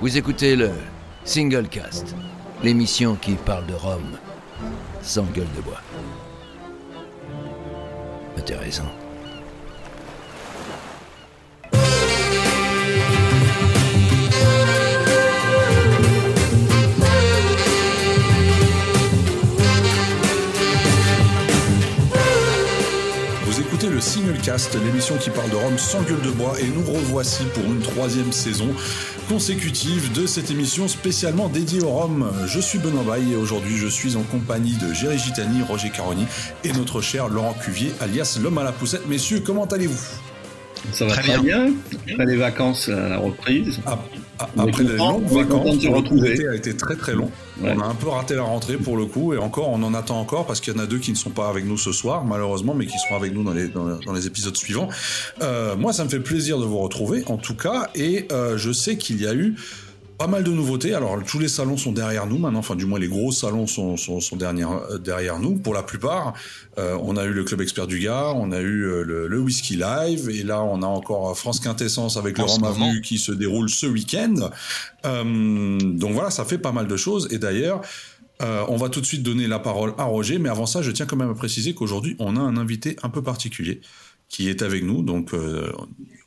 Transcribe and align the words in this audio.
Vous 0.00 0.16
écoutez 0.16 0.54
le 0.54 0.70
Single 1.24 1.66
Cast, 1.68 2.14
l'émission 2.62 3.16
qui 3.16 3.32
parle 3.32 3.66
de 3.66 3.74
Rome 3.74 4.16
sans 5.02 5.24
gueule 5.24 5.48
de 5.56 5.60
bois. 5.60 5.80
Intéressant. 8.36 9.07
Le 23.98 24.02
Singlecast, 24.02 24.78
l'émission 24.84 25.16
qui 25.16 25.28
parle 25.28 25.50
de 25.50 25.56
Rome 25.56 25.76
sans 25.76 26.00
gueule 26.02 26.20
de 26.22 26.30
bois, 26.30 26.54
et 26.60 26.68
nous 26.68 26.84
revoici 26.84 27.42
pour 27.52 27.64
une 27.64 27.80
troisième 27.80 28.30
saison 28.30 28.68
consécutive 29.28 30.12
de 30.12 30.24
cette 30.24 30.52
émission 30.52 30.86
spécialement 30.86 31.48
dédiée 31.48 31.82
au 31.82 31.88
Rome. 31.88 32.30
Je 32.46 32.60
suis 32.60 32.78
Benoît 32.78 33.02
Baye 33.02 33.32
et 33.32 33.34
aujourd'hui 33.34 33.76
je 33.76 33.88
suis 33.88 34.14
en 34.14 34.22
compagnie 34.22 34.76
de 34.76 34.94
Géry 34.94 35.18
Gitani, 35.18 35.64
Roger 35.64 35.90
Caroni 35.90 36.26
et 36.62 36.72
notre 36.74 37.00
cher 37.00 37.28
Laurent 37.28 37.54
Cuvier, 37.54 37.92
alias 38.00 38.38
l'homme 38.40 38.58
à 38.58 38.62
la 38.62 38.70
poussette. 38.70 39.04
Messieurs, 39.08 39.42
comment 39.44 39.64
allez-vous? 39.64 40.06
Ça 40.92 41.04
va 41.04 41.14
Très 41.14 41.22
très, 41.22 41.38
bien. 41.40 41.64
bien. 41.64 41.74
Après 42.12 42.26
les 42.26 42.36
vacances, 42.36 42.88
à 42.88 43.08
la 43.08 43.18
reprise. 43.18 43.80
Ah, 43.84 43.98
Après 44.38 44.84
les 44.84 44.96
content, 44.96 45.12
longues 45.18 45.28
vacances, 45.28 46.12
l'été 46.12 46.48
a 46.48 46.54
été 46.54 46.76
très 46.76 46.96
très 46.96 47.14
long. 47.14 47.30
Ouais. 47.60 47.74
On 47.76 47.80
a 47.80 47.86
un 47.86 47.94
peu 47.94 48.08
raté 48.08 48.36
la 48.36 48.42
rentrée 48.42 48.76
pour 48.76 48.96
le 48.96 49.06
coup, 49.06 49.34
et 49.34 49.38
encore 49.38 49.68
on 49.70 49.82
en 49.82 49.94
attend 49.94 50.20
encore 50.20 50.46
parce 50.46 50.60
qu'il 50.60 50.72
y 50.72 50.76
en 50.76 50.80
a 50.80 50.86
deux 50.86 50.98
qui 50.98 51.10
ne 51.10 51.16
sont 51.16 51.30
pas 51.30 51.48
avec 51.48 51.64
nous 51.64 51.76
ce 51.76 51.92
soir, 51.92 52.24
malheureusement, 52.24 52.74
mais 52.74 52.86
qui 52.86 52.96
seront 52.98 53.16
avec 53.16 53.34
nous 53.34 53.42
dans 53.42 53.52
les, 53.52 53.68
dans, 53.68 53.98
dans 53.98 54.12
les 54.12 54.26
épisodes 54.26 54.56
suivants. 54.56 54.88
Euh, 55.42 55.76
moi, 55.76 55.92
ça 55.92 56.04
me 56.04 56.08
fait 56.08 56.20
plaisir 56.20 56.58
de 56.58 56.64
vous 56.64 56.78
retrouver, 56.78 57.24
en 57.26 57.36
tout 57.36 57.56
cas, 57.56 57.88
et 57.94 58.28
euh, 58.30 58.56
je 58.56 58.70
sais 58.70 58.96
qu'il 58.96 59.20
y 59.20 59.26
a 59.26 59.34
eu 59.34 59.56
pas 60.18 60.26
mal 60.26 60.42
de 60.42 60.50
nouveautés. 60.50 60.94
Alors, 60.94 61.16
tous 61.24 61.38
les 61.38 61.48
salons 61.48 61.76
sont 61.76 61.92
derrière 61.92 62.26
nous 62.26 62.38
maintenant, 62.38 62.58
enfin, 62.58 62.74
du 62.74 62.86
moins, 62.86 62.98
les 62.98 63.08
gros 63.08 63.30
salons 63.30 63.68
sont, 63.68 63.96
sont, 63.96 64.20
sont 64.20 64.36
derrière, 64.36 64.72
euh, 64.72 64.98
derrière 64.98 65.38
nous, 65.38 65.54
pour 65.54 65.74
la 65.74 65.84
plupart. 65.84 66.34
Euh, 66.76 66.98
on 67.00 67.16
a 67.16 67.24
eu 67.24 67.32
le 67.32 67.44
Club 67.44 67.60
Expert 67.60 67.86
du 67.86 68.00
Gard, 68.00 68.36
on 68.36 68.50
a 68.50 68.60
eu 68.60 68.82
euh, 68.82 69.04
le, 69.04 69.28
le 69.28 69.38
Whisky 69.38 69.76
Live, 69.76 70.28
et 70.28 70.42
là, 70.42 70.62
on 70.62 70.82
a 70.82 70.86
encore 70.86 71.38
France 71.38 71.60
Quintessence 71.60 72.16
avec 72.16 72.36
le 72.36 72.44
En. 72.44 72.62
Avenue 72.64 73.00
qui 73.00 73.18
se 73.18 73.30
déroule 73.30 73.70
ce 73.70 73.86
week-end. 73.86 74.50
Euh, 75.06 75.78
donc 75.80 76.12
voilà, 76.12 76.30
ça 76.30 76.44
fait 76.44 76.58
pas 76.58 76.72
mal 76.72 76.88
de 76.88 76.96
choses. 76.96 77.28
Et 77.30 77.38
d'ailleurs, 77.38 77.82
euh, 78.42 78.64
on 78.68 78.76
va 78.76 78.88
tout 78.88 79.00
de 79.00 79.06
suite 79.06 79.22
donner 79.22 79.46
la 79.46 79.58
parole 79.58 79.94
à 79.98 80.04
Roger, 80.04 80.38
mais 80.38 80.48
avant 80.48 80.66
ça, 80.66 80.82
je 80.82 80.90
tiens 80.90 81.06
quand 81.06 81.16
même 81.16 81.30
à 81.30 81.34
préciser 81.34 81.74
qu'aujourd'hui, 81.74 82.16
on 82.18 82.36
a 82.36 82.40
un 82.40 82.56
invité 82.56 82.96
un 83.02 83.08
peu 83.08 83.22
particulier 83.22 83.80
qui 84.28 84.48
est 84.48 84.62
avec 84.62 84.84
nous. 84.84 85.02
Donc, 85.02 85.32
euh, 85.32 85.72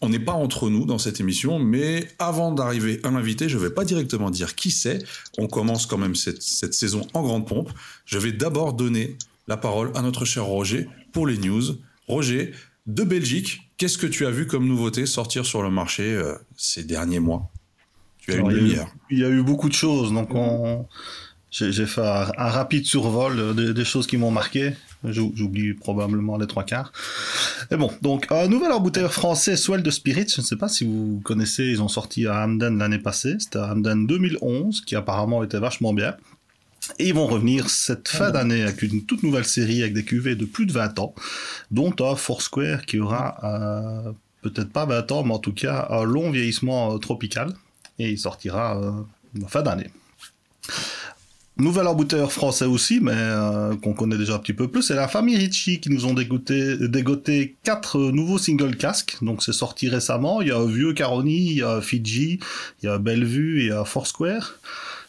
on 0.02 0.10
n'est 0.10 0.20
pas 0.20 0.34
entre 0.34 0.70
nous 0.70 0.86
dans 0.86 0.98
cette 0.98 1.20
émission, 1.20 1.60
mais 1.60 2.08
avant 2.18 2.52
d'arriver 2.52 3.00
à 3.04 3.12
l'invité, 3.12 3.48
je 3.48 3.58
ne 3.58 3.64
vais 3.64 3.70
pas 3.70 3.86
directement 3.86 4.32
dire 4.32 4.56
qui 4.56 4.72
c'est. 4.72 5.00
On 5.38 5.48
commence 5.48 5.86
quand 5.86 5.98
même 6.00 6.16
cette, 6.16 6.42
cette 6.42 6.74
saison 6.74 7.06
en 7.14 7.22
grande 7.22 7.48
pompe. 7.48 7.70
Je 8.06 8.18
vais 8.18 8.32
d'abord 8.32 8.74
donner 8.74 9.18
la 9.48 9.58
parole 9.58 9.92
à 9.96 10.02
notre 10.02 10.26
cher 10.26 10.46
Roger 10.46 10.88
pour 11.12 11.28
les 11.28 11.38
news. 11.38 11.64
Roger, 12.08 12.54
de 12.88 13.04
Belgique, 13.04 13.72
qu'est-ce 13.78 13.98
que 14.00 14.08
tu 14.08 14.26
as 14.26 14.32
vu 14.32 14.48
comme 14.48 14.68
nouveauté 14.68 15.06
sortir 15.06 15.46
sur 15.46 15.62
le 15.62 15.70
marché 15.70 16.04
euh, 16.04 16.34
ces 16.58 16.84
derniers 16.84 17.20
mois? 17.20 17.52
Tu 18.18 18.32
as 18.32 18.36
Alors, 18.36 18.50
une 18.50 18.58
il, 18.58 18.58
y 18.58 18.62
a 18.62 18.64
eu, 18.64 18.70
lumière. 18.70 18.96
il 19.12 19.20
y 19.20 19.24
a 19.26 19.30
eu 19.30 19.44
beaucoup 19.44 19.70
de 19.70 19.74
choses, 19.74 20.12
donc 20.12 20.34
on... 20.34 20.88
j'ai 21.52 21.86
fait 21.86 22.02
un, 22.02 22.32
un 22.38 22.50
rapide 22.50 22.86
survol 22.86 23.56
des, 23.56 23.74
des 23.74 23.86
choses 23.86 24.08
qui 24.08 24.18
m'ont 24.18 24.32
marqué. 24.32 24.74
J'ou- 25.04 25.32
J'oublie 25.36 25.74
probablement 25.74 26.38
les 26.38 26.46
trois 26.48 26.64
quarts. 26.64 26.92
Et 27.72 27.76
bon, 27.76 27.92
donc 28.02 28.28
un 28.32 28.48
nouvel 28.48 28.72
embouteilleur 28.72 29.14
français, 29.14 29.58
Swell 29.58 29.82
de 29.84 29.90
Spirit. 29.92 30.28
Je 30.34 30.42
ne 30.42 30.46
sais 30.46 30.56
pas 30.56 30.68
si 30.70 30.86
vous 30.86 31.22
connaissez, 31.24 31.64
ils 31.66 31.82
ont 31.82 31.88
sorti 31.88 32.28
à 32.28 32.44
Hamden 32.44 32.78
l'année 32.78 33.00
passée. 33.00 33.36
C'était 33.40 33.60
à 33.60 33.72
Hamden 33.72 34.06
2011, 34.08 34.82
qui 34.82 34.96
apparemment 34.96 35.44
était 35.44 35.60
vachement 35.60 35.94
bien. 35.94 36.16
Et 37.00 37.08
ils 37.10 37.14
vont 37.14 37.28
revenir 37.28 37.70
cette 37.70 38.08
fin 38.10 38.32
d'année 38.32 38.64
avec 38.64 38.82
une 38.82 39.04
toute 39.06 39.24
nouvelle 39.24 39.46
série 39.46 39.82
avec 39.82 39.94
des 39.94 40.04
cuvées 40.04 40.36
de 40.36 40.46
plus 40.46 40.66
de 40.66 40.72
20 40.74 40.98
ans, 41.00 41.14
dont 41.70 41.94
un 42.00 42.16
Foursquare 42.16 42.86
qui 42.86 43.00
aura 43.00 43.38
euh, 43.44 44.12
peut-être 44.42 44.72
pas 44.72 44.86
20 44.86 45.12
ans, 45.12 45.24
mais 45.24 45.34
en 45.34 45.40
tout 45.40 45.54
cas 45.54 45.88
un 45.92 46.04
long 46.04 46.32
vieillissement 46.32 46.94
euh, 46.94 46.98
tropical. 46.98 47.54
Et 48.00 48.10
il 48.12 48.18
sortira 48.18 48.78
euh, 48.82 48.92
en 49.44 49.48
fin 49.48 49.62
d'année. 49.62 49.90
Nouvel 51.58 51.86
embouteilleur 51.86 52.32
français 52.32 52.66
aussi, 52.66 53.00
mais 53.02 53.12
euh, 53.14 53.76
qu'on 53.76 53.94
connaît 53.94 54.18
déjà 54.18 54.36
un 54.36 54.40
petit 54.40 54.54
peu 54.54 54.70
plus, 54.70 54.82
c'est 54.82 54.96
la 54.96 55.08
famille 55.08 55.38
Ritchie 55.38 55.80
qui 55.80 55.90
nous 55.90 56.06
ont 56.06 56.14
dégoté, 56.14 56.78
dégoté 56.88 57.56
quatre 57.64 58.00
euh, 58.00 58.12
nouveaux 58.12 58.38
single 58.38 58.76
casques. 58.78 59.18
Donc 59.22 59.44
c'est 59.44 59.54
sorti 59.54 59.90
récemment. 59.90 60.42
Il 60.42 60.48
y 60.48 60.52
a 60.52 60.66
vieux 60.66 60.94
Caroni, 60.94 61.52
il 61.52 61.58
y 61.58 61.62
a 61.62 61.82
Fiji, 61.82 62.40
il 62.82 62.86
y 62.86 62.90
a 62.90 62.98
Bellevue 62.98 63.66
et 63.66 63.72
un 63.72 63.84
Foursquare. 63.86 64.60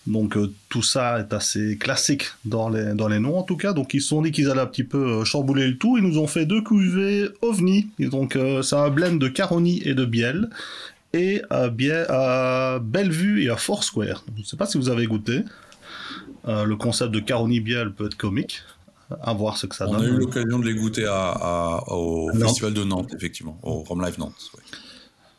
Donc 0.08 0.36
euh, 0.36 0.52
tout 0.68 0.82
ça 0.82 1.20
est 1.20 1.32
assez 1.32 1.78
classique 1.78 2.24
dans 2.44 2.68
les, 2.68 2.92
dans 2.94 3.06
les 3.06 3.20
noms 3.20 3.38
en 3.38 3.44
tout 3.44 3.56
cas. 3.56 3.72
Donc 3.72 3.94
ils 3.94 4.02
se 4.02 4.08
sont 4.08 4.20
dit 4.20 4.32
qu'ils 4.32 4.50
allaient 4.50 4.60
un 4.60 4.66
petit 4.66 4.84
peu 4.84 5.24
chambouler 5.24 5.68
le 5.68 5.78
tout. 5.78 5.96
Ils 5.96 6.02
nous 6.02 6.18
ont 6.18 6.26
fait 6.26 6.44
deux 6.44 6.62
cuvées 6.62 7.28
OVNI. 7.40 7.88
Donc 8.00 8.36
c'est 8.62 8.76
un 8.76 8.90
blend 8.90 9.14
de 9.14 9.28
Caroni 9.28 9.80
et 9.84 9.94
de 9.94 10.04
Biel. 10.04 10.50
Et 11.14 11.42
euh, 11.52 11.68
bien, 11.68 12.06
euh, 12.10 12.78
Bellevue 12.78 13.44
et 13.44 13.50
à 13.50 13.56
Foursquare. 13.56 14.24
Je 14.34 14.40
ne 14.40 14.46
sais 14.46 14.56
pas 14.56 14.66
si 14.66 14.78
vous 14.78 14.88
avez 14.88 15.06
goûté. 15.06 15.42
Euh, 16.48 16.64
le 16.64 16.76
concept 16.76 17.12
de 17.12 17.20
Caroni 17.20 17.60
Biel 17.60 17.92
peut 17.92 18.06
être 18.06 18.16
comique. 18.16 18.62
À 19.22 19.34
voir 19.34 19.58
ce 19.58 19.66
que 19.66 19.74
ça 19.76 19.86
On 19.88 19.92
donne. 19.92 20.02
a 20.04 20.06
eu 20.08 20.16
l'occasion 20.16 20.58
de 20.58 20.64
les 20.64 20.74
goûter 20.74 21.04
à, 21.04 21.30
à- 21.32 21.84
au 21.92 22.30
Nantes. 22.32 22.42
Festival 22.48 22.72
de 22.72 22.82
Nantes, 22.84 23.10
effectivement, 23.14 23.58
au 23.62 23.82
Rome 23.82 24.02
Live 24.02 24.18
Nantes. 24.18 24.50
ouais. 24.54 24.62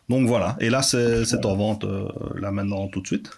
Donc 0.10 0.28
voilà, 0.28 0.56
et 0.60 0.70
là 0.70 0.84
c'est 0.84 1.26
c'est 1.26 1.44
en 1.46 1.56
vente 1.56 1.84
euh, 1.86 2.08
là 2.36 2.52
maintenant 2.52 2.88
tout 2.90 3.02
de 3.02 3.08
suite. 3.08 3.32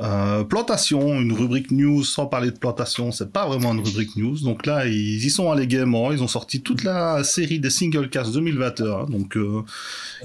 Euh, 0.00 0.42
plantation, 0.44 1.20
une 1.20 1.32
rubrique 1.32 1.70
news 1.70 2.02
sans 2.02 2.26
parler 2.26 2.50
de 2.50 2.58
plantation, 2.58 3.12
c'est 3.12 3.30
pas 3.32 3.46
vraiment 3.46 3.72
une 3.72 3.80
rubrique 3.80 4.16
news. 4.16 4.38
Donc 4.40 4.66
là, 4.66 4.86
ils 4.86 5.24
y 5.24 5.30
sont 5.30 5.52
allés 5.52 5.66
gaiement. 5.68 6.10
Ils 6.10 6.22
ont 6.22 6.26
sorti 6.28 6.62
toute 6.62 6.82
la 6.82 7.22
série 7.22 7.60
des 7.60 7.70
single 7.70 8.10
cast 8.10 8.32
2021. 8.32 9.04
Donc 9.06 9.36
euh, 9.36 9.62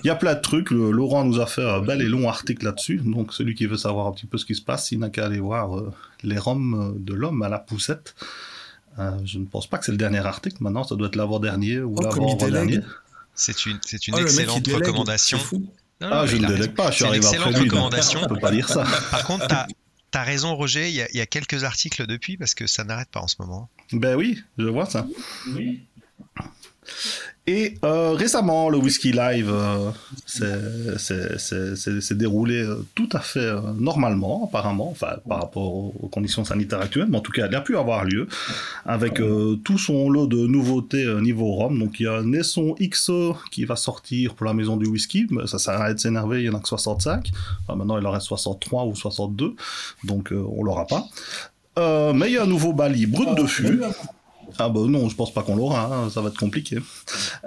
il 0.03 0.07
y 0.07 0.09
a 0.09 0.15
plein 0.15 0.33
de 0.33 0.41
trucs. 0.41 0.71
Le- 0.71 0.89
Laurent 0.91 1.23
nous 1.23 1.39
a 1.39 1.45
fait 1.45 1.63
un 1.63 1.81
bel 1.81 2.01
et 2.01 2.07
long 2.09 2.27
article 2.27 2.65
là-dessus. 2.65 3.01
Donc 3.05 3.31
celui 3.33 3.53
qui 3.53 3.67
veut 3.67 3.77
savoir 3.77 4.07
un 4.07 4.11
petit 4.11 4.25
peu 4.25 4.37
ce 4.39 4.45
qui 4.45 4.55
se 4.55 4.61
passe, 4.63 4.91
il 4.91 4.99
n'a 4.99 5.09
qu'à 5.09 5.25
aller 5.25 5.39
voir 5.39 5.77
euh, 5.77 5.91
les 6.23 6.37
roms 6.39 6.95
de 6.97 7.13
l'homme 7.13 7.41
à 7.43 7.49
la 7.49 7.59
poussette. 7.59 8.15
Euh, 8.97 9.11
je 9.23 9.37
ne 9.37 9.45
pense 9.45 9.67
pas 9.67 9.77
que 9.77 9.85
c'est 9.85 9.91
le 9.91 9.97
dernier 9.99 10.25
article. 10.25 10.57
Maintenant, 10.61 10.83
ça 10.83 10.95
doit 10.95 11.07
être 11.07 11.15
l'avant-dernier 11.15 11.79
ou 11.81 11.95
Oh, 11.97 12.01
l'avant-dernier. 12.01 12.79
C'est 13.35 13.65
une, 13.67 13.77
Oh, 14.15 14.17
excellente 14.17 14.63
délègue, 14.63 14.81
recommandation. 14.81 15.37
Non, 16.01 16.09
Ah, 16.11 16.25
je 16.25 16.37
ne 16.37 16.47
délègue 16.47 16.73
pas, 16.75 16.91
je 16.91 16.95
suis 16.97 17.05
arrivé 17.05 17.25
après 17.25 17.51
lui. 17.51 17.69
recommandation. 17.69 18.21
On 18.23 18.27
peut 18.27 18.39
pas 18.39 18.51
dire 18.51 18.69
ça. 18.69 18.85
Par 19.11 19.23
contre, 19.25 19.47
t'as 19.47 19.65
as 20.13 20.23
raison, 20.23 20.55
Roger, 20.55 20.89
il 20.89 20.95
y, 20.95 21.17
y 21.17 21.21
a 21.21 21.25
quelques 21.25 21.63
articles 21.63 22.07
depuis 22.07 22.37
parce 22.37 22.53
que 22.55 22.67
ça 22.67 22.83
n'arrête 22.83 23.09
pas 23.09 23.19
en 23.21 23.27
ce 23.27 23.35
moment. 23.39 23.69
Ben 23.91 24.15
oui, 24.15 24.41
je 24.57 24.65
vois 24.65 24.85
ça. 24.85 25.05
Et 27.49 27.73
euh, 27.83 28.11
récemment, 28.11 28.69
le 28.69 28.77
Whisky 28.77 29.11
Live 29.11 29.51
euh, 29.51 29.89
s'est- 30.27 32.13
déroulé 32.13 32.61
euh, 32.61 32.85
tout 32.93 33.09
à 33.11 33.21
fait 33.21 33.51
normalement, 33.75 34.45
apparemment, 34.47 34.91
enfin 34.91 35.15
par 35.27 35.39
rapport 35.39 35.63
aux, 35.73 36.09
conditions 36.11 36.45
sanitaires 36.45 36.81
actuelles, 36.81 37.07
mais 37.09 37.17
en 37.17 37.21
tout 37.21 37.31
cas, 37.31 37.47
il 37.47 37.55
a 37.55 37.61
pu 37.61 37.75
avoir 37.75 38.05
lieu 38.05 38.27
avec 38.85 39.15
tout 39.63 39.77
son 39.79 40.11
lot 40.11 40.27
de 40.27 40.45
nouveautés 40.45 41.07
niveau 41.21 41.55
rhum. 41.55 41.79
Donc 41.79 41.99
il 41.99 42.03
y 42.03 42.07
a 42.07 42.21
Nesson 42.21 42.75
XO 42.79 43.35
qui 43.49 43.65
va 43.65 43.75
sortir 43.75 44.35
pour 44.35 44.45
la 44.45 44.53
maison 44.53 44.77
du 44.77 44.85
whisky, 44.85 45.25
mais 45.31 45.47
ça 45.47 45.57
sert 45.57 45.81
à 45.81 45.91
de 45.91 45.99
s'énerver, 45.99 46.41
il 46.43 46.45
y 46.45 46.49
en 46.49 46.55
a 46.55 46.59
que 46.59 46.67
65. 46.67 47.31
Enfin, 47.63 47.75
maintenant, 47.75 47.97
il 47.97 48.05
en 48.05 48.11
reste 48.11 48.27
63 48.27 48.85
ou 48.85 48.95
62, 48.95 49.55
donc 50.03 50.31
on 50.31 50.63
l'aura 50.63 50.85
pas. 50.85 51.03
Mais 52.13 52.27
il 52.27 52.33
y 52.33 52.37
a 52.37 52.43
un 52.43 52.47
nouveau 52.47 52.73
Bali 52.73 53.07
brut 53.07 53.33
de 53.35 53.47
fût. 53.47 53.81
Ah 54.57 54.69
bah 54.69 54.81
non, 54.87 55.09
je 55.09 55.15
pense 55.15 55.33
pas 55.33 55.43
qu'on 55.43 55.55
l'aura, 55.55 55.85
hein, 55.85 56.09
ça 56.09 56.21
va 56.21 56.29
être 56.29 56.39
compliqué. 56.39 56.79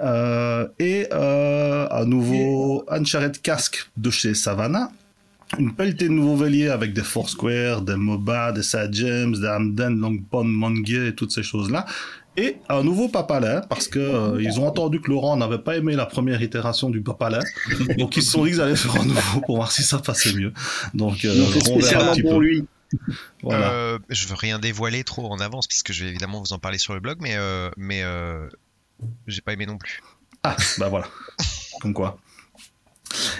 Euh, 0.01 0.67
et 0.79 1.07
euh, 1.11 1.87
un 1.91 2.05
nouveau 2.05 2.85
Uncharted 2.89 3.41
Casque 3.41 3.89
de 3.97 4.09
chez 4.09 4.33
Savannah. 4.33 4.89
Une 5.59 5.73
pelletée 5.73 6.05
de 6.05 6.13
nouveaux 6.13 6.35
véliers 6.35 6.69
avec 6.69 6.93
des 6.93 7.03
Foursquare, 7.03 7.83
des 7.83 7.95
MOBA, 7.95 8.53
des 8.53 8.63
Sad 8.63 8.91
James, 8.93 9.35
des 9.39 9.47
Hamden, 9.47 9.99
Longpond, 9.99 10.45
Monguet 10.45 11.09
et 11.09 11.13
toutes 11.13 11.31
ces 11.31 11.43
choses-là. 11.43 11.85
Et 12.35 12.57
un 12.67 12.83
nouveau 12.83 13.09
papalin, 13.09 13.61
parce 13.69 13.87
que 13.87 13.99
euh, 13.99 14.41
ils 14.41 14.59
ont 14.59 14.65
entendu 14.65 14.99
que 14.99 15.11
Laurent 15.11 15.37
n'avait 15.37 15.59
pas 15.59 15.77
aimé 15.77 15.95
la 15.95 16.07
première 16.07 16.41
itération 16.41 16.89
du 16.89 17.01
papalin. 17.01 17.41
Donc 17.99 18.17
ils 18.17 18.23
se 18.23 18.31
sont 18.31 18.45
dit 18.45 18.51
qu'ils 18.51 18.61
allaient 18.61 18.75
faire 18.75 18.99
un 18.99 19.05
nouveau 19.05 19.41
pour 19.45 19.57
voir 19.57 19.71
si 19.71 19.83
ça 19.83 19.99
passait 19.99 20.33
mieux. 20.33 20.51
Donc 20.95 21.23
euh, 21.25 21.31
on 21.31 21.49
verra 21.49 21.57
un 21.57 21.61
spécialement 21.61 22.11
petit 22.13 22.23
pour 22.23 22.39
peu. 22.39 22.45
lui. 22.45 22.65
Voilà. 23.43 23.71
Euh, 23.71 23.99
je 24.09 24.27
veux 24.27 24.35
rien 24.35 24.59
dévoiler 24.59 25.03
trop 25.03 25.29
en 25.31 25.39
avance 25.39 25.67
puisque 25.67 25.91
je 25.91 26.03
vais 26.03 26.09
évidemment 26.09 26.39
vous 26.39 26.53
en 26.53 26.59
parler 26.59 26.77
sur 26.77 26.93
le 26.93 26.99
blog, 26.99 27.17
mais, 27.21 27.35
euh, 27.35 27.69
mais 27.77 28.03
euh, 28.03 28.47
j'ai 29.27 29.41
pas 29.41 29.53
aimé 29.53 29.65
non 29.65 29.77
plus. 29.77 30.01
Ah, 30.43 30.55
bah 30.77 30.89
voilà. 30.89 31.07
Comme 31.81 31.93
quoi. 31.93 32.17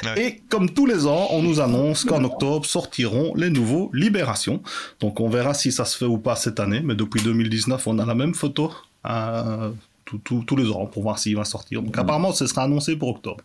Ouais. 0.03 0.21
Et 0.21 0.43
comme 0.49 0.69
tous 0.71 0.85
les 0.85 1.07
ans, 1.07 1.27
on 1.31 1.41
nous 1.41 1.59
annonce 1.59 2.05
qu'en 2.05 2.23
octobre 2.23 2.65
sortiront 2.65 3.33
les 3.35 3.49
nouveaux 3.49 3.89
Libérations. 3.93 4.61
Donc 4.99 5.19
on 5.19 5.29
verra 5.29 5.55
si 5.55 5.71
ça 5.71 5.85
se 5.85 5.97
fait 5.97 6.05
ou 6.05 6.19
pas 6.19 6.35
cette 6.35 6.59
année, 6.59 6.81
mais 6.83 6.93
depuis 6.93 7.21
2019, 7.23 7.87
on 7.87 7.97
a 7.97 8.05
la 8.05 8.13
même 8.13 8.35
photo 8.35 8.71
euh, 9.07 9.71
tous 10.23 10.55
les 10.55 10.69
ans 10.69 10.85
pour 10.85 11.01
voir 11.01 11.17
s'il 11.17 11.35
va 11.35 11.45
sortir. 11.45 11.81
Donc 11.81 11.97
apparemment, 11.97 12.33
ce 12.33 12.45
sera 12.45 12.63
annoncé 12.63 12.95
pour 12.95 13.09
octobre. 13.09 13.43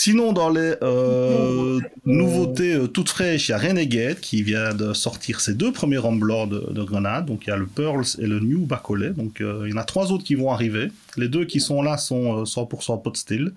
Sinon, 0.00 0.32
dans 0.32 0.48
les 0.48 0.74
euh, 0.80 1.80
nouveautés 2.06 2.72
euh, 2.72 2.86
toutes 2.86 3.08
fraîches, 3.08 3.48
il 3.48 3.50
y 3.50 3.54
a 3.54 3.58
Renegade 3.58 4.20
qui 4.20 4.44
vient 4.44 4.72
de 4.72 4.92
sortir 4.92 5.40
ses 5.40 5.54
deux 5.54 5.72
premiers 5.72 5.96
Rambler 5.96 6.44
de, 6.48 6.72
de 6.72 6.82
Grenade. 6.84 7.26
Donc 7.26 7.46
il 7.46 7.50
y 7.50 7.52
a 7.52 7.56
le 7.56 7.66
Pearls 7.66 8.04
et 8.20 8.28
le 8.28 8.38
New 8.38 8.64
Bacolé. 8.64 9.10
Donc 9.10 9.40
euh, 9.40 9.64
il 9.66 9.70
y 9.70 9.74
en 9.74 9.76
a 9.76 9.82
trois 9.82 10.12
autres 10.12 10.22
qui 10.22 10.36
vont 10.36 10.52
arriver. 10.52 10.92
Les 11.16 11.26
deux 11.26 11.46
qui 11.46 11.58
sont 11.58 11.82
là 11.82 11.96
sont 11.96 12.42
euh, 12.42 12.44
100% 12.44 13.02
pot 13.02 13.16
style. 13.16 13.50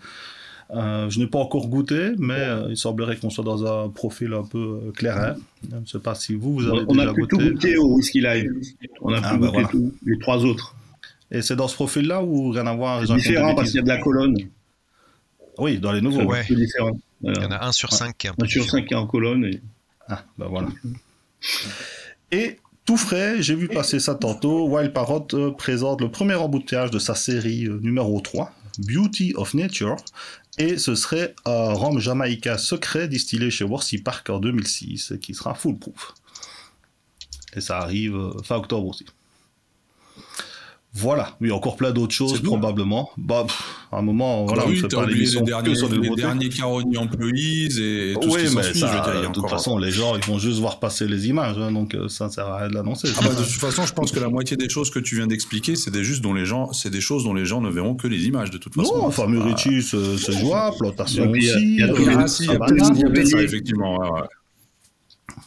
Euh, 0.73 1.11
je 1.11 1.19
n'ai 1.19 1.27
pas 1.27 1.37
encore 1.37 1.67
goûté, 1.67 2.13
mais 2.17 2.33
euh, 2.39 2.67
il 2.71 2.77
semblerait 2.77 3.17
qu'on 3.17 3.29
soit 3.29 3.43
dans 3.43 3.63
un 3.85 3.89
profil 3.89 4.33
un 4.33 4.41
peu 4.43 4.79
euh, 4.87 4.91
clair. 4.93 5.35
Je 5.69 5.75
ne 5.75 5.85
sais 5.85 5.99
pas 5.99 6.15
si 6.15 6.33
vous, 6.33 6.55
vous 6.55 6.65
avez 6.67 6.85
On 6.87 6.93
déjà 6.95 7.11
a 7.11 7.13
pu 7.13 7.27
tout 7.27 7.37
goûté. 7.37 7.51
goûter 7.51 7.77
au 7.77 7.93
Whisky 7.97 8.19
Live. 8.19 8.49
On 9.01 9.13
a 9.13 9.19
pu 9.19 9.27
Ah, 9.27 9.31
bah 9.33 9.37
goûter 9.37 9.51
voilà. 9.51 9.67
tout, 9.67 9.93
les 10.07 10.17
trois 10.17 10.43
autres. 10.43 10.75
Et 11.29 11.43
c'est 11.43 11.55
dans 11.55 11.67
ce 11.67 11.75
profil-là 11.75 12.23
ou 12.23 12.49
rien 12.49 12.65
à 12.65 12.73
voir 12.73 13.05
C'est 13.05 13.13
différent 13.13 13.53
parce 13.53 13.69
qu'il 13.69 13.77
y 13.77 13.79
a 13.79 13.83
de 13.83 13.89
la 13.89 13.99
colonne. 14.01 14.35
Oui, 15.57 15.79
dans 15.79 15.91
les 15.91 16.01
nouveaux. 16.01 16.23
Ouais. 16.23 16.45
Il 16.49 16.67
y 17.23 17.45
en 17.45 17.51
a 17.51 17.65
un 17.65 17.71
sur 17.71 17.91
cinq 17.93 18.17
qui 18.17 18.27
est 18.27 18.29
un 18.31 18.33
peu 18.33 18.45
Un 18.45 18.49
sur 18.49 18.69
cinq 18.69 18.87
qui 18.87 18.93
est 18.93 18.97
en 18.97 19.07
colonne. 19.07 19.45
Et... 19.45 19.61
Ah, 20.07 20.23
bah 20.37 20.47
voilà. 20.49 20.69
Et 22.31 22.59
tout 22.85 22.97
frais, 22.97 23.41
j'ai 23.41 23.55
vu 23.55 23.67
passer 23.67 23.99
ça 23.99 24.15
tantôt, 24.15 24.67
Wild 24.67 24.93
Parrot 24.93 25.27
euh, 25.33 25.51
présente 25.51 26.01
le 26.01 26.09
premier 26.09 26.35
embouteillage 26.35 26.91
de 26.91 26.99
sa 26.99 27.13
série 27.13 27.65
euh, 27.65 27.79
numéro 27.81 28.19
3, 28.21 28.53
Beauty 28.79 29.33
of 29.35 29.53
Nature, 29.53 29.97
et 30.57 30.77
ce 30.77 30.95
serait 30.95 31.35
un 31.45 31.73
rhum 31.73 31.99
jamaïcain 31.99 32.57
secret 32.57 33.07
distillé 33.07 33.51
chez 33.51 33.65
Worcy 33.65 33.97
Park 33.97 34.29
en 34.29 34.39
2006, 34.39 35.13
qui 35.21 35.33
sera 35.33 35.53
foolproof. 35.53 36.13
Et 37.53 37.61
ça 37.61 37.79
arrive 37.79 38.15
euh, 38.15 38.31
fin 38.43 38.55
octobre 38.55 38.87
aussi. 38.87 39.05
Voilà, 40.93 41.37
oui, 41.39 41.51
encore 41.53 41.77
plein 41.77 41.91
d'autres 41.91 42.13
choses 42.13 42.41
probablement. 42.41 43.11
Bah, 43.17 43.45
pff, 43.47 43.63
à 43.93 43.99
un 43.99 44.01
moment, 44.01 44.45
voilà, 44.45 44.63
Ah 44.63 44.65
on 44.67 44.69
oui, 44.71 44.75
ne 44.75 44.81
fait 44.81 44.87
pas 44.89 45.03
oublié 45.03 45.19
l'émission 45.19 45.39
les 45.39 45.45
que 45.45 45.49
derniers, 45.51 45.75
sur 45.75 45.87
les 45.89 46.09
derniers 46.15 46.49
Caroni 46.49 46.97
Employees 46.97 47.79
et 47.79 48.13
tout 48.19 48.27
oui, 48.29 48.41
ce 48.43 48.49
qui 48.49 48.55
mais 48.57 48.63
je 48.63 48.71
dire, 48.73 49.03
il 49.15 49.21
y 49.21 49.25
a 49.25 49.27
de 49.29 49.33
toute 49.33 49.49
façon, 49.49 49.77
les 49.77 49.89
gens, 49.91 50.17
ils 50.17 50.23
vont 50.25 50.37
juste 50.37 50.59
voir 50.59 50.79
passer 50.81 51.07
les 51.07 51.29
images, 51.29 51.57
hein, 51.57 51.71
donc 51.71 51.95
euh, 51.95 52.09
ça 52.09 52.29
sert 52.29 52.45
à 52.45 52.57
rien 52.57 52.67
de 52.67 52.73
l'annoncer. 52.73 53.07
Ah 53.17 53.21
bah, 53.23 53.29
de 53.29 53.35
toute 53.41 53.47
façon, 53.53 53.85
je 53.85 53.93
pense 53.93 54.11
que 54.11 54.19
la 54.19 54.27
moitié 54.27 54.57
des 54.57 54.67
choses 54.67 54.89
que 54.89 54.99
tu 54.99 55.15
viens 55.15 55.27
d'expliquer, 55.27 55.77
c'est 55.77 55.91
des 55.91 56.03
juste 56.03 56.21
dont 56.21 56.33
les 56.33 56.45
gens, 56.45 56.73
c'est 56.73 56.89
des 56.89 57.01
choses 57.01 57.23
dont 57.23 57.33
les 57.33 57.45
gens 57.45 57.61
ne 57.61 57.69
verront 57.69 57.95
que 57.95 58.07
les 58.07 58.25
images 58.25 58.51
de 58.51 58.57
toute 58.57 58.75
façon. 58.75 58.97
Non, 58.97 59.05
enfin, 59.05 59.27
Murici, 59.27 59.81
c'est 59.81 60.17
c'est 60.17 60.33
jouable, 60.37 60.75
plantation 60.77 61.31
il 61.33 61.43
y 61.45 61.49
a- 61.51 61.55
aussi. 61.55 61.63
il 61.63 61.79
y 61.79 61.83
a 61.83 61.85
euh, 61.85 61.93
Ah, 61.95 62.25
il 62.37 62.45
y 62.45 62.49
a 62.49 62.51
Ah, 62.53 62.57
bah, 62.57 62.65
il 62.69 62.77
y 62.77 62.81
a 62.81 62.85
ça, 62.85 62.93
Magnum. 62.93 63.39
effectivement. 63.39 63.97
ouais, 63.97 64.09
ouais. 64.11 64.27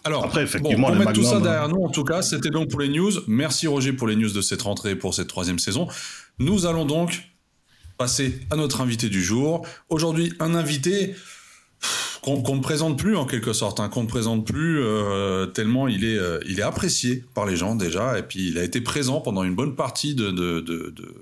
Alors, 0.05 0.25
Après, 0.25 0.41
bon, 0.41 0.47
effectivement, 0.47 0.87
pour 0.89 0.95
les 0.97 0.99
mettre 1.01 1.13
tout 1.13 1.23
ça 1.23 1.29
Magnum, 1.35 1.43
derrière 1.45 1.69
nous, 1.69 1.83
en 1.85 1.89
tout 1.91 2.05
cas, 2.05 2.23
c'était 2.23 2.51
donc 2.51 2.69
pour 2.71 2.81
les 2.81 2.89
news. 2.89 3.11
Merci 3.27 3.67
Roger 3.67 3.93
pour 3.93 4.07
les 4.07 4.17
news 4.17 4.31
de 4.31 4.41
cette 4.43 4.63
rentrée 4.63 4.97
pour 4.97 5.15
cette 5.15 5.29
troisième 5.29 5.59
saison. 5.59 5.89
Nous 6.39 6.67
allons 6.67 6.85
donc 6.85 7.23
passer 7.99 8.41
à 8.51 8.57
notre 8.57 8.81
invité 8.81 9.09
du 9.09 9.23
jour. 9.23 9.67
Aujourd'hui, 9.89 10.33
un 10.41 10.55
invité 10.55 11.15
qu'on 12.23 12.57
ne 12.57 12.61
présente 12.63 12.99
plus 12.99 13.17
en 13.17 13.27
quelque 13.27 13.53
sorte, 13.53 13.79
hein, 13.81 13.89
qu'on 13.91 14.03
ne 14.05 14.09
présente 14.09 14.47
plus 14.47 14.81
euh, 14.81 15.47
tellement 15.47 15.89
il 15.89 16.05
est, 16.05 16.17
euh, 16.19 16.41
il 16.47 16.59
est 16.59 16.63
apprécié 16.63 17.25
par 17.35 17.45
les 17.45 17.57
gens 17.57 17.75
déjà, 17.77 18.19
et 18.19 18.23
puis 18.23 18.49
il 18.49 18.57
a 18.59 18.65
été 18.65 18.81
présent 18.81 19.21
pendant 19.21 19.45
une 19.45 19.55
bonne 19.55 19.77
partie 19.77 20.15
de, 20.15 20.31
de, 20.31 20.61
de, 20.61 20.93
de- 20.97 21.15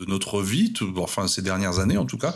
de 0.00 0.06
notre 0.06 0.40
vie, 0.40 0.72
tout- 0.72 0.94
enfin 0.96 1.28
ces 1.28 1.42
dernières 1.42 1.78
années 1.78 1.98
en 1.98 2.06
tout 2.06 2.16
cas. 2.16 2.34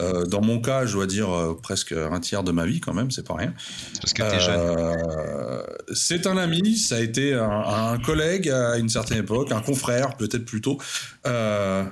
Euh, 0.00 0.24
dans 0.24 0.40
mon 0.40 0.60
cas, 0.60 0.86
je 0.86 0.94
dois 0.94 1.06
dire 1.06 1.30
euh, 1.30 1.54
presque 1.62 1.92
un 1.92 2.18
tiers 2.20 2.42
de 2.42 2.52
ma 2.52 2.64
vie 2.64 2.80
quand 2.80 2.94
même, 2.94 3.10
c'est 3.10 3.26
pas 3.26 3.34
rien. 3.34 3.52
Parce 4.00 4.12
que 4.14 4.22
t'es 4.22 4.40
jeune. 4.40 4.58
Euh, 4.58 5.62
c'est 5.92 6.26
un 6.26 6.36
ami, 6.36 6.76
ça 6.78 6.96
a 6.96 7.00
été 7.00 7.34
un, 7.34 7.48
un 7.50 7.98
collègue 7.98 8.48
à 8.48 8.78
une 8.78 8.88
certaine 8.88 9.18
époque, 9.18 9.52
un 9.52 9.60
confrère 9.60 10.16
peut-être 10.16 10.44
plutôt. 10.46 10.78
Euh, 11.26 11.84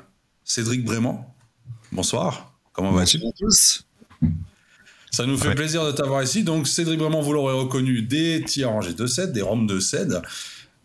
Cédric 0.44 0.84
Brément, 0.84 1.34
bonsoir. 1.92 2.54
Comment 2.72 2.92
vas-tu? 2.92 3.18
Bonjour 3.18 3.32
à 3.34 3.38
tous. 3.38 3.84
Ça 5.10 5.26
nous 5.26 5.36
fait 5.36 5.48
Ouais. 5.48 5.54
plaisir 5.54 5.84
de 5.84 5.92
t'avoir 5.92 6.22
ici. 6.22 6.44
Donc 6.44 6.66
Cédric 6.68 6.98
Brément, 6.98 7.20
vous 7.20 7.32
l'aurez 7.32 7.54
reconnu, 7.54 8.02
des 8.02 8.42
tirs 8.44 8.70
rangés 8.70 8.94
de 8.94 9.06
cèdre, 9.06 9.32
des 9.32 9.42
roms 9.42 9.66
de 9.66 9.80
cèdre, 9.80 10.22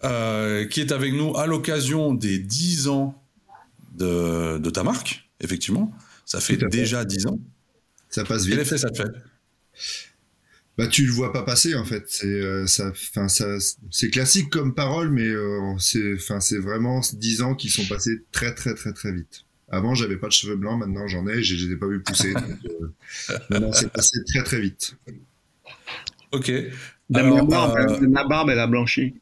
euh, 0.03 0.65
qui 0.67 0.81
est 0.81 0.91
avec 0.91 1.13
nous 1.13 1.37
à 1.37 1.45
l'occasion 1.45 2.13
des 2.13 2.39
10 2.39 2.87
ans 2.89 3.15
de, 3.97 4.57
de 4.57 4.69
ta 4.69 4.83
marque, 4.83 5.29
effectivement. 5.39 5.93
Ça 6.25 6.39
fait 6.39 6.57
déjà 6.57 7.05
10 7.05 7.27
ans. 7.27 7.39
Ça 8.09 8.23
passe 8.23 8.43
Quel 8.43 8.53
vite. 8.53 8.61
effet 8.61 8.77
ça 8.77 8.89
te 8.89 8.97
fait? 8.97 9.09
Bah, 10.77 10.87
tu 10.87 11.05
le 11.05 11.11
vois 11.11 11.31
pas 11.31 11.43
passer 11.43 11.75
en 11.75 11.85
fait. 11.85 12.05
C'est 12.07 12.25
euh, 12.25 12.65
ça, 12.65 12.89
enfin 12.89 13.27
ça, 13.27 13.45
c'est 13.91 14.09
classique 14.09 14.49
comme 14.49 14.73
parole, 14.73 15.11
mais 15.11 15.27
euh, 15.27 15.75
c'est, 15.77 16.15
enfin 16.15 16.39
c'est 16.39 16.57
vraiment 16.57 17.01
10 17.13 17.41
ans 17.43 17.55
qui 17.55 17.69
sont 17.69 17.85
passés 17.85 18.23
très 18.31 18.53
très 18.55 18.73
très 18.73 18.93
très 18.93 19.11
vite. 19.11 19.45
Avant, 19.69 19.95
j'avais 19.95 20.17
pas 20.17 20.27
de 20.27 20.33
cheveux 20.33 20.55
blancs, 20.55 20.79
maintenant 20.79 21.07
j'en 21.07 21.27
ai, 21.27 21.41
je 21.43 21.65
les 21.65 21.73
ai 21.73 21.75
pas 21.75 21.87
vu 21.87 22.01
pousser. 22.01 22.33
donc, 22.33 22.43
euh, 22.65 23.39
non, 23.59 23.71
c'est 23.71 23.91
passé 23.91 24.17
très 24.25 24.43
très 24.43 24.61
vite. 24.61 24.95
Ok. 26.31 26.51
Alors, 27.13 27.35
la 27.37 27.43
barbe, 27.43 27.77
euh, 27.77 28.07
la 28.11 28.23
barbe, 28.27 28.49
elle 28.49 28.59
a 28.59 28.67
blanchi. 28.67 29.15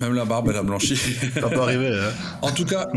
Même 0.00 0.14
la 0.14 0.24
barbe, 0.24 0.48
elle 0.50 0.56
a 0.56 0.62
blanchi. 0.62 0.96
Ça 1.34 1.48
peut 1.48 1.60
arriver. 1.60 1.88
Hein. 1.88 2.12
En 2.42 2.52
tout 2.52 2.64
cas, 2.64 2.88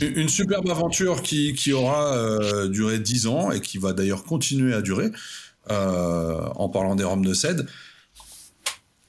une 0.00 0.28
superbe 0.28 0.68
aventure 0.70 1.22
qui, 1.22 1.54
qui 1.54 1.72
aura 1.72 2.14
euh, 2.14 2.68
duré 2.68 2.98
10 2.98 3.26
ans 3.26 3.50
et 3.50 3.60
qui 3.60 3.78
va 3.78 3.92
d'ailleurs 3.92 4.24
continuer 4.24 4.74
à 4.74 4.82
durer 4.82 5.10
euh, 5.70 6.40
en 6.54 6.68
parlant 6.68 6.94
des 6.94 7.04
roms 7.04 7.24
de 7.24 7.34
cèdre. 7.34 7.64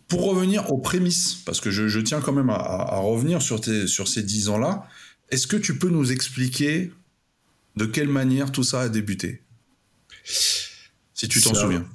Pour 0.08 0.24
revenir 0.24 0.72
aux 0.72 0.78
prémices, 0.78 1.36
parce 1.46 1.60
que 1.60 1.70
je, 1.70 1.88
je 1.88 2.00
tiens 2.00 2.22
quand 2.22 2.32
même 2.32 2.50
à, 2.50 2.98
revenir 3.00 3.42
sur, 3.42 3.60
tes, 3.60 3.88
sur 3.88 4.08
ces 4.08 4.24
10 4.24 4.50
ans-là, 4.50 4.88
est-ce 5.30 5.48
que 5.48 5.58
tu 5.58 5.78
peux 5.78 5.90
nous 5.90 6.12
expliquer 6.12 6.94
de 7.76 7.86
quelle 7.86 8.08
manière 8.08 8.52
tout 8.52 8.64
ça 8.64 8.82
a 8.82 8.90
débuté? 8.90 9.44
Si 10.24 11.28
tu 11.28 11.42
t'en 11.42 11.54
souviens. 11.54 11.86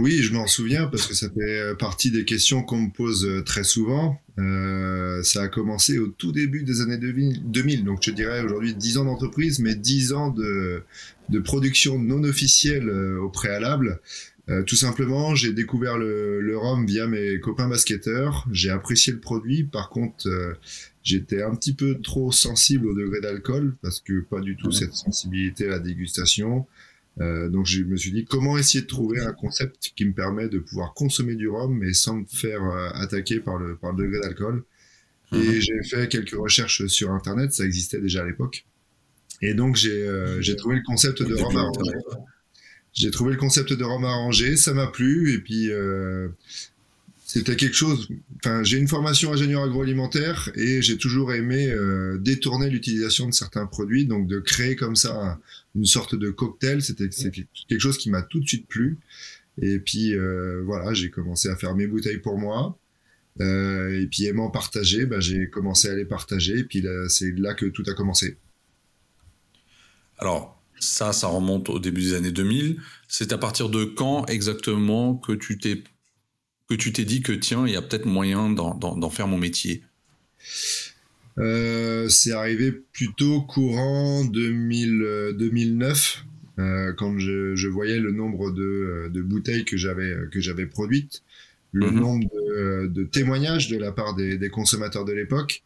Oui, 0.00 0.22
je 0.22 0.32
m'en 0.32 0.46
souviens 0.46 0.86
parce 0.86 1.08
que 1.08 1.14
ça 1.14 1.28
fait 1.28 1.60
euh, 1.60 1.74
partie 1.74 2.12
des 2.12 2.24
questions 2.24 2.62
qu'on 2.62 2.82
me 2.82 2.90
pose 2.90 3.26
euh, 3.26 3.42
très 3.42 3.64
souvent. 3.64 4.20
Euh, 4.38 5.24
ça 5.24 5.42
a 5.42 5.48
commencé 5.48 5.98
au 5.98 6.06
tout 6.06 6.30
début 6.30 6.62
des 6.62 6.80
années 6.80 6.98
2000, 6.98 7.50
2000, 7.50 7.84
donc 7.84 7.98
je 8.04 8.12
dirais 8.12 8.42
aujourd'hui 8.42 8.74
10 8.74 8.98
ans 8.98 9.04
d'entreprise, 9.06 9.58
mais 9.58 9.74
10 9.74 10.12
ans 10.12 10.30
de, 10.30 10.84
de 11.30 11.40
production 11.40 11.98
non 11.98 12.22
officielle 12.22 12.88
euh, 12.88 13.18
au 13.18 13.28
préalable. 13.28 14.00
Euh, 14.50 14.62
tout 14.62 14.76
simplement, 14.76 15.34
j'ai 15.34 15.52
découvert 15.52 15.98
le, 15.98 16.40
le 16.40 16.56
rhum 16.56 16.86
via 16.86 17.06
mes 17.06 17.38
copains 17.40 17.68
basketteurs. 17.68 18.46
J'ai 18.50 18.70
apprécié 18.70 19.12
le 19.12 19.18
produit. 19.18 19.64
Par 19.64 19.90
contre, 19.90 20.28
euh, 20.28 20.54
j'étais 21.02 21.42
un 21.42 21.54
petit 21.54 21.74
peu 21.74 22.00
trop 22.00 22.32
sensible 22.32 22.86
au 22.86 22.94
degré 22.94 23.20
d'alcool 23.20 23.74
parce 23.82 24.00
que 24.00 24.20
pas 24.20 24.40
du 24.40 24.56
tout 24.56 24.70
cette 24.70 24.94
sensibilité 24.94 25.66
à 25.66 25.70
la 25.70 25.78
dégustation. 25.80 26.66
Euh, 27.20 27.48
donc 27.48 27.66
je 27.66 27.82
me 27.82 27.96
suis 27.96 28.12
dit 28.12 28.24
comment 28.24 28.56
essayer 28.58 28.82
de 28.82 28.86
trouver 28.86 29.20
un 29.20 29.32
concept 29.32 29.92
qui 29.96 30.04
me 30.04 30.12
permet 30.12 30.48
de 30.48 30.58
pouvoir 30.58 30.94
consommer 30.94 31.34
du 31.34 31.48
rhum 31.48 31.76
mais 31.76 31.92
sans 31.92 32.18
me 32.18 32.24
faire 32.26 32.62
euh, 32.62 32.90
attaquer 32.94 33.40
par 33.40 33.58
le, 33.58 33.76
par 33.76 33.92
le 33.92 34.04
degré 34.04 34.20
d'alcool. 34.20 34.64
Et 35.32 35.60
j'ai 35.60 35.82
fait 35.82 36.08
quelques 36.08 36.34
recherches 36.34 36.86
sur 36.86 37.10
internet, 37.10 37.52
ça 37.52 37.64
existait 37.64 38.00
déjà 38.00 38.22
à 38.22 38.26
l'époque. 38.26 38.64
Et 39.42 39.54
donc 39.54 39.76
j'ai 39.76 40.06
euh, 40.06 40.40
j'ai 40.40 40.56
trouvé 40.56 40.76
le 40.76 40.82
concept 40.82 41.22
de 41.22 41.34
rhum 41.34 41.56
arrangé. 41.56 41.92
J'ai 42.92 43.10
trouvé 43.10 43.32
le 43.32 43.36
concept 43.36 43.72
de 43.72 43.84
rhum 43.84 44.04
arrangé, 44.04 44.56
ça 44.56 44.72
m'a 44.72 44.86
plu 44.86 45.34
et 45.34 45.38
puis 45.38 45.70
euh, 45.70 46.28
c'était 47.30 47.56
quelque 47.56 47.74
chose. 47.74 48.08
Enfin, 48.42 48.64
j'ai 48.64 48.78
une 48.78 48.88
formation 48.88 49.30
ingénieur 49.34 49.62
agroalimentaire 49.62 50.50
et 50.54 50.80
j'ai 50.80 50.96
toujours 50.96 51.34
aimé 51.34 51.68
euh, 51.68 52.16
détourner 52.16 52.70
l'utilisation 52.70 53.26
de 53.28 53.34
certains 53.34 53.66
produits, 53.66 54.06
donc 54.06 54.26
de 54.26 54.38
créer 54.40 54.76
comme 54.76 54.96
ça 54.96 55.14
un- 55.14 55.38
une 55.74 55.84
sorte 55.84 56.14
de 56.14 56.30
cocktail. 56.30 56.80
C'était 56.80 57.10
quelque 57.10 57.80
chose 57.80 57.98
qui 57.98 58.08
m'a 58.08 58.22
tout 58.22 58.40
de 58.40 58.48
suite 58.48 58.66
plu. 58.66 58.96
Et 59.60 59.78
puis 59.78 60.14
euh, 60.14 60.62
voilà, 60.64 60.94
j'ai 60.94 61.10
commencé 61.10 61.50
à 61.50 61.56
faire 61.56 61.74
mes 61.76 61.86
bouteilles 61.86 62.16
pour 62.16 62.38
moi. 62.38 62.78
Euh, 63.42 64.00
et 64.00 64.06
puis 64.06 64.24
aimant 64.24 64.48
partager, 64.48 65.04
bah, 65.04 65.20
j'ai 65.20 65.50
commencé 65.50 65.90
à 65.90 65.94
les 65.94 66.06
partager. 66.06 66.60
Et 66.60 66.64
puis 66.64 66.82
c'est 67.10 67.32
là 67.38 67.52
que 67.52 67.66
tout 67.66 67.84
a 67.88 67.92
commencé. 67.92 68.38
Alors, 70.16 70.58
ça, 70.80 71.12
ça 71.12 71.26
remonte 71.26 71.68
au 71.68 71.78
début 71.78 72.00
des 72.00 72.14
années 72.14 72.32
2000. 72.32 72.80
C'est 73.06 73.34
à 73.34 73.38
partir 73.38 73.68
de 73.68 73.84
quand 73.84 74.24
exactement 74.26 75.14
que 75.14 75.32
tu 75.32 75.58
t'es 75.58 75.82
que 76.68 76.74
tu 76.74 76.92
t'es 76.92 77.04
dit 77.04 77.22
que 77.22 77.32
tiens, 77.32 77.66
il 77.66 77.72
y 77.72 77.76
a 77.76 77.82
peut-être 77.82 78.06
moyen 78.06 78.50
d'en- 78.50 79.10
faire 79.10 79.26
mon 79.28 79.38
métier 79.38 79.82
Euh, 81.38 82.08
c'est 82.08 82.32
arrivé 82.32 82.72
plutôt 82.72 83.42
courant 83.42 84.24
2000, 84.24 85.02
euh, 85.02 85.32
2009, 85.32 86.24
euh, 86.58 86.92
quand 86.94 87.18
je, 87.18 87.54
je 87.54 87.68
voyais 87.68 87.98
le 88.00 88.10
nombre 88.10 88.50
de, 88.50 88.62
euh, 88.62 89.08
de 89.08 89.22
bouteilles 89.22 89.64
que 89.64 89.76
j'avais 89.76 90.66
produites, 90.66 91.22
le 91.72 91.90
Mhm. 91.90 92.00
nombre 92.00 92.28
de, 92.34 92.86
de 92.88 93.04
témoignages 93.04 93.68
de 93.68 93.78
la 93.78 93.92
part 93.92 94.14
des, 94.16 94.36
des 94.36 94.48
consommateurs 94.50 95.04
de 95.04 95.12
l'époque. 95.12 95.62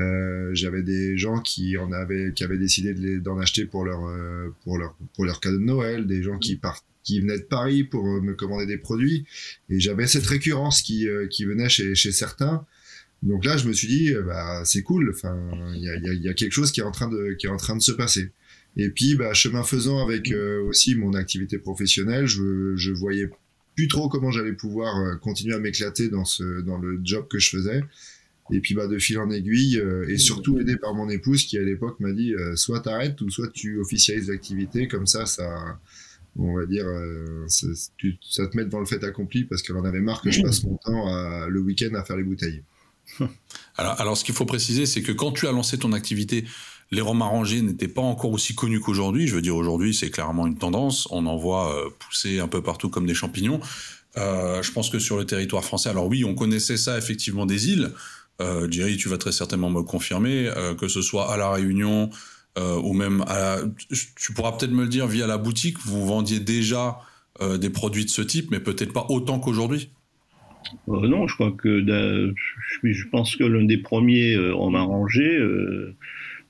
Euh, 0.00 0.50
j'avais 0.54 0.82
des 0.82 1.18
gens 1.18 1.38
qui 1.40 1.76
en 1.76 1.92
avaient 1.92 2.32
qui 2.34 2.42
avaient 2.44 2.56
décidé 2.58 2.94
de 2.94 3.18
d'en 3.18 3.38
acheter 3.38 3.66
pour 3.66 3.84
leur 3.84 4.06
euh, 4.06 4.48
pour 4.64 4.78
leur 4.78 4.96
pour 5.14 5.24
leur 5.26 5.38
cadeau 5.38 5.58
de 5.58 5.64
Noël, 5.64 6.06
des 6.06 6.22
gens 6.22 6.38
qui 6.38 6.56
partent 6.56 6.84
qui 7.04 7.20
venaient 7.20 7.38
de 7.38 7.44
Paris 7.44 7.84
pour 7.84 8.06
euh, 8.06 8.20
me 8.20 8.34
commander 8.34 8.66
des 8.66 8.78
produits 8.78 9.24
et 9.70 9.80
j'avais 9.80 10.06
cette 10.06 10.26
récurrence 10.26 10.82
qui 10.82 11.08
euh, 11.08 11.26
qui 11.28 11.44
venait 11.44 11.68
chez 11.68 11.94
chez 11.94 12.12
certains 12.12 12.64
donc 13.22 13.44
là, 13.44 13.56
je 13.56 13.68
me 13.68 13.72
suis 13.72 13.86
dit, 13.86 14.12
euh, 14.12 14.22
bah, 14.22 14.62
c'est 14.64 14.82
cool. 14.82 15.10
Enfin, 15.14 15.36
il 15.76 15.80
y 15.82 15.88
a, 15.88 15.94
y 15.96 16.08
a- 16.08 16.12
y 16.14 16.28
a 16.28 16.34
quelque 16.34 16.50
chose 16.52 16.72
qui 16.72 16.80
est 16.80 16.82
en 16.82 16.90
train 16.90 17.08
de, 17.08 17.34
qui 17.38 17.46
est 17.46 17.50
en 17.50 17.56
train 17.56 17.76
de 17.76 17.80
se 17.82 17.92
passer. 17.92 18.32
Et 18.76 18.88
puis, 18.88 19.14
bah, 19.14 19.32
chemin 19.32 19.62
faisant 19.62 20.04
avec 20.04 20.32
euh, 20.32 20.60
aussi 20.62 20.96
mon 20.96 21.14
activité 21.14 21.58
professionnelle, 21.58 22.26
je, 22.26 22.74
je 22.76 22.90
voyais 22.90 23.30
plus 23.76 23.86
trop 23.86 24.08
comment 24.08 24.32
j'allais 24.32 24.54
pouvoir 24.54 24.96
euh, 24.98 25.14
continuer 25.16 25.54
à 25.54 25.60
m'éclater 25.60 26.08
dans 26.08 26.24
ce 26.24 26.62
dans 26.62 26.78
le 26.78 27.00
job 27.04 27.26
que 27.28 27.38
je 27.38 27.50
faisais. 27.50 27.84
Et 28.52 28.60
puis 28.60 28.74
bah 28.74 28.86
de 28.88 28.98
fil 28.98 29.18
en 29.18 29.30
aiguille 29.30 29.78
euh, 29.78 30.04
et 30.08 30.18
surtout 30.18 30.58
aidé 30.58 30.76
par 30.76 30.94
mon 30.94 31.08
épouse 31.08 31.44
qui 31.46 31.56
à 31.58 31.62
l'époque 31.62 32.00
m'a 32.00 32.12
dit 32.12 32.34
euh, 32.34 32.56
soit 32.56 32.80
t'arrêtes 32.80 33.20
ou 33.20 33.30
soit 33.30 33.50
tu 33.52 33.78
officialises 33.78 34.28
l'activité 34.28 34.88
comme 34.88 35.06
ça 35.06 35.26
ça 35.26 35.78
on 36.38 36.56
va 36.56 36.66
dire 36.66 36.86
euh, 36.86 37.44
ça, 37.48 38.46
te 38.46 38.56
met 38.56 38.64
devant 38.64 38.80
le 38.80 38.86
fait 38.86 39.02
accompli 39.04 39.44
parce 39.44 39.62
qu'elle 39.62 39.76
en 39.76 39.84
avait 39.84 40.00
marre 40.00 40.22
que 40.22 40.30
je 40.30 40.42
passe 40.42 40.64
mon 40.64 40.76
temps 40.76 41.46
le 41.46 41.60
week-end 41.60 41.94
à 41.94 42.04
faire 42.04 42.16
les 42.16 42.24
bouteilles. 42.24 42.62
Alors, 43.76 44.00
alors 44.00 44.16
ce 44.16 44.24
qu'il 44.24 44.34
faut 44.34 44.44
préciser 44.44 44.86
c'est 44.86 45.02
que 45.02 45.10
quand 45.10 45.32
tu 45.32 45.48
as 45.48 45.52
lancé 45.52 45.76
ton 45.76 45.92
activité 45.92 46.44
les 46.92 47.00
rhums 47.00 47.22
arrangés 47.22 47.62
n'étaient 47.62 47.88
pas 47.88 48.02
encore 48.02 48.30
aussi 48.32 48.54
connus 48.54 48.78
qu'aujourd'hui. 48.78 49.26
Je 49.26 49.34
veux 49.34 49.40
dire, 49.40 49.56
aujourd'hui, 49.56 49.94
c'est 49.94 50.10
clairement 50.10 50.46
une 50.46 50.58
tendance. 50.58 51.08
On 51.10 51.24
en 51.24 51.38
voit 51.38 51.74
euh, 51.74 51.88
pousser 51.98 52.38
un 52.38 52.48
peu 52.48 52.62
partout 52.62 52.90
comme 52.90 53.06
des 53.06 53.14
champignons. 53.14 53.60
Euh, 54.18 54.62
je 54.62 54.70
pense 54.72 54.90
que 54.90 54.98
sur 54.98 55.16
le 55.16 55.24
territoire 55.24 55.64
français, 55.64 55.88
alors 55.88 56.06
oui, 56.06 56.22
on 56.22 56.34
connaissait 56.34 56.76
ça 56.76 56.98
effectivement 56.98 57.46
des 57.46 57.70
îles. 57.70 57.92
Jerry, 58.70 58.96
tu 58.96 59.08
vas 59.08 59.18
très 59.18 59.30
certainement 59.30 59.70
me 59.70 59.82
confirmer, 59.82 60.50
que 60.76 60.88
ce 60.88 61.00
soit 61.00 61.32
à 61.32 61.36
La 61.36 61.52
Réunion 61.52 62.10
euh, 62.58 62.80
ou 62.82 62.92
même 62.92 63.22
à 63.26 63.38
la... 63.38 63.58
Tu 64.16 64.32
pourras 64.34 64.52
peut-être 64.52 64.72
me 64.72 64.82
le 64.82 64.88
dire 64.88 65.06
via 65.06 65.26
la 65.26 65.38
boutique, 65.38 65.78
vous 65.84 66.06
vendiez 66.06 66.40
déjà 66.40 66.98
euh, 67.40 67.56
des 67.56 67.70
produits 67.70 68.04
de 68.04 68.10
ce 68.10 68.20
type, 68.20 68.50
mais 68.50 68.60
peut-être 68.60 68.92
pas 68.92 69.06
autant 69.08 69.38
qu'aujourd'hui. 69.38 69.88
Euh, 70.88 71.08
non, 71.08 71.26
je 71.26 71.34
crois 71.34 71.50
que 71.50 71.80
je, 71.80 73.08
pense 73.10 73.36
que 73.36 73.44
l'un 73.44 73.64
des 73.64 73.78
premiers 73.78 74.34
euh, 74.34 75.94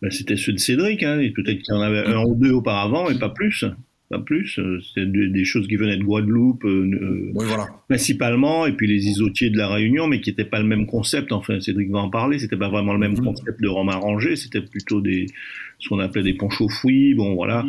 ben, 0.03 0.11
c'était 0.11 0.37
ceux 0.37 0.53
de 0.53 0.59
Cédric. 0.59 1.05
Hein, 1.05 1.21
et 1.21 1.31
peut-être 1.31 1.63
qu'il 1.63 1.73
y 1.73 1.77
en 1.77 1.81
avait 1.81 2.05
un 2.05 2.25
ou 2.25 2.35
deux 2.35 2.51
auparavant, 2.51 3.09
mais 3.09 3.17
pas 3.17 3.29
plus. 3.29 3.65
Pas 4.11 4.19
plus. 4.19 4.59
C'était 4.89 5.07
des, 5.07 5.45
choses 5.45 5.69
qui 5.69 5.77
venaient 5.77 5.97
de 5.97 6.03
Guadeloupe, 6.03 6.65
Oui, 6.65 7.31
voilà. 7.33 7.69
principalement, 7.89 8.67
et 8.67 8.73
puis 8.73 8.89
les 8.89 9.07
isotiers 9.07 9.51
de 9.51 9.57
la 9.57 9.69
Réunion, 9.69 10.09
mais 10.09 10.21
qui 10.21 10.31
n'étaient 10.31 10.45
pas 10.45 10.59
le 10.59 10.67
même 10.67 10.87
concept. 10.87 11.31
Enfin, 11.31 11.61
Cédric 11.61 11.91
va 11.91 12.01
en 12.01 12.11
parler. 12.11 12.41
C'était 12.41 12.57
pas 12.57 12.69
vraiment 12.69 12.93
le 12.93 12.99
même 12.99 13.13
Mhm. 13.13 13.25
concept 13.25 13.63
de 13.63 13.69
rhum 13.69 13.89
arrangé. 13.89 14.35
C'était 14.35 14.61
plutôt 14.63 15.01
des 15.01 15.27
ce 15.83 15.89
qu'on 15.89 15.99
appelait 15.99 16.23
des 16.23 16.35
ponches 16.35 16.61
aux 16.61 16.69
fruits. 16.69 17.15
Bon, 17.15 17.35
voilà. 17.35 17.67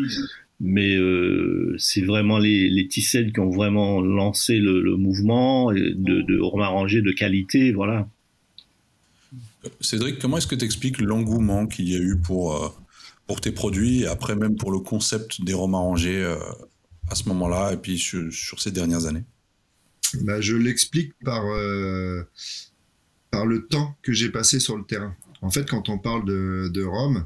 Mais 0.60 0.96
euh, 0.96 1.76
c'est 1.78 2.04
vraiment 2.04 2.38
les, 2.38 2.70
les 2.70 2.88
Tissel 2.88 3.34
qui 3.34 3.40
ont 3.42 3.50
vraiment 3.50 4.00
lancé 4.00 4.60
le, 4.60 4.82
le 4.82 4.96
mouvement 4.96 5.74
de, 5.74 6.22
de 6.22 6.40
rhum 6.40 6.62
arrangé 6.62 7.02
de 7.02 7.12
qualité, 7.12 7.74
voilà. 7.74 8.08
Cédric, 9.82 10.20
comment 10.20 10.38
est-ce 10.38 10.48
que 10.48 10.56
tu 10.56 10.64
expliques 10.64 11.02
l'engouement 11.02 11.68
qu'il 11.68 11.90
y 11.90 11.96
a 11.96 12.00
eu 12.00 12.18
pour, 12.18 12.56
euh, 12.56 12.70
pour 13.28 13.42
tes 13.42 13.52
produits 13.52 14.02
et 14.02 14.08
après 14.08 14.36
même 14.36 14.56
pour 14.56 14.72
le 14.72 14.80
concept 14.80 15.44
des 15.44 15.54
rhums 15.54 15.74
arrangés 15.74 16.24
euh, 16.24 16.36
à 17.10 17.16
ce 17.16 17.28
moment-là 17.30 17.74
et 17.74 17.78
puis 17.78 17.98
sur, 17.98 18.32
sur 18.32 18.62
ces 18.62 18.72
dernières 18.72 19.06
années? 19.06 19.24
Bah, 20.22 20.40
je 20.40 20.56
l'explique 20.56 21.14
par, 21.26 21.44
euh, 21.46 22.24
par 23.32 23.46
le 23.46 23.66
temps 23.68 23.98
que 24.02 24.14
j'ai 24.14 24.30
passé 24.30 24.60
sur 24.60 24.78
le 24.78 24.84
terrain. 24.84 25.16
En 25.42 25.50
fait, 25.50 25.68
quand 25.68 25.90
on 25.90 25.98
parle 25.98 26.26
de, 26.26 26.70
de 26.72 26.84
Rome, 26.84 27.26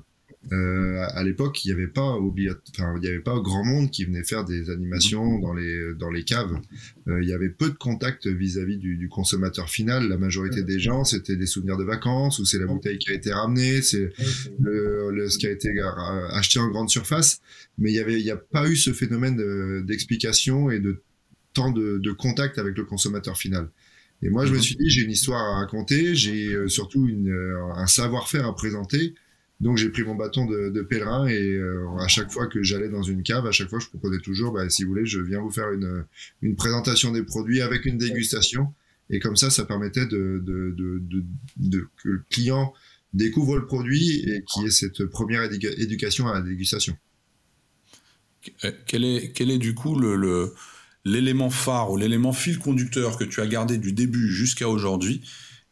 euh, 0.54 1.06
à, 1.14 1.24
l'époque, 1.24 1.64
il 1.66 1.68
n'y 1.68 1.74
avait 1.74 1.88
pas 1.92 2.14
obligat- 2.18 2.56
enfin, 2.72 2.96
il 3.02 3.06
y 3.06 3.10
avait 3.10 3.20
pas 3.20 3.38
grand 3.40 3.66
monde 3.66 3.92
qui 3.92 4.06
venait 4.06 4.24
faire 4.24 4.46
des 4.46 4.70
animations 4.70 5.40
dans 5.40 5.54
les 5.54 5.94
dans 5.96 6.10
les 6.10 6.24
caves. 6.24 6.56
Euh, 7.08 7.22
il 7.22 7.28
y 7.28 7.34
avait 7.34 7.50
peu 7.50 7.70
de 7.70 7.76
contact 7.76 8.28
vis-à-vis 8.28 8.78
du, 8.78 8.96
du 8.98 9.10
consommateur 9.10 9.70
final. 9.70 10.08
La 10.08 10.18
majorité 10.18 10.64
des 10.64 10.80
gens, 10.80 11.04
c'était 11.04 11.36
des 11.36 11.48
souvenirs 11.48 11.78
de 11.78 11.84
vacances 11.84 12.40
ou 12.40 12.46
c'est 12.46 12.60
la 12.60 12.66
bouteille 12.66 12.98
qui 12.98 13.12
a 13.12 13.14
été 13.14 13.32
ramenée, 13.34 13.82
c'est 13.82 14.12
le, 14.60 15.12
le- 15.12 15.30
ce 15.30 15.38
qui 15.38 15.48
a 15.48 15.52
été 15.52 15.70
acheté 16.32 16.60
en 16.60 16.70
grande 16.70 16.90
surface. 16.90 17.42
Mais 17.78 17.92
il 17.92 17.96
y 17.96 18.00
avait, 18.00 18.20
il 18.20 18.24
n'y 18.24 18.32
a 18.32 18.38
pas 18.38 18.70
eu 18.70 18.76
ce 18.76 18.94
phénomène 18.94 19.36
de- 19.36 19.84
d'explication 19.86 20.70
et 20.72 20.80
de 20.80 21.02
temps 21.54 21.72
de, 21.72 21.98
de 21.98 22.12
contact 22.12 22.58
avec 22.58 22.78
le 22.78 22.86
consommateur 22.86 23.38
final. 23.38 23.70
Et 24.24 24.30
moi, 24.30 24.46
je 24.46 24.52
me 24.52 24.58
Mhm. 24.58 24.64
suis 24.64 24.76
dit, 24.76 24.90
j'ai 24.90 25.02
une 25.04 25.12
histoire 25.12 25.42
à 25.42 25.60
raconter, 25.60 26.16
j'ai 26.16 26.48
euh, 26.54 26.68
surtout 26.68 27.08
une, 27.08 27.32
un 27.76 27.86
savoir-faire 27.88 28.48
à 28.48 28.56
présenter. 28.56 29.14
Donc, 29.60 29.78
j'ai 29.78 29.90
pris 29.90 30.04
mon 30.04 30.16
bâton 30.16 30.46
de, 30.46 30.82
pèlerin 30.84 31.26
et 31.28 31.54
euh, 31.56 31.88
à 32.00 32.08
chaque 32.08 32.32
fois 32.32 32.48
que 32.48 32.62
j'allais 32.62 32.90
dans 32.90 33.02
une 33.02 33.24
cave, 33.24 33.48
à 33.48 33.52
chaque 33.52 33.70
fois, 33.70 33.80
je 33.80 33.88
proposais 33.88 34.20
toujours, 34.20 34.54
bah, 34.54 34.70
si 34.70 34.84
vous 34.84 34.90
voulez, 34.90 35.06
je 35.06 35.20
viens 35.20 35.40
vous 35.40 35.50
faire 35.50 35.72
une, 35.72 36.06
une 36.42 36.56
présentation 36.56 37.12
des 37.12 37.24
produits 37.24 37.62
avec 37.62 37.86
une 37.86 37.98
dégustation. 37.98 38.74
Et 39.10 39.20
comme 39.20 39.36
ça, 39.36 39.50
ça 39.50 39.66
permettait 39.66 40.06
de, 40.06 40.44
de, 40.46 40.76
de, 41.58 41.88
que 42.04 42.10
le 42.10 42.24
client 42.30 42.74
découvre 43.14 43.58
le 43.58 43.66
produit 43.66 44.20
et 44.30 44.44
qu'il 44.44 44.64
y 44.64 44.66
ait 44.68 44.70
cette 44.70 45.06
première 45.06 45.42
éduca- 45.42 45.74
éducation 45.82 46.28
à 46.28 46.34
la 46.34 46.42
dégustation. 46.42 46.96
Euh, 48.66 48.72
quel 48.86 49.04
est, 49.04 49.32
quel 49.34 49.50
est 49.50 49.58
du 49.58 49.74
coup 49.74 49.98
le, 49.98 50.16
le- 50.16 50.54
l'élément 51.06 51.50
phare 51.50 51.92
ou 51.92 51.98
l'élément 51.98 52.34
fil 52.34 52.60
conducteur 52.60 53.18
que 53.18 53.24
tu 53.24 53.42
as 53.42 53.48
gardé 53.48 53.78
du 53.78 53.94
début 53.94 54.30
jusqu'à 54.30 54.70
aujourd'hui 54.70 55.22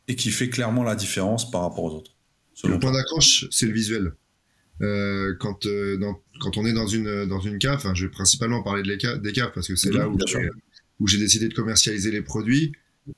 et 0.08 0.15
qui 0.15 0.32
fait 0.32 0.50
clairement 0.50 0.84
la 0.84 0.96
différence 0.96 1.51
par 1.51 1.62
rapport 1.62 1.84
aux 1.84 1.96
autres? 1.98 2.14
Le 2.63 2.79
point 2.79 2.91
d'accroche, 2.91 3.45
c'est 3.51 3.65
le 3.67 3.74
visuel. 3.74 4.13
Euh, 4.81 5.33
quand, 5.39 5.65
euh, 5.65 5.97
dans- 5.97 6.19
quand 6.41 6.57
on 6.57 6.65
est 6.65 6.74
dans 6.74 6.88
une, 6.88 7.25
dans 7.25 7.39
une 7.39 7.59
cave, 7.59 7.85
je 7.93 8.05
vais 8.05 8.12
principalement 8.12 8.62
parler 8.62 8.83
de 8.83 8.89
les 8.89 9.00
ca- 9.00 9.17
des 9.17 9.31
caves 9.31 9.51
parce 9.53 9.67
que 9.67 9.75
c'est 9.75 9.91
là 9.91 10.09
où 10.09 10.17
j'ai, 10.19 10.27
sûr. 10.27 10.51
où 11.00 11.07
j'ai 11.07 11.17
décidé 11.17 11.47
de 11.47 11.53
commercialiser 11.53 12.12
les 12.12 12.21
produits. 12.21 12.74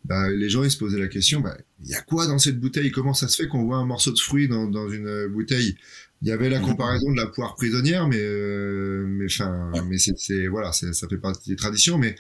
Bah, 0.06 0.30
les 0.30 0.50
gens 0.50 0.64
ils 0.64 0.70
se 0.72 0.78
posaient 0.78 1.00
la 1.00 1.08
question, 1.08 1.40
bah, 1.40 1.58
il 1.82 1.90
y 1.90 1.96
a 1.96 2.02
quoi 2.02 2.28
dans 2.28 2.38
cette 2.38 2.60
bouteille? 2.60 2.92
Comment 2.92 3.14
ça 3.14 3.28
se 3.30 3.42
fait 3.42 3.48
qu'on 3.48 3.64
voit 3.64 3.78
un 3.78 3.86
morceau 3.86 4.12
de 4.12 4.20
fruit 4.20 4.48
dans, 4.50 4.68
dans 4.68 4.90
une 4.90 5.08
euh, 5.08 5.30
bouteille? 5.30 5.78
Il 6.22 6.28
y 6.28 6.32
avait 6.32 6.50
la 6.50 6.60
Mhm. 6.60 6.66
comparaison 6.66 7.10
de 7.12 7.16
la 7.18 7.28
poire 7.28 7.56
prisonnière, 7.56 8.08
mais 8.08 8.18
euh, 8.20 9.06
mais 9.08 9.26
enfin, 9.26 9.72
Ouais. 9.74 9.82
mais 9.88 9.98
c'est, 9.98 10.48
voilà, 10.48 10.72
ça 10.74 11.08
fait 11.08 11.18
partie 11.18 11.50
des 11.52 11.56
traditions, 11.56 11.98
mais 11.98 12.16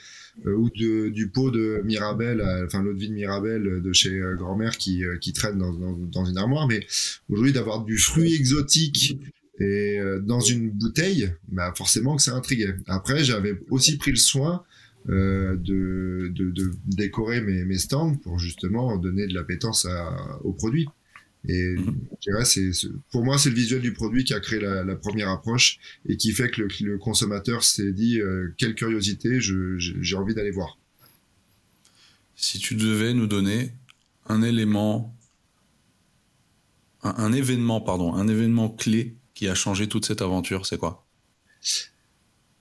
ou 0.46 0.70
de, 0.70 1.10
du 1.10 1.29
pot 1.29 1.50
de 1.51 1.82
Mirabelle, 1.84 2.41
euh, 2.41 2.65
enfin 2.65 2.84
l'eau 2.84 2.94
de 2.94 3.00
vie 3.00 3.10
de 3.10 3.13
Mirabelle 3.13 3.82
de 3.82 3.94
chez 3.94 4.13
euh, 4.20 4.36
grand-mère 4.36 4.77
qui, 4.77 5.03
euh, 5.03 5.17
qui 5.17 5.34
traîne 5.34 5.58
dans, 5.58 5.74
dans, 5.74 5.94
dans 5.94 6.25
une 6.25 6.38
armoire, 6.38 6.67
mais 6.67 6.86
aujourd'hui 7.29 7.53
d'avoir 7.53 7.84
du 7.84 7.98
fruit 7.98 8.34
exotique 8.36 9.17
et 9.60 10.00
euh, 10.00 10.20
dans 10.20 10.39
une 10.39 10.70
bouteille, 10.70 11.32
bah 11.48 11.74
forcément 11.75 12.15
que 12.15 12.22
ça 12.22 12.36
intriguait. 12.36 12.75
Après, 12.86 13.24
j'avais 13.24 13.60
aussi 13.72 13.98
pris 13.98 14.12
le 14.12 14.17
soin 14.17 14.63
euh, 15.10 15.56
de, 15.56 16.32
de, 16.36 16.51
de 16.51 16.72
décorer 16.86 17.41
mes, 17.41 17.63
mes 17.65 17.77
stands 17.77 18.15
pour 18.17 18.38
justement 18.39 18.98
donner 18.98 19.25
de 19.25 19.34
l'appétence 19.34 19.86
à- 19.86 20.39
au 20.44 20.53
produit. 20.53 20.88
Et 21.48 21.75
Mhm. 21.77 21.96
je 22.22 22.32
dirais, 22.32 22.46
c'est, 22.46 22.72
pour 23.12 23.24
moi, 23.24 23.38
c'est 23.38 23.50
le 23.50 23.56
visuel 23.56 23.82
du 23.82 23.94
produit 23.94 24.24
qui 24.24 24.34
a 24.34 24.39
créé 24.39 24.60
la, 24.60 24.84
la 24.84 24.96
première 24.96 25.29
approche 25.29 25.79
et 26.08 26.17
qui 26.17 26.32
fait 26.34 26.50
que 26.50 26.62
le, 26.62 26.67
le 26.82 26.98
consommateur 26.98 27.63
s'est 27.63 27.94
dit 27.94 28.20
euh, 28.20 28.53
quelle 28.58 28.75
curiosité, 28.75 29.39
j'ai 29.39 30.15
envie 30.15 30.34
d'aller 30.36 30.51
voir. 30.51 30.77
Si 32.36 32.60
tu 32.60 32.75
devais 32.75 33.13
nous 33.13 33.27
donner 33.27 33.74
un 34.27 34.41
élément, 34.41 35.15
un, 37.03 37.13
un 37.17 37.34
événement, 37.34 37.82
pardon, 37.82 38.13
un 38.13 38.27
événement 38.27 38.70
clé 38.70 39.15
qui 39.34 39.48
a 39.48 39.56
changé 39.56 39.88
toute 39.88 40.06
cette 40.06 40.22
aventure, 40.22 40.65
c'est 40.65 40.77
quoi? 40.77 41.06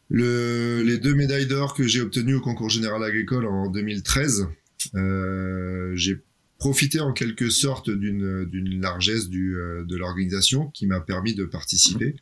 Le, 0.09 0.83
les 0.85 0.99
deux 0.99 1.14
médailles 1.14 1.47
d'or 1.47 1.75
que 1.75 1.87
j'ai 1.87 2.00
obtenues 2.00 2.35
au 2.35 2.40
concours 2.40 2.71
général 2.71 3.02
agricole 3.02 3.47
en 3.47 3.68
2013, 3.68 4.47
euh, 4.95 5.92
j'ai 5.97 6.23
profité 6.58 7.00
en 7.00 7.12
quelque 7.12 7.50
sorte 7.50 7.90
d'une 7.90 8.44
d'une 8.46 8.80
largesse 8.80 9.28
du, 9.28 9.56
euh, 9.56 9.84
de 9.84 9.96
l'organisation 9.96 10.68
qui 10.70 10.86
m'a 10.86 11.00
permis 11.00 11.34
de 11.34 11.44
participer. 11.44 12.16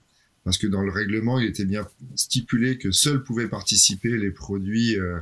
Parce 0.44 0.58
que 0.58 0.66
dans 0.66 0.82
le 0.82 0.90
règlement, 0.90 1.38
il 1.40 1.46
était 1.46 1.64
bien 1.64 1.86
stipulé 2.16 2.76
que 2.76 2.90
seuls 2.90 3.22
pouvaient 3.22 3.48
participer 3.48 4.18
les 4.18 4.30
produits 4.30 4.98
euh, 4.98 5.18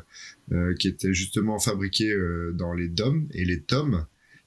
euh, 0.51 0.75
qui 0.75 0.89
étaient 0.89 1.15
justement 1.15 1.61
fabriqués 1.61 2.11
euh, 2.11 2.53
dans 2.53 2.73
les 2.75 2.89
DOM 2.89 3.29
et 3.33 3.45
les 3.45 3.61
TOM. 3.61 4.05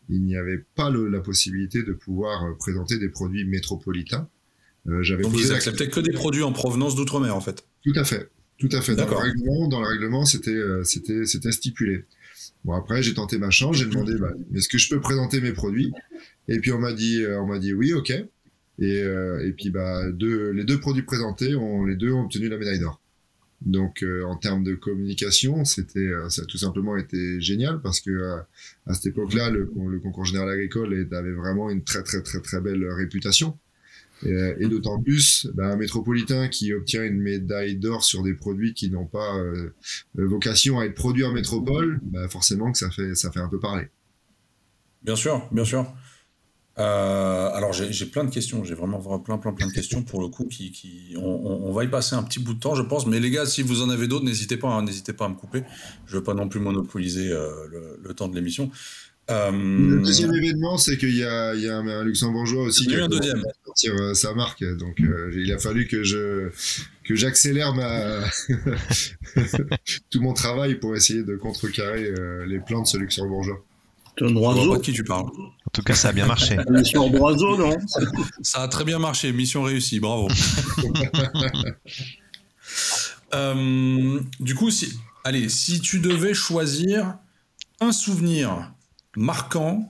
Il 0.09 0.21
n'y 0.23 0.35
avait 0.35 0.63
pas 0.75 0.89
le- 0.89 1.07
la 1.07 1.21
possibilité 1.21 1.81
de 1.83 1.93
pouvoir 1.93 2.43
euh, 2.43 2.53
présenter 2.59 2.99
des 2.99 3.07
produits 3.07 3.45
métropolitains. 3.45 4.27
Euh, 4.87 5.01
J'avais 5.01 5.23
Donc 5.23 5.33
ils 5.39 5.47
la 5.47 5.55
acceptaient 5.55 5.89
que 5.89 6.01
des 6.01 6.11
produits 6.11 6.43
en 6.43 6.51
provenance 6.51 6.95
d'outre-mer 6.95 7.33
en 7.35 7.41
fait. 7.41 7.65
tout 7.83 7.93
à 7.95 8.03
fait, 8.03 8.29
tout 8.57 8.69
à 8.73 8.81
fait. 8.81 8.95
Dans 8.95 9.07
le 9.09 9.15
règlement, 9.15 9.67
dans 9.69 9.79
le 9.81 9.87
règlement, 9.87 10.25
c'était, 10.25 10.51
euh, 10.51 10.83
c'était, 10.83 11.25
c'était 11.25 11.53
stipulé. 11.53 12.03
Bon 12.65 12.73
après, 12.73 13.03
j'ai 13.03 13.13
tenté 13.13 13.37
ma 13.37 13.51
chance, 13.51 13.77
j'ai 13.77 13.85
demandé, 13.85 14.15
bah, 14.17 14.33
est-ce 14.55 14.67
que 14.67 14.79
je 14.79 14.89
peux 14.89 14.99
présenter 14.99 15.39
mes 15.39 15.53
produits? 15.53 15.93
Et 16.47 16.59
puis 16.59 16.71
on 16.71 16.79
m'a 16.79 16.93
dit, 16.93 17.21
euh, 17.21 17.39
on 17.39 17.45
m'a 17.45 17.59
dit 17.59 17.73
oui, 17.73 17.93
ok. 17.93 18.09
Et, 18.09 19.03
euh, 19.03 19.47
et 19.47 19.51
puis 19.53 19.69
bah, 19.69 20.09
deux, 20.11 20.49
les 20.49 20.63
deux 20.63 20.79
produits 20.79 21.03
présentés, 21.03 21.55
ont, 21.55 21.85
les 21.85 21.95
deux 21.95 22.11
ont 22.11 22.23
obtenu 22.23 22.49
la 22.49 22.57
médaille 22.57 22.79
d'or. 22.79 22.99
Donc 23.61 24.01
euh, 24.01 24.23
en 24.23 24.35
termes 24.35 24.63
de 24.63 24.73
communication, 24.73 25.63
c'était, 25.63 25.99
euh, 25.99 26.27
ça 26.29 26.41
a 26.41 26.45
tout 26.45 26.57
simplement 26.57 26.97
été 26.97 27.39
génial 27.39 27.81
parce 27.81 28.01
que 28.01 28.09
euh, 28.09 28.37
à 28.87 28.95
cette 28.95 29.05
époque-là, 29.05 29.51
le, 29.51 29.71
le 29.87 29.99
concours 29.99 30.25
général 30.25 30.49
agricole 30.49 31.07
avait 31.11 31.33
vraiment 31.33 31.69
une 31.69 31.83
très 31.83 32.01
très 32.01 32.23
très 32.23 32.41
très 32.41 32.61
belle 32.61 32.83
réputation. 32.89 33.59
Et, 34.23 34.31
euh, 34.31 34.55
et 34.59 34.67
d'autant 34.67 35.01
plus, 35.01 35.47
bah, 35.53 35.67
un 35.73 35.75
métropolitain 35.75 36.47
qui 36.47 36.73
obtient 36.73 37.03
une 37.03 37.19
médaille 37.19 37.75
d'or 37.75 38.03
sur 38.03 38.23
des 38.23 38.33
produits 38.33 38.73
qui 38.73 38.89
n'ont 38.89 39.05
pas 39.05 39.37
euh, 39.37 39.73
euh, 40.17 40.27
vocation 40.27 40.79
à 40.79 40.85
être 40.85 40.95
produits 40.95 41.25
en 41.25 41.33
métropole, 41.33 41.99
bah, 42.03 42.27
forcément 42.29 42.71
que 42.71 42.77
ça 42.77 42.89
fait, 42.89 43.15
ça 43.15 43.31
fait 43.31 43.41
un 43.41 43.49
peu 43.49 43.59
parler. 43.59 43.87
Bien 45.03 45.15
sûr, 45.15 45.47
bien 45.51 45.65
sûr. 45.65 45.93
Euh, 46.77 47.49
alors 47.53 47.71
j'ai 47.71 48.05
plein 48.05 48.25
de 48.25 48.29
questions, 48.29 48.65
j'ai 48.65 48.73
vraiment 48.73 48.99
plein 49.19 49.37
plein 49.37 49.53
plein 49.53 49.67
de 49.67 49.71
questions 49.71 50.03
pour 50.03 50.21
le 50.21 50.27
coup 50.27 50.43
qui, 50.43 50.71
qui 50.71 51.15
on, 51.17 51.71
va 51.71 51.85
y 51.85 51.87
passer 51.87 52.17
un 52.17 52.23
petit 52.23 52.41
bout 52.41 52.53
de 52.53 52.59
temps 52.59 52.75
je 52.75 52.81
pense, 52.81 53.07
mais 53.07 53.21
les 53.21 53.31
gars 53.31 53.45
si 53.45 53.61
vous 53.61 53.81
en 53.81 53.89
avez 53.89 54.07
d'autres 54.09 54.25
n'hésitez 54.25 54.57
pas, 54.57 54.67
hein, 54.67 54.85
pas 55.17 55.25
à 55.25 55.29
me 55.29 55.35
couper, 55.35 55.63
je 56.05 56.17
veux 56.17 56.23
pas 56.23 56.33
non 56.33 56.49
plus 56.49 56.59
monopoliser 56.59 57.31
euh, 57.31 57.49
le, 58.03 58.13
temps 58.13 58.27
de 58.27 58.35
l'émission. 58.35 58.71
Euh, 59.31 59.51
le 59.51 60.01
deuxième 60.03 60.33
événement 60.33 60.77
c'est 60.77 60.97
qu'il 60.97 61.15
y 61.15 61.23
a, 61.23 61.55
y 61.55 61.69
a 61.69 61.77
un, 61.77 62.03
luxembourgeois 62.03 62.63
aussi 62.63 62.87
qui 62.87 62.95
a 62.97 63.05
un 63.05 63.07
deuxième. 63.07 63.41
Sortir 63.75 64.15
sa 64.15 64.33
marque, 64.33 64.63
donc 64.77 65.01
il 65.33 65.51
a 65.51 65.59
fallu 65.59 65.87
que 65.87 66.03
je 66.03 66.49
que 67.03 67.15
j'accélère 67.15 67.73
ma 67.73 68.23
tout 70.09 70.21
mon 70.21 70.33
travail 70.33 70.75
pour 70.75 70.95
essayer 70.95 71.23
de 71.23 71.35
contrecarrer 71.35 72.11
les 72.47 72.59
plans 72.59 72.81
de 72.81 72.87
ce 72.87 72.97
luxembourgeois. 72.97 73.63
Je 74.17 74.25
vois 74.25 74.53
pas 74.55 74.77
de 74.77 74.81
qui 74.81 74.93
tu 74.93 75.03
parles. 75.03 75.25
En 75.25 75.71
tout 75.73 75.81
cas, 75.81 75.93
ça 75.93 76.09
a 76.09 76.13
bien 76.13 76.25
marché. 76.25 76.57
Mission 76.69 77.09
Broiseau, 77.09 77.57
non 77.57 77.75
Ça 78.41 78.61
a 78.61 78.67
très 78.67 78.85
bien 78.85 78.99
marché. 78.99 79.31
Mission 79.33 79.63
réussie. 79.63 79.99
Bravo. 79.99 80.29
Euh, 83.33 84.21
du 84.39 84.55
coup, 84.55 84.71
si, 84.71 84.97
allez, 85.25 85.49
si 85.49 85.81
tu 85.81 85.99
devais 85.99 86.33
choisir 86.33 87.17
un 87.81 87.91
souvenir 87.91 88.71
marquant 89.17 89.89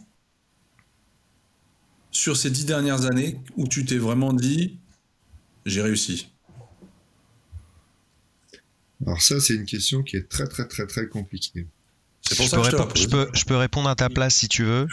sur 2.16 2.38
ces 2.38 2.50
dix 2.50 2.66
dernières 2.66 3.06
années 3.06 3.42
où 3.58 3.68
tu 3.68 3.84
t'es 3.86 3.98
vraiment 3.98 4.32
dit 4.32 4.80
j'ai 5.66 5.82
réussi 5.82 6.30
Alors 9.06 9.22
ça, 9.22 9.42
c'est 9.42 9.56
une 9.56 9.66
question 9.66 10.02
qui 10.02 10.16
est 10.16 10.30
très 10.30 10.48
très 10.48 10.66
très 10.68 10.88
très 10.88 11.08
compliquée 11.08 11.68
je, 12.32 13.08
peux 13.08 13.30
je, 13.34 13.46
peux, 13.46 13.56
répondre 13.56 13.88
à 13.88 13.94
ta 13.94 14.10
place 14.10 14.34
si 14.34 14.48
tu 14.48 14.64
veux. 14.64 14.88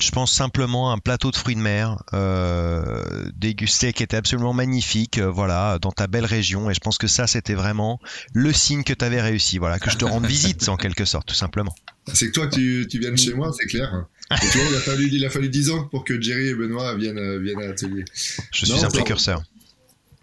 Je 0.00 0.10
pense 0.12 0.32
simplement 0.32 0.92
à 0.92 0.94
un 0.94 0.98
plateau 0.98 1.32
de 1.32 1.36
fruits 1.36 1.56
de 1.56 1.60
mer 1.60 2.00
euh, 2.14 3.28
dégusté 3.34 3.92
qui 3.92 4.04
était 4.04 4.16
absolument 4.16 4.52
magnifique, 4.52 5.18
euh, 5.18 5.28
voilà, 5.28 5.80
dans 5.80 5.90
ta 5.90 6.06
belle 6.06 6.26
région. 6.26 6.70
Et 6.70 6.74
je 6.74 6.78
pense 6.78 6.98
que 6.98 7.08
ça, 7.08 7.26
c'était 7.26 7.54
vraiment 7.54 7.98
le 8.32 8.52
signe 8.52 8.84
que 8.84 8.92
tu 8.92 9.04
avais 9.04 9.20
réussi, 9.20 9.58
voilà, 9.58 9.80
que 9.80 9.90
je 9.90 9.96
te 9.96 10.04
rende 10.04 10.24
visite 10.24 10.68
en 10.68 10.76
quelque 10.76 11.04
sorte, 11.04 11.26
tout 11.26 11.34
simplement. 11.34 11.74
C'est 12.14 12.28
que 12.28 12.32
toi, 12.32 12.46
tu, 12.48 12.86
tu 12.88 12.98
viennes 12.98 13.16
chez 13.16 13.34
moi, 13.34 13.52
c'est 13.58 13.66
clair. 13.66 14.06
il 14.30 14.74
a 14.76 14.80
fallu, 14.80 15.08
il 15.10 15.24
a 15.24 15.30
fallu 15.30 15.48
10 15.48 15.70
ans 15.70 15.84
pour 15.84 16.04
que 16.04 16.20
Jerry 16.20 16.48
et 16.48 16.54
Benoît 16.54 16.96
viennent, 16.96 17.42
viennent 17.42 17.60
à 17.60 17.68
l'atelier. 17.68 18.04
Je 18.52 18.66
suis 18.66 18.84
un 18.84 18.90
précurseur. 18.90 19.42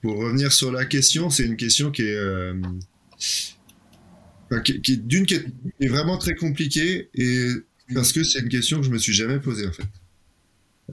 Pour 0.02 0.18
revenir 0.18 0.52
sur 0.52 0.72
la 0.72 0.86
question, 0.86 1.30
c'est 1.30 1.44
une 1.44 1.58
question 1.58 1.92
qui 1.92 2.04
est 2.04 2.16
euh, 2.16 2.54
qui, 4.64 4.98
d'une 4.98 5.26
qui 5.26 5.36
est 5.80 5.88
vraiment 5.88 6.18
très 6.18 6.36
compliquée 6.36 7.10
et 7.16 7.50
parce 7.94 8.14
que 8.14 8.24
c'est 8.24 8.40
une 8.40 8.50
question 8.50 8.80
que 8.80 8.86
je 8.86 8.92
me 8.92 8.98
suis 8.98 9.14
jamais 9.14 9.40
posée 9.40 9.68
en 9.68 9.72
fait. 9.72 9.84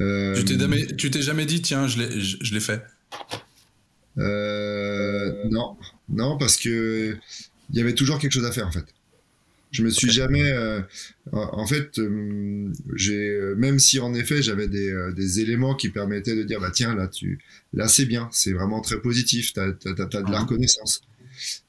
Euh, 0.00 0.34
tu 0.34 0.44
t'es 0.44 0.58
jamais, 0.58 0.86
tu 0.86 1.10
t'es 1.10 1.22
jamais 1.22 1.44
dit 1.44 1.60
tiens 1.60 1.86
je 1.86 1.98
l'ai, 1.98 2.20
je, 2.20 2.54
l'ai 2.54 2.60
fait. 2.60 2.82
Euh, 4.18 5.44
non, 5.50 5.76
non 6.08 6.38
parce 6.38 6.56
que 6.56 7.16
il 7.70 7.76
y 7.76 7.80
avait 7.80 7.94
toujours 7.94 8.18
quelque 8.18 8.32
chose 8.32 8.46
à 8.46 8.52
faire 8.52 8.66
en 8.66 8.72
fait. 8.72 8.86
Je 9.72 9.82
me 9.82 9.90
suis 9.90 10.10
jamais, 10.10 10.52
euh, 10.52 10.80
en 11.32 11.66
fait, 11.66 12.00
j'ai 12.94 13.38
même 13.56 13.78
si 13.78 13.98
en 13.98 14.14
effet 14.14 14.42
j'avais 14.42 14.68
des, 14.68 14.94
des, 15.16 15.40
éléments 15.40 15.74
qui 15.74 15.88
permettaient 15.88 16.36
de 16.36 16.44
dire 16.44 16.60
bah 16.60 16.70
tiens 16.72 16.94
là 16.94 17.08
tu, 17.08 17.40
là 17.72 17.88
c'est 17.88 18.04
bien, 18.04 18.28
c'est 18.32 18.52
vraiment 18.52 18.80
très 18.80 19.00
positif, 19.00 19.52
t'as, 19.52 19.72
t'as, 19.72 19.94
t'as 19.94 20.22
de 20.22 20.30
la 20.30 20.40
reconnaissance 20.40 21.02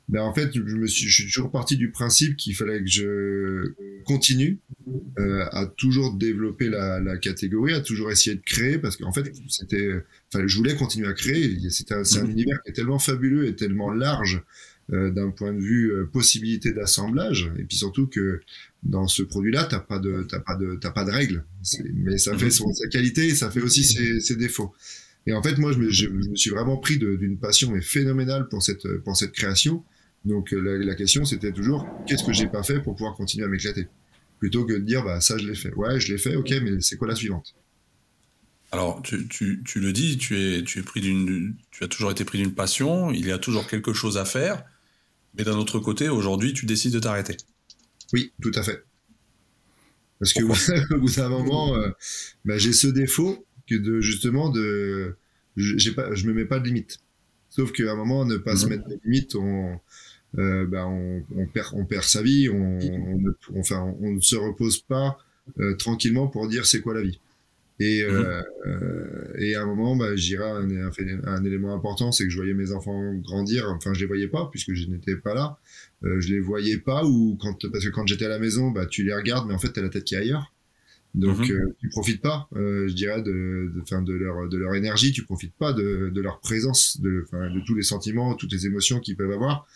ben 0.10 0.22
en 0.22 0.33
fait, 0.33 0.51
je 0.53 0.60
me 0.60 0.86
suis, 0.86 1.07
je 1.07 1.13
suis 1.13 1.31
toujours 1.31 1.50
parti 1.50 1.77
du 1.77 1.89
principe 1.89 2.36
qu'il 2.36 2.55
fallait 2.55 2.79
que 2.79 2.89
je 2.89 3.74
continue 4.03 4.60
euh, 5.17 5.45
à 5.51 5.65
toujours 5.65 6.13
développer 6.13 6.69
la, 6.69 7.00
la, 7.00 7.17
catégorie, 7.17 7.74
à 7.74 7.79
toujours 7.79 8.12
essayer 8.12 8.36
de 8.36 8.41
créer, 8.41 8.77
parce 8.77 8.98
qu'en 8.98 9.13
fait, 9.13 9.31
c'était, 9.48 10.03
enfin, 10.31 10.45
je 10.45 10.57
voulais 10.57 10.75
continuer 10.75 11.07
à 11.07 11.13
créer. 11.13 11.57
C'était 11.69 12.03
c'est 12.03 12.19
un 12.19 12.25
mhm. 12.25 12.31
univers 12.31 12.62
qui 12.63 12.72
est 12.72 12.74
tellement 12.74 13.00
fabuleux 13.00 13.48
et 13.48 13.55
tellement 13.55 13.91
large 13.91 14.36
euh, 14.36 14.43
d'un 14.90 15.32
point 15.32 15.54
de 15.54 15.60
vue 15.60 15.92
euh, 15.92 16.06
possibilité 16.06 16.74
d'assemblage, 16.74 17.52
et 17.58 17.63
puis 17.63 17.78
surtout 17.78 18.08
que 18.08 18.42
dans 18.84 19.08
ce 19.08 19.24
produit-là, 19.24 19.63
t'as 19.63 19.80
pas 19.80 20.00
de, 20.00 20.24
t'as 20.24 20.40
pas 20.40 20.55
de, 20.55 20.75
t'as 20.75 20.92
pas 20.92 21.05
de 21.05 21.12
règles. 21.12 21.46
Mais 21.94 22.18
ça 22.18 22.38
fait 22.38 22.50
sa 22.51 22.88
qualité, 22.90 23.27
et 23.27 23.36
ça 23.36 23.50
fait 23.50 23.62
aussi 23.62 23.84
ses, 23.84 24.36
défauts. 24.36 24.74
Et 25.25 25.34
en 25.34 25.42
fait, 25.42 25.57
moi, 25.57 25.72
je 25.72 26.07
me, 26.07 26.36
suis 26.36 26.50
vraiment 26.50 26.77
pris 26.77 26.98
d'une 26.98 27.38
passion 27.38 27.72
mais 27.72 27.81
phénoménale 27.81 28.50
pour 28.50 28.62
cette, 28.62 28.88
pour 29.03 29.16
cette 29.16 29.31
création. 29.31 29.84
Donc 30.25 30.53
euh, 30.53 30.84
la, 30.84 30.96
question 30.96 31.25
c'était 31.25 31.51
toujours 31.51 31.88
qu'est-ce 32.07 32.24
que 32.24 32.31
j'ai 32.31 32.48
pas 32.48 32.64
fait 32.64 32.79
pour 32.79 32.96
pouvoir 32.96 33.16
continuer 33.16 33.46
à 33.46 33.50
m'éclater? 33.50 33.88
Plutôt 34.40 34.66
que 34.66 34.74
de 34.74 34.79
dire 34.79 35.03
bah 35.03 35.20
ça 35.20 35.38
je 35.38 35.48
l'ai 35.48 35.55
fait. 35.55 35.74
Ouais, 35.74 36.00
je 36.00 36.12
l'ai 36.12 36.18
fait, 36.18 36.36
ok, 36.36 36.50
mais 36.62 36.79
c'est 36.79 36.96
quoi 36.96 37.07
la 37.07 37.16
suivante? 37.16 37.55
Alors 38.72 39.01
tu, 39.03 39.27
tu, 39.27 39.62
tu, 39.64 39.79
le 39.79 39.92
dis, 39.92 40.18
tu 40.18 40.40
es 40.40 40.64
tu 40.64 40.79
es 40.79 40.81
pris 40.81 41.01
d'une 41.01 41.55
tu 41.72 41.84
as 41.84 41.88
toujours 41.88 42.12
été 42.12 42.24
pris 42.24 42.38
d'une 42.38 42.53
passion, 42.53 43.12
il 43.12 43.27
y 43.27 43.31
a 43.31 43.38
toujours 43.38 43.68
quelque 43.68 43.94
chose 43.94 44.18
à 44.18 44.25
faire, 44.25 44.64
mais 45.35 45.43
d'un 45.43 45.57
autre 45.57 45.79
côté 45.79 46.09
aujourd'hui 46.09 46.53
tu 46.53 46.65
décides 46.65 46.93
de 46.93 47.00
t'arrêter. 47.00 47.37
Oui, 48.13 48.31
tout 48.41 48.51
à 48.55 48.63
fait. 48.63 48.83
Parce 50.19 50.33
que 50.33 50.43
au 50.93 51.00
bout 51.00 51.11
d'un 51.11 51.29
moment, 51.29 51.75
euh, 51.75 51.89
bah, 52.46 52.57
j'ai 52.57 52.74
ce 52.74 52.87
défaut 52.87 53.46
que 53.67 53.75
de 53.75 54.00
justement 54.01 54.50
de 54.50 55.15
j'ai 55.57 55.91
pas 55.91 56.13
je 56.13 56.27
me 56.27 56.33
mets 56.33 56.46
pas 56.46 56.59
de 56.59 56.65
limite. 56.65 57.00
Sauf 57.50 57.72
qu'à 57.72 57.91
un 57.91 57.96
moment, 57.96 58.25
ne 58.25 58.37
pas 58.37 58.55
se 58.55 58.65
mhm. 58.65 58.72
mettre 58.72 58.87
de 58.89 59.00
limite, 59.03 59.35
on, 59.35 59.79
euh, 60.39 60.65
bah, 60.65 60.87
on, 60.87 61.24
on, 61.35 61.46
perd, 61.46 61.69
on 61.74 61.85
perd 61.85 62.03
sa 62.03 62.24
vie, 62.24 62.50
on, 62.50 62.79
on, 62.79 63.59
enfin, 63.59 63.96
on 64.01 64.11
ne 64.13 64.19
se 64.22 64.35
repose 64.35 64.79
pas 64.79 65.19
euh, 65.59 65.75
tranquillement 65.75 66.27
pour 66.27 66.48
dire 66.48 66.65
c'est 66.65 66.81
quoi 66.81 66.96
la 66.96 67.01
vie. 67.01 67.19
Et, 67.83 68.05
mhm. 68.05 68.43
euh, 68.65 69.39
et 69.39 69.55
à 69.55 69.63
un 69.63 69.65
moment, 69.65 69.98
bah, 69.98 70.15
j'irai 70.15 70.46
un, 70.46 70.69
un, 70.69 70.91
un, 71.25 71.43
élément 71.43 71.75
important, 71.75 72.13
c'est 72.13 72.24
que 72.24 72.29
je 72.29 72.37
voyais 72.37 72.53
mes 72.53 72.72
enfants 72.72 73.13
grandir. 73.15 73.69
Enfin, 73.69 73.93
je 73.93 74.00
les 74.00 74.05
voyais 74.05 74.29
pas 74.29 74.48
puisque 74.50 74.74
je 74.74 74.87
n'étais 74.87 75.17
pas 75.17 75.33
là. 75.33 75.59
Euh, 76.05 76.22
je 76.22 76.33
les 76.33 76.39
voyais 76.39 76.77
pas 76.77 77.03
ou 77.05 77.37
quand 77.41 77.69
parce 77.72 77.83
que 77.83 77.89
quand 77.89 78.07
j'étais 78.07 78.25
à 78.25 78.29
la 78.29 78.39
maison, 78.39 78.72
bah, 78.72 78.85
tu 78.85 79.03
les 79.03 79.13
regardes, 79.13 79.48
mais 79.48 79.53
en 79.53 79.59
fait, 79.59 79.74
t'as 79.74 79.81
la 79.81 79.89
tête 79.89 80.05
qui 80.05 80.15
est 80.15 80.19
ailleurs. 80.19 80.53
Donc 81.13 81.37
mhm. 81.37 81.51
euh, 81.51 81.75
tu 81.79 81.89
profites 81.89 82.22
pas, 82.22 82.48
euh, 82.55 82.87
je 82.87 82.93
dirais, 82.93 83.22
de, 83.22 83.72
de, 83.75 83.83
fin, 83.87 84.01
de 84.01 84.13
leur 84.13 84.48
de 84.50 84.57
leur 84.57 84.74
énergie, 84.74 85.11
tu 85.11 85.24
profites 85.24 85.53
pas 85.53 85.72
de, 85.72 86.09
de 86.09 86.22
leur 86.22 86.39
présence, 86.39 87.00
de, 87.01 87.27
de 87.31 87.65
tous 87.67 87.75
les 87.75 87.83
sentiments, 87.83 88.33
toutes 88.33 88.51
les 88.51 88.65
émotions 88.65 89.00
qu'ils 89.00 89.15
peuvent 89.15 89.31
avoir. 89.31 89.67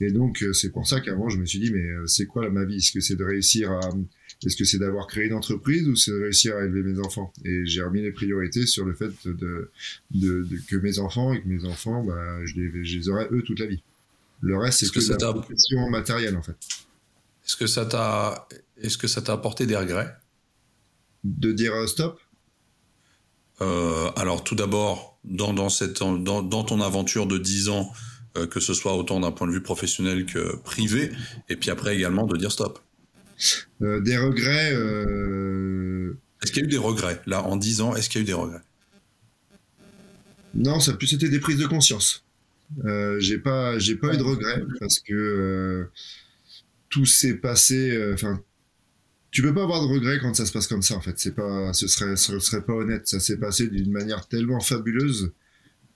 Et 0.00 0.12
donc 0.12 0.44
c'est 0.52 0.70
pour 0.70 0.86
ça 0.86 1.00
qu'avant 1.00 1.28
je 1.28 1.38
me 1.38 1.46
suis 1.46 1.58
dit 1.58 1.72
mais 1.72 1.84
c'est 2.06 2.26
quoi 2.26 2.48
ma 2.48 2.64
vie? 2.64 2.76
Est-ce 2.76 2.92
que 2.92 3.00
c'est 3.00 3.16
de 3.16 3.24
réussir 3.24 3.72
à 3.72 3.90
est-ce 4.44 4.56
que 4.56 4.64
c'est 4.64 4.78
d'avoir 4.78 5.06
créé 5.06 5.26
une 5.26 5.34
entreprise 5.34 5.88
ou 5.88 5.96
c'est 5.96 6.10
de 6.10 6.22
réussir 6.22 6.56
à 6.56 6.64
élever 6.64 6.82
mes 6.82 6.98
enfants? 7.00 7.32
Et 7.44 7.64
j'ai 7.66 7.82
remis 7.82 8.02
les 8.02 8.12
priorités 8.12 8.66
sur 8.66 8.84
le 8.84 8.94
fait 8.94 9.12
de, 9.24 9.70
de, 10.10 10.46
que 10.68 10.76
mes 10.76 10.98
enfants 10.98 11.32
et 11.32 11.42
que 11.42 11.48
mes 11.48 11.64
enfants, 11.64 12.04
bah, 12.04 12.44
je, 12.44 12.54
les, 12.56 12.84
je 12.84 12.98
les 12.98 13.08
aurai 13.08 13.26
eux 13.30 13.42
toute 13.42 13.58
la 13.60 13.66
vie. 13.66 13.82
Le 14.40 14.58
reste, 14.58 14.80
c'est 14.80 14.90
que, 14.90 15.00
que 15.00 15.24
la 15.24 15.46
question 15.46 15.88
matérielle 15.88 16.36
en 16.36 16.42
fait. 16.42 16.56
Est-ce 17.46 17.56
que 17.56 17.66
ça 17.66 17.86
t'a, 17.86 18.46
est-ce 18.80 18.98
que 18.98 19.06
ça 19.06 19.22
t'a 19.22 19.32
apporté 19.32 19.66
des 19.66 19.76
regrets? 19.76 20.14
De 21.24 21.52
dire 21.52 21.74
euh, 21.74 21.86
stop 21.86 22.20
euh, 23.60 24.10
Alors 24.16 24.44
tout 24.44 24.54
d'abord, 24.54 25.18
dans, 25.24 25.54
dans, 25.54 25.70
cette, 25.70 26.00
dans, 26.00 26.42
dans, 26.42 26.64
ton 26.64 26.80
aventure 26.80 27.26
de 27.26 27.38
10 27.38 27.68
ans, 27.70 27.92
euh, 28.36 28.46
que 28.46 28.60
ce 28.60 28.74
soit 28.74 28.94
autant 28.94 29.20
d'un 29.20 29.32
point 29.32 29.46
de 29.46 29.52
vue 29.52 29.62
professionnel 29.62 30.26
que 30.26 30.56
privé, 30.56 31.12
et 31.48 31.56
puis 31.56 31.70
après 31.70 31.94
également 31.96 32.26
de 32.26 32.36
dire 32.36 32.52
stop. 32.52 32.83
Des 33.80 34.16
regrets. 34.16 34.72
Est-ce 36.42 36.52
qu'il 36.52 36.62
y 36.62 36.64
a 36.64 36.68
eu 36.68 36.70
des 36.70 36.78
regrets 36.78 37.20
Là, 37.26 37.42
en 37.42 37.56
10 37.56 37.80
ans, 37.80 37.96
est-ce 37.96 38.08
qu'il 38.08 38.20
y 38.20 38.22
a 38.22 38.24
eu 38.24 38.26
des 38.26 38.32
regrets? 38.32 38.62
Non, 40.54 40.78
ça 40.80 40.92
a 40.92 40.94
plus 40.94 41.12
été 41.12 41.28
des 41.28 41.40
prises 41.40 41.58
de 41.58 41.66
conscience. 41.66 42.24
j'ai 43.18 43.38
pas, 43.38 43.78
j'ai 43.78 43.96
pas 43.96 44.14
eu 44.14 44.16
de 44.16 44.22
regrets 44.22 44.62
parce 44.80 45.00
que 45.00 45.88
tout 46.88 47.06
s'est 47.06 47.34
passé. 47.34 48.10
Enfin, 48.12 48.40
tu 49.34 49.42
peux 49.42 49.52
pas 49.52 49.64
avoir 49.64 49.82
de 49.82 49.92
regrets 49.92 50.20
quand 50.20 50.32
ça 50.32 50.46
se 50.46 50.52
passe 50.52 50.68
comme 50.68 50.80
ça 50.82 50.94
en 50.94 51.00
fait 51.00 51.18
c'est 51.18 51.34
pas 51.34 51.72
ce 51.72 51.88
serait 51.88 52.14
ce 52.14 52.38
serait 52.38 52.64
pas 52.64 52.72
honnête 52.72 53.08
ça 53.08 53.18
s'est 53.18 53.36
passé 53.36 53.66
d'une 53.66 53.90
manière 53.90 54.28
tellement 54.28 54.60
fabuleuse 54.60 55.32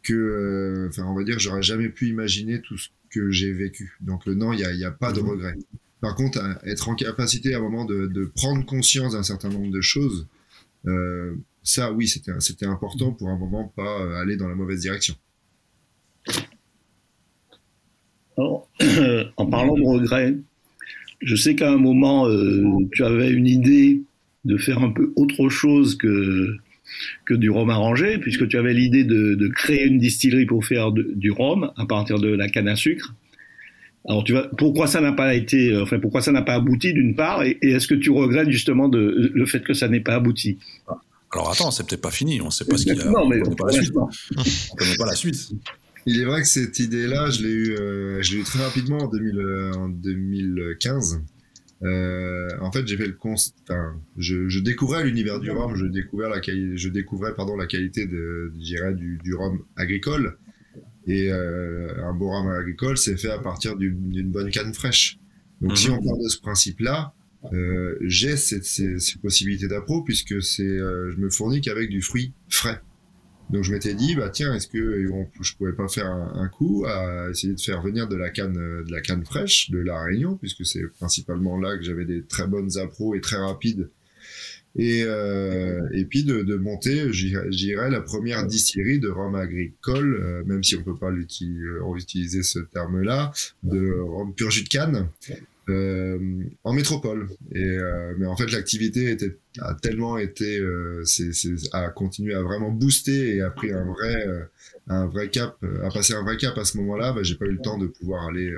que 0.03 0.13
euh, 0.13 0.89
enfin 0.89 1.05
on 1.05 1.15
va 1.15 1.23
dire 1.23 1.39
j'aurais 1.39 1.63
jamais 1.63 1.89
pu 1.89 2.09
imaginer 2.09 2.61
tout 2.61 2.77
ce 2.77 2.89
que 3.11 3.31
j'ai 3.31 3.53
vécu 3.53 3.97
donc 4.01 4.27
euh, 4.27 4.35
non 4.35 4.53
il 4.53 4.59
y 4.59 4.65
a, 4.65 4.73
y 4.73 4.85
a 4.85 4.91
pas 4.91 5.13
de 5.13 5.21
mhm. 5.21 5.29
regrets 5.29 5.55
par 6.01 6.15
contre 6.15 6.39
être 6.65 6.89
en 6.89 6.95
capacité 6.95 7.55
à 7.55 7.59
un 7.59 7.61
moment 7.61 7.85
de, 7.85 8.31
prendre 8.35 8.65
conscience 8.65 9.13
d'un 9.13 9.23
certain 9.23 9.49
nombre 9.49 9.71
de 9.71 9.81
choses 9.81 10.27
euh, 10.87 11.35
ça 11.63 11.93
oui 11.93 12.09
c'était 12.09 12.67
important 12.67 13.13
pour 13.13 13.29
un 13.29 13.37
moment 13.37 13.73
pas 13.77 14.01
euh, 14.03 14.21
aller 14.21 14.37
dans 14.37 14.49
la 14.49 14.55
mauvaise 14.55 14.81
direction 14.81 15.15
Alors, 18.37 18.69
en 19.37 19.47
parlant 19.47 19.75
de 19.75 19.83
regrets 19.83 20.37
je 21.21 21.35
sais 21.35 21.55
qu'à 21.55 21.71
un 21.71 21.79
moment, 21.79 22.29
euh, 22.29 22.63
tu 22.93 23.05
avais 23.05 23.31
une 23.31 23.47
idée 23.47 24.03
de 24.45 24.57
faire 24.57 24.79
un 24.79 24.91
peu 24.91 25.13
autre 25.17 25.49
chose 25.49 25.97
que, 25.97 26.57
que 27.25 27.35
du 27.35 27.51
rhum 27.51 27.71
arrangé, 27.71 28.19
puisque 28.19 28.47
tu 28.49 28.57
avais 28.57 28.73
l'idée 28.73 29.05
de, 29.05 29.49
créer 29.49 29.85
une 29.85 29.99
distillerie 29.99 30.47
pour 30.47 30.65
faire 30.65 30.93
du 30.93 31.31
rhum 31.31 31.73
à 31.77 31.87
partir 31.87 32.19
de 32.19 32.29
la 32.29 32.49
canne 32.49 32.69
à 32.69 32.77
sucre. 32.77 33.15
Alors, 34.07 34.25
tu 34.25 34.33
vas, 34.33 34.49
pourquoi 34.57 34.87
ça 34.87 35.01
n'a 35.01 35.13
pas 35.13 35.35
été, 35.35 35.73
euh, 35.73 35.83
enfin, 35.83 35.99
pourquoi 35.99 36.23
ça 36.23 36.33
n'a 36.33 36.43
pas 36.43 36.55
abouti 36.55 36.93
d'une 36.93 37.15
part, 37.15 37.43
et, 37.43 37.59
est-ce 37.63 37.87
que 37.87 37.95
tu 37.95 38.11
regrettes 38.11 38.51
justement 38.51 38.89
de, 38.89 39.31
le 39.35 39.47
fait 39.47 39.61
que 39.61 39.75
ça 39.75 39.89
n'ait 39.89 40.01
pas 40.01 40.15
abouti? 40.15 40.59
Alors 41.31 41.51
attends, 41.51 41.71
c'est 41.71 41.87
peut-être 41.87 42.01
pas 42.01 42.11
fini, 42.11 42.41
on 42.41 42.51
sait 42.51 42.65
pas 42.65 42.79
ce 42.79 42.85
qu'il 42.85 42.97
y 42.97 43.01
a. 43.01 43.05
non, 43.05 43.29
mais 43.29 43.39
on 43.41 43.55
connaît 43.55 43.57
pas 43.57 43.67
la 43.67 43.73
suite. 43.73 43.93
on 43.97 44.77
connaît 44.77 44.97
pas 44.97 45.07
la 45.07 45.15
suite. 45.15 45.51
Il 46.07 46.21
est 46.21 46.25
vrai 46.25 46.41
que 46.41 46.49
cette 46.49 46.79
idée-là, 46.79 47.29
je 47.29 47.43
l'ai 47.43 47.51
eu, 47.51 47.77
euh, 47.77 48.23
je 48.23 48.33
l'ai 48.33 48.41
eu 48.41 48.45
très 48.45 48.61
rapidement 48.61 48.97
en, 48.97 49.09
2000, 49.09 49.41
en 49.77 49.89
2015. 49.91 51.21
Euh, 51.83 52.49
en 52.61 52.73
fait, 52.73 52.87
j'ai 52.87 52.97
fait 52.97 53.07
le 53.07 53.13
constat. 53.13 53.93
Je, 54.17 54.49
je, 54.49 54.59
découvrais 54.61 55.05
l'univers 55.05 55.39
du 55.39 55.51
rhum, 55.51 55.77
je 55.77 55.87
découvrais 55.87 56.29
la, 56.29 56.41
je 56.43 56.89
découvrais 56.89 57.35
pardon 57.35 57.57
la 57.57 57.67
qualité 57.67 58.07
de, 58.07 58.53
du, 58.57 59.19
du 59.23 59.35
rhum 59.35 59.61
agricole. 59.77 60.39
Et 61.09 61.33
euh, 61.33 62.05
un 62.05 62.13
bon 62.13 62.31
rhum 62.31 62.49
agricole, 62.49 62.99
c'est 62.99 63.17
fait 63.17 63.31
à 63.31 63.39
partir 63.39 63.77
d'une 63.77 64.31
bonne 64.31 64.51
canne 64.51 64.75
fraîche. 64.75 65.19
Donc, 65.63 65.77
si 65.77 65.89
mhm. 65.89 65.95
on 65.95 66.05
part 66.05 66.19
de 66.19 66.29
ce 66.29 66.39
principe-là, 66.39 67.15
euh, 67.53 67.97
j'ai 68.03 68.37
ces, 68.37 68.63
ces, 68.63 68.99
ces, 68.99 69.19
possibilités 69.19 69.69
d'appro 69.69 70.03
puisque 70.03 70.43
c'est, 70.43 70.63
euh, 70.63 71.11
je 71.11 71.17
me 71.17 71.31
fournis 71.31 71.61
qu'avec 71.61 71.89
du 71.89 72.03
fruit 72.03 72.33
frais. 72.49 72.81
Donc 73.51 73.65
je 73.65 73.73
m'étais 73.73 73.95
dit 73.95 74.15
bah 74.15 74.29
tiens 74.29 74.53
est-ce 74.55 74.67
que 74.67 75.11
on, 75.11 75.27
je 75.41 75.55
pouvais 75.55 75.73
pas 75.73 75.89
faire 75.89 76.07
un, 76.07 76.49
coup 76.49 76.85
à 76.85 77.31
essayer 77.31 77.55
de 77.55 77.61
faire 77.61 77.81
venir 77.81 78.07
de 78.07 78.17
la 78.17 78.29
canne 78.29 78.53
de 78.53 78.93
la 78.93 79.01
canne 79.01 79.25
fraîche 79.25 79.71
de 79.71 79.79
la 79.79 80.03
Réunion 80.03 80.37
puisque 80.37 80.67
c'est 80.67 80.87
principalement 80.99 81.59
là 81.59 81.79
que 81.79 81.83
j'avais 81.83 82.05
des 82.05 82.25
très 82.25 82.47
bonnes 82.47 82.77
appros 82.77 83.15
et 83.15 83.23
très 83.23 83.37
rapides 83.37 83.89
et 84.79 85.03
euh, 85.05 85.81
et 85.93 86.05
puis 86.05 86.25
de, 86.25 86.43
de 86.43 86.57
monter 86.57 87.13
j'irais 87.13 87.91
la 87.91 88.01
première 88.01 88.47
distillerie 88.47 89.01
de 89.01 89.09
rhum 89.09 89.35
agricole 89.35 90.15
euh, 90.15 90.45
même 90.45 90.65
si 90.65 90.77
on 90.77 90.83
peut 90.83 90.97
pas 90.97 91.11
l'utiliser 91.11 91.67
utiliser 91.97 92.43
ce 92.43 92.61
terme 92.61 93.03
là 93.03 93.33
de 93.63 93.91
rhum 93.93 94.35
pur 94.35 94.51
jus 94.51 94.65
de 94.65 94.69
canne 94.69 95.09
euh, 95.69 96.19
en 96.65 96.73
métropole. 96.73 97.29
Et 97.55 97.63
euh, 97.63 98.15
mais 98.19 98.27
en 98.27 98.37
fait, 98.37 98.51
l'activité 98.51 99.17
a 99.61 99.75
tellement 99.75 100.17
été, 100.17 100.59
euh, 100.59 101.03
c'est, 101.05 101.31
a 101.73 101.91
continué 101.91 102.35
à 102.35 102.43
vraiment 102.43 102.71
booster 102.71 103.37
et 103.37 103.43
a 103.43 103.51
pris 103.51 103.73
un 103.73 103.85
vrai, 103.85 104.27
un 104.87 105.07
vrai 105.07 105.29
cap, 105.29 105.63
a 105.83 105.91
passé 105.91 106.15
un 106.15 106.23
vrai 106.23 106.39
cap 106.39 106.57
à 106.57 106.65
ce 106.65 106.79
moment-là. 106.79 107.13
Bah, 107.13 107.23
j'ai 107.23 107.35
pas 107.35 107.45
eu 107.45 107.53
le 107.53 107.61
temps 107.61 107.77
de 107.77 107.87
pouvoir 107.87 108.29
aller 108.29 108.55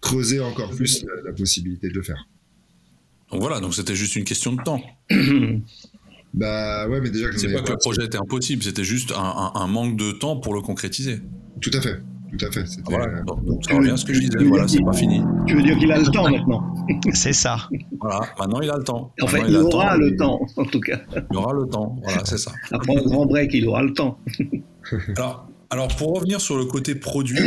creuser 0.00 0.40
encore 0.40 0.70
plus 0.74 1.04
la, 1.24 1.32
possibilité 1.32 1.88
de 1.88 1.94
le 1.94 2.02
faire. 2.02 2.28
Donc 3.30 3.40
voilà, 3.40 3.60
donc 3.60 3.74
c'était 3.74 3.94
juste 3.94 4.16
une 4.16 4.24
question 4.24 4.52
de 4.52 4.62
temps. 4.62 4.80
bah 6.34 6.88
ouais, 6.88 7.00
mais 7.00 7.10
déjà 7.10 7.28
que 7.28 7.38
c'est 7.38 7.52
pas 7.52 7.60
que 7.60 7.72
le 7.72 7.78
projet 7.78 8.04
était 8.04 8.18
impossible, 8.18 8.62
c'était 8.62 8.84
juste 8.84 9.12
un, 9.16 9.66
manque 9.66 9.96
de 9.96 10.12
temps 10.12 10.36
pour 10.36 10.54
le 10.54 10.60
concrétiser. 10.60 11.20
Tout 11.60 11.70
à 11.74 11.80
fait. 11.80 12.00
Tout 12.30 12.44
à 12.44 12.50
fait. 12.50 12.64
Voilà, 12.84 13.06
euh, 13.06 13.22
donc, 13.24 13.64
ça 13.66 13.74
revient 13.74 13.90
à 13.90 13.96
ce 13.96 14.04
que 14.04 14.12
je 14.12 14.20
disais. 14.20 14.44
Voilà, 14.44 14.68
c'est 14.68 14.82
pas 14.82 14.92
fini. 14.92 15.22
Tu 15.46 15.56
veux 15.56 15.62
dire 15.62 15.78
qu'il 15.78 15.90
a 15.90 15.98
le 15.98 16.06
temps 16.06 16.30
maintenant 16.30 16.74
C'est 17.14 17.32
ça. 17.32 17.68
Voilà, 18.00 18.20
maintenant 18.38 18.60
il 18.60 18.70
a 18.70 18.76
le 18.76 18.84
temps. 18.84 19.12
En 19.22 19.26
fait, 19.26 19.42
il, 19.48 19.56
aura 19.56 19.96
le 19.96 20.14
temps, 20.16 20.40
en 20.56 20.64
tout 20.64 20.80
cas. 20.80 21.00
Il 21.30 21.36
aura 21.36 21.52
le 21.54 21.66
temps, 21.66 21.96
voilà, 22.02 22.24
c'est 22.24 22.38
ça. 22.38 22.52
Après 22.70 22.96
un 22.96 23.02
grand 23.02 23.26
break, 23.26 23.52
il 23.54 23.66
aura 23.66 23.82
le 23.82 23.92
temps. 23.94 24.18
alors, 25.16 25.48
alors, 25.70 25.88
pour 25.88 26.14
revenir 26.14 26.40
sur 26.40 26.56
le 26.56 26.66
côté 26.66 26.94
produit, 26.94 27.38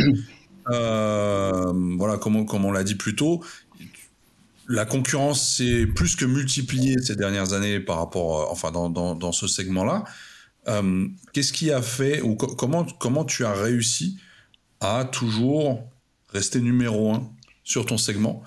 euh, 0.70 1.72
voilà, 1.98 2.18
comme, 2.18 2.46
comme 2.46 2.64
on 2.64 2.72
l'a 2.72 2.84
dit 2.84 2.94
plus 2.94 3.16
tôt, 3.16 3.40
la 4.72 4.86
concurrence 4.86 5.56
s'est 5.56 5.86
plus 5.86 6.16
que 6.16 6.24
multipliée 6.24 6.96
ces 7.02 7.14
dernières 7.14 7.52
années 7.52 7.78
par 7.78 7.98
rapport, 7.98 8.40
euh, 8.40 8.44
enfin, 8.50 8.72
dans, 8.72 9.32
ce 9.32 9.46
segment-là. 9.46 10.04
Euh, 10.68 11.06
Qu'est-ce 11.34 11.52
qui 11.52 11.70
a 11.70 11.82
fait, 11.82 12.22
ou 12.22 12.36
comment, 12.36 12.86
comment 12.98 13.24
tu 13.24 13.44
as 13.44 13.52
réussi 13.52 14.18
à 14.80 15.04
toujours 15.04 15.90
rester 16.30 16.60
numéro 16.60 17.12
un 17.12 17.30
sur 17.64 17.84
ton 17.84 17.98
segment, 17.98 18.42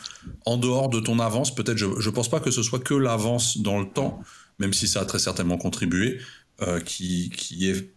en 0.45 0.57
dehors 0.57 0.89
de 0.89 0.99
ton 0.99 1.19
avance? 1.19 1.53
Peut-être, 1.53 1.77
je 1.77 1.85
ne 1.85 2.13
pense 2.13 2.29
pas 2.29 2.39
que 2.39 2.49
ce 2.49 2.63
soit 2.63 2.79
que 2.79 2.95
l'avance 2.95 3.59
dans 3.59 3.79
le 3.79 3.87
temps, 3.87 4.23
même 4.57 4.73
si 4.73 4.87
ça 4.87 5.01
a 5.01 5.05
très 5.05 5.19
certainement 5.19 5.57
contribué, 5.57 6.19
euh, 6.63 6.79
qui, 6.79 7.29
qui, 7.29 7.69
est, 7.69 7.93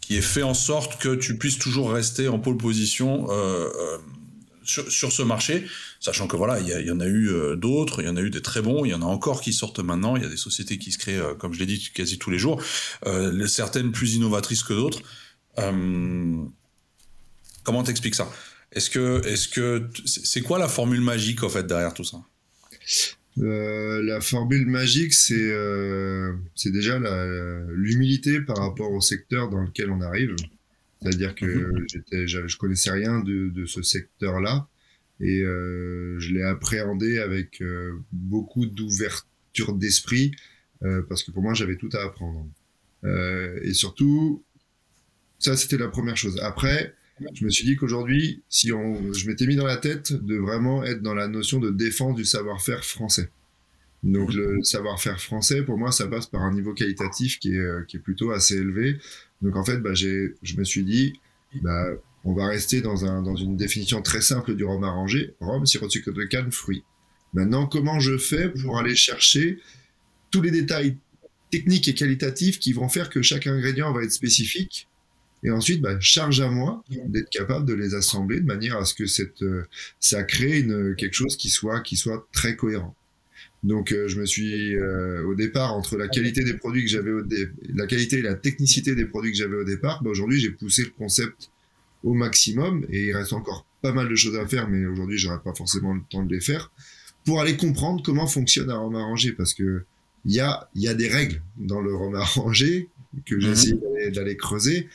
qui 0.00 0.20
fait 0.20 0.42
en 0.42 0.54
sorte 0.54 1.00
que 1.00 1.14
tu 1.14 1.38
puisses 1.38 1.58
toujours 1.58 1.92
rester 1.92 2.26
en 2.26 2.40
pole 2.40 2.56
position 2.56 3.28
sur, 4.66 5.12
ce 5.12 5.22
marché, 5.22 5.66
sachant 6.00 6.26
que 6.26 6.36
voilà, 6.36 6.60
il 6.60 6.68
y, 6.68 6.90
en 6.90 7.00
a 7.00 7.06
eu 7.06 7.30
d'autres, 7.56 8.02
il 8.02 8.06
y 8.06 8.08
en 8.08 8.16
a 8.16 8.20
eu 8.20 8.30
des 8.30 8.42
très 8.42 8.62
bons, 8.62 8.84
il 8.84 8.90
y 8.90 8.94
en 8.94 9.02
a 9.02 9.06
encore 9.06 9.40
qui 9.40 9.52
sortent 9.52 9.80
maintenant, 9.80 10.16
il 10.16 10.22
y 10.22 10.26
a 10.26 10.28
des 10.28 10.36
sociétés 10.36 10.78
qui 10.78 10.92
se 10.92 10.98
créent, 10.98 11.20
comme 11.38 11.52
je 11.52 11.58
l'ai 11.58 11.66
dit, 11.66 11.90
quasi 11.94 12.18
tous 12.18 12.30
les 12.30 12.38
jours, 12.38 12.62
certaines 13.46 13.92
plus 13.92 14.14
innovatrices 14.14 14.62
que 14.62 14.74
d'autres. 14.74 15.00
Comment 17.66 17.82
t'expliques 17.82 18.14
ça? 18.14 18.30
Est-ce 18.72 18.90
que, 18.90 19.26
est-ce 19.26 19.48
que, 19.48 19.88
c'est 20.04 20.42
quoi 20.42 20.58
la 20.58 20.68
formule 20.68 21.00
magique 21.00 21.42
en 21.42 21.48
fait 21.48 21.66
derrière 21.66 21.94
tout 21.94 22.04
ça? 22.04 22.18
Euh, 23.38 24.02
la 24.02 24.20
formule 24.20 24.66
magique, 24.66 25.12
c'est 25.12 25.34
euh, 25.34 26.32
c'est 26.54 26.70
déjà 26.70 26.98
l'humilité 27.68 28.40
par 28.40 28.56
rapport 28.58 28.92
au 28.92 29.00
secteur 29.00 29.50
dans 29.50 29.62
lequel 29.62 29.90
on 29.90 30.00
arrive. 30.00 30.36
C'est-à-dire 31.10 31.34
que 31.34 31.46
mhm. 31.46 31.84
j'étais, 31.92 32.26
je 32.26 32.56
connaissais 32.56 32.90
rien 32.90 33.20
de, 33.20 33.48
de 33.48 33.66
ce 33.66 33.82
secteur-là 33.82 34.68
et 35.20 35.40
euh, 35.40 36.18
je 36.18 36.32
l'ai 36.34 36.42
appréhendé 36.42 37.18
avec 37.18 37.62
euh, 37.62 37.98
beaucoup 38.12 38.66
d'ouverture 38.66 39.72
d'esprit 39.74 40.32
euh, 40.82 41.02
parce 41.08 41.22
que 41.22 41.30
pour 41.30 41.42
moi 41.42 41.54
j'avais 41.54 41.76
tout 41.76 41.88
à 41.92 42.02
apprendre. 42.04 42.46
Et 43.62 43.72
surtout, 43.72 44.42
ça 45.38 45.56
c'était 45.56 45.78
la 45.78 45.86
première 45.86 46.16
chose. 46.16 46.40
Après, 46.42 46.92
je 47.34 47.44
me 47.44 47.50
suis 47.50 47.64
dit 47.64 47.76
qu'aujourd'hui, 47.76 48.42
si 48.48 48.72
on, 48.72 49.12
je 49.12 49.28
m'étais 49.28 49.46
mis 49.46 49.54
dans 49.54 49.64
la 49.64 49.76
tête 49.76 50.12
de 50.12 50.34
vraiment 50.34 50.82
être 50.82 51.02
dans 51.02 51.14
la 51.14 51.28
notion 51.28 51.60
de 51.60 51.70
défense 51.70 52.16
du 52.16 52.24
savoir-faire 52.24 52.84
français. 52.84 53.30
Donc 54.02 54.34
le 54.34 54.60
savoir-faire 54.64 55.20
français, 55.20 55.62
pour 55.62 55.78
moi, 55.78 55.92
ça 55.92 56.08
passe 56.08 56.26
par 56.26 56.42
un 56.42 56.52
niveau 56.52 56.74
qualitatif 56.74 57.38
qui 57.38 57.54
est, 57.54 57.86
qui 57.86 57.98
est 57.98 58.00
plutôt 58.00 58.32
assez 58.32 58.56
élevé. 58.56 58.98
Donc 59.42 59.56
en 59.56 59.64
fait, 59.64 59.78
bah, 59.78 59.94
je 59.94 60.56
me 60.56 60.64
suis 60.64 60.84
dit, 60.84 61.20
bah, 61.62 61.86
on 62.24 62.34
va 62.34 62.46
rester 62.46 62.80
dans, 62.80 63.04
un, 63.04 63.22
dans 63.22 63.36
une 63.36 63.56
définition 63.56 64.02
très 64.02 64.20
simple 64.20 64.54
du 64.54 64.64
rhum 64.64 64.82
arrangé, 64.84 65.34
rhum, 65.40 65.64
sirop 65.66 65.86
de 65.86 65.92
sucre 65.92 66.12
de 66.12 66.24
canne, 66.24 66.50
fruits. 66.50 66.82
Maintenant, 67.34 67.66
comment 67.66 68.00
je 68.00 68.16
fais 68.18 68.48
pour 68.48 68.78
aller 68.78 68.96
chercher 68.96 69.58
tous 70.30 70.42
les 70.42 70.50
détails 70.50 70.96
techniques 71.50 71.88
et 71.88 71.94
qualitatifs 71.94 72.58
qui 72.58 72.72
vont 72.72 72.88
faire 72.88 73.10
que 73.10 73.22
chaque 73.22 73.46
ingrédient 73.46 73.92
va 73.92 74.02
être 74.02 74.12
spécifique? 74.12 74.88
Et 75.42 75.50
ensuite, 75.50 75.80
bah, 75.80 76.00
charge 76.00 76.40
à 76.40 76.48
moi 76.48 76.82
d'être 77.06 77.30
capable 77.30 77.66
de 77.66 77.74
les 77.74 77.94
assembler 77.94 78.40
de 78.40 78.46
manière 78.46 78.76
à 78.76 78.84
ce 78.84 78.94
que 78.94 79.04
euh, 79.44 79.64
ça 80.00 80.24
crée 80.24 80.66
quelque 80.96 81.14
chose 81.14 81.36
qui 81.36 81.50
soit, 81.50 81.80
qui 81.82 81.96
soit 81.96 82.26
très 82.32 82.56
cohérent. 82.56 82.96
Donc, 83.66 83.92
euh, 83.92 84.06
je 84.06 84.20
me 84.20 84.26
suis 84.26 84.76
euh, 84.76 85.24
au 85.24 85.34
départ 85.34 85.74
entre 85.74 85.96
la 85.96 86.08
qualité 86.08 86.44
des 86.44 86.54
produits 86.54 86.84
que 86.84 86.90
j'avais 86.90 87.10
au 87.10 87.22
la 87.74 87.86
qualité 87.86 88.18
et 88.18 88.22
la 88.22 88.34
technicité 88.34 88.94
des 88.94 89.04
produits 89.04 89.32
que 89.32 89.38
j'avais 89.38 89.56
au 89.56 89.64
départ. 89.64 90.02
Bah, 90.02 90.10
aujourd'hui, 90.10 90.38
j'ai 90.38 90.50
poussé 90.50 90.84
le 90.84 90.90
concept 90.90 91.50
au 92.04 92.14
maximum 92.14 92.86
et 92.90 93.08
il 93.08 93.12
reste 93.12 93.32
encore 93.32 93.66
pas 93.82 93.92
mal 93.92 94.08
de 94.08 94.14
choses 94.14 94.36
à 94.36 94.46
faire, 94.46 94.68
mais 94.68 94.86
aujourd'hui, 94.86 95.18
j'aurais 95.18 95.42
pas 95.42 95.54
forcément 95.54 95.94
le 95.94 96.00
temps 96.08 96.22
de 96.22 96.32
les 96.32 96.40
faire 96.40 96.70
pour 97.24 97.40
aller 97.40 97.56
comprendre 97.56 98.02
comment 98.04 98.26
fonctionne 98.26 98.70
un 98.70 98.78
rhum 98.78 98.94
arrangé 98.94 99.32
parce 99.32 99.52
que 99.52 99.82
il 100.24 100.32
y 100.32 100.40
a, 100.40 100.68
y 100.74 100.88
a 100.88 100.94
des 100.94 101.08
règles 101.08 101.42
dans 101.56 101.80
le 101.80 101.94
rhum 101.94 102.14
arrangé 102.14 102.88
que 103.26 103.40
j'ai 103.40 103.48
mhm. 103.48 103.52
essayé 103.52 104.10
d'aller 104.12 104.36
creuser 104.36 104.88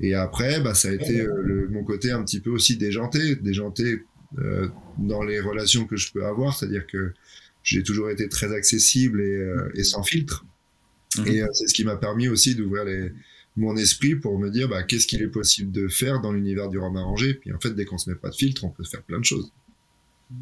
et 0.00 0.14
après, 0.14 0.60
bah, 0.60 0.74
ça 0.74 0.88
a 0.88 0.92
été 0.92 1.20
euh, 1.20 1.42
le, 1.42 1.68
mon 1.68 1.84
côté 1.84 2.10
un 2.10 2.22
petit 2.22 2.40
peu 2.40 2.50
aussi 2.50 2.76
déjanté, 2.76 3.36
déjanté 3.36 4.02
euh, 4.38 4.68
dans 4.98 5.22
les 5.22 5.40
relations 5.40 5.86
que 5.86 5.96
je 5.96 6.12
peux 6.12 6.24
avoir, 6.24 6.56
c'est-à-dire 6.56 6.86
que 6.86 7.12
j'ai 7.64 7.82
toujours 7.82 8.10
été 8.10 8.28
très 8.28 8.54
accessible 8.54 9.20
et, 9.20 9.36
euh, 9.36 9.72
et 9.74 9.82
sans 9.82 10.04
filtre. 10.04 10.44
Mhm. 11.18 11.26
Et 11.26 11.42
c'est 11.52 11.66
ce 11.66 11.74
qui 11.74 11.84
m'a 11.84 11.96
permis 11.96 12.28
aussi 12.28 12.54
d'ouvrir 12.54 12.84
les, 12.84 13.10
mon 13.56 13.76
esprit 13.76 14.16
pour 14.16 14.38
me 14.38 14.50
dire 14.50 14.68
bah, 14.68 14.82
qu'est-ce 14.82 15.06
qu'il 15.06 15.22
est 15.22 15.28
possible 15.28 15.70
de 15.70 15.88
faire 15.88 16.20
dans 16.20 16.32
l'univers 16.32 16.68
du 16.68 16.78
rhum 16.78 16.96
arrangé. 16.96 17.34
Puis 17.34 17.52
en 17.52 17.60
fait, 17.60 17.70
dès 17.70 17.84
qu'on 17.84 17.98
se 17.98 18.10
met 18.10 18.16
pas 18.16 18.30
de 18.30 18.34
filtre, 18.34 18.64
on 18.64 18.70
peut 18.70 18.84
faire 18.84 19.02
plein 19.02 19.18
de 19.18 19.24
choses. 19.24 19.52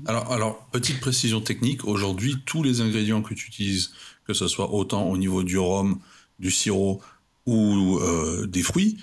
Alors, 0.07 0.33
alors 0.33 0.67
petite 0.73 1.01
précision 1.01 1.41
technique, 1.41 1.85
aujourd'hui, 1.85 2.37
tous 2.47 2.63
les 2.63 2.81
ingrédients 2.81 3.21
que 3.21 3.35
tu 3.35 3.49
utilises, 3.49 3.93
que 4.27 4.33
ce 4.33 4.49
soit 4.49 4.73
autant 4.73 5.09
au 5.09 5.19
niveau 5.19 5.43
du 5.43 5.59
rhum, 5.59 6.01
du 6.39 6.51
sirop 6.51 7.03
ou 7.47 7.99
euh, 7.99 8.47
des 8.47 8.63
fruits, 8.63 8.99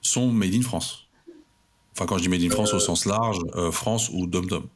sont 0.00 0.32
made 0.32 0.54
in 0.54 0.62
France. 0.62 1.08
Enfin, 1.92 2.06
quand 2.06 2.16
je 2.16 2.22
dis 2.22 2.28
made 2.28 2.42
in 2.42 2.50
France 2.50 2.72
au 2.72 2.80
sens 2.80 3.04
large, 3.04 3.38
euh, 3.56 3.70
France 3.70 4.10
ou 4.12 4.26
dom-dom. 4.26 4.66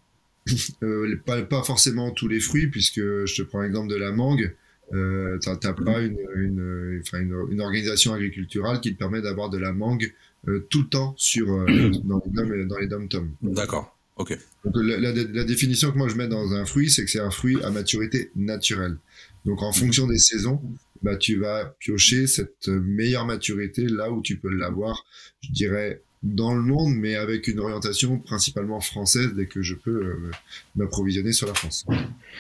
Euh, 0.83 1.17
pas, 1.25 1.43
pas, 1.43 1.63
forcément 1.63 2.11
tous 2.11 2.29
les 2.29 2.41
fruits, 2.41 2.67
puisque 2.67 3.01
je 3.01 3.35
te 3.35 3.43
prends 3.43 3.63
l'exemple 3.63 3.89
de 3.89 3.97
la 3.97 4.13
mangue. 4.13 4.55
Euh, 4.93 5.39
tu 5.39 5.49
n'as 5.49 5.73
pas 5.73 6.01
une, 6.03 6.19
une, 6.37 7.03
une, 7.15 7.47
une, 7.51 7.61
organisation 7.63 8.13
agriculturale 8.13 8.81
qui 8.81 8.93
te 8.93 8.99
permet 8.99 9.23
d'avoir 9.23 9.49
de 9.49 9.57
la 9.57 9.73
mangue 9.73 10.13
euh, 10.47 10.67
tout 10.69 10.83
le 10.83 10.89
temps 10.89 11.15
sur, 11.17 11.47
dans, 12.05 12.23
dans 12.27 12.79
les 12.79 12.87
dom-tom. 12.87 13.31
D'accord, 13.41 13.97
ok. 14.17 14.39
Donc, 14.65 14.75
la, 14.77 14.99
la, 14.99 15.13
la, 15.13 15.45
définition 15.45 15.91
que 15.91 15.97
moi 15.97 16.09
je 16.09 16.17
mets 16.17 16.29
dans 16.29 16.53
un 16.53 16.67
fruit, 16.67 16.91
c'est 16.91 17.05
que 17.05 17.11
c'est 17.11 17.21
un 17.21 17.31
fruit 17.31 17.57
à 17.63 17.71
maturité 17.71 18.31
naturelle. 18.37 18.99
Donc 19.47 19.63
en 19.63 19.73
fonction 19.73 20.07
des 20.07 20.19
saisons, 20.19 20.61
bah, 21.03 21.17
tu 21.17 21.39
vas 21.39 21.75
piocher 21.79 22.27
cette 22.27 22.69
meilleure 22.69 23.27
maturité 23.27 23.87
là 23.87 24.11
où 24.11 24.21
tu 24.21 24.37
peux 24.37 24.51
l'avoir, 24.51 25.07
je 25.41 25.51
dirais, 25.51 26.03
dans 26.25 26.55
le 26.55 26.63
monde, 26.63 26.95
mais 26.97 27.15
avec 27.15 27.47
une 27.49 27.61
orientation 27.61 28.19
principalement 28.19 28.81
française 28.81 29.33
dès 29.37 29.47
que 29.47 29.63
je 29.63 29.75
peux 29.75 29.91
euh, 29.91 30.31
m'approvisionner 30.75 31.33
sur 31.33 31.47
la 31.47 31.55
France. 31.55 31.87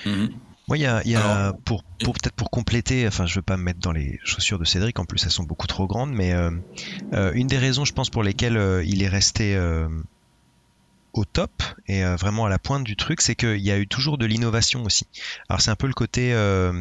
Mhm. 0.06 0.30
Moi, 0.66 0.78
il 0.78 0.82
y 0.82 1.14
a, 1.14 1.52
pour, 1.66 1.84
pour 2.02 2.14
peut-être 2.14 2.34
pour 2.34 2.50
compléter, 2.50 3.06
enfin, 3.06 3.26
je 3.26 3.34
veux 3.34 3.42
pas 3.42 3.58
me 3.58 3.62
mettre 3.62 3.80
dans 3.80 3.92
les 3.92 4.18
chaussures 4.24 4.58
de 4.58 4.64
Cédric, 4.64 4.98
en 4.98 5.04
plus 5.04 5.22
elles 5.24 5.30
sont 5.30 5.44
beaucoup 5.44 5.66
trop 5.66 5.86
grandes, 5.86 6.12
mais 6.14 6.32
une 7.12 7.46
des 7.46 7.58
raisons, 7.58 7.84
je 7.84 7.92
pense, 7.92 8.08
pour 8.08 8.22
lesquelles 8.22 8.82
il 8.86 9.02
est 9.02 9.08
resté 9.08 9.58
au 11.14 11.24
top 11.24 11.62
et 11.86 12.04
euh, 12.04 12.16
vraiment 12.16 12.44
à 12.44 12.48
la 12.48 12.58
pointe 12.58 12.84
du 12.84 12.96
truc, 12.96 13.20
c'est 13.20 13.34
qu'il 13.34 13.60
y 13.60 13.70
a 13.70 13.78
eu 13.78 13.86
toujours 13.86 14.18
de 14.18 14.26
l'innovation 14.26 14.82
aussi. 14.84 15.06
Alors 15.48 15.60
c'est 15.60 15.70
un 15.70 15.76
peu 15.76 15.86
le 15.86 15.94
côté 15.94 16.32
euh, 16.32 16.72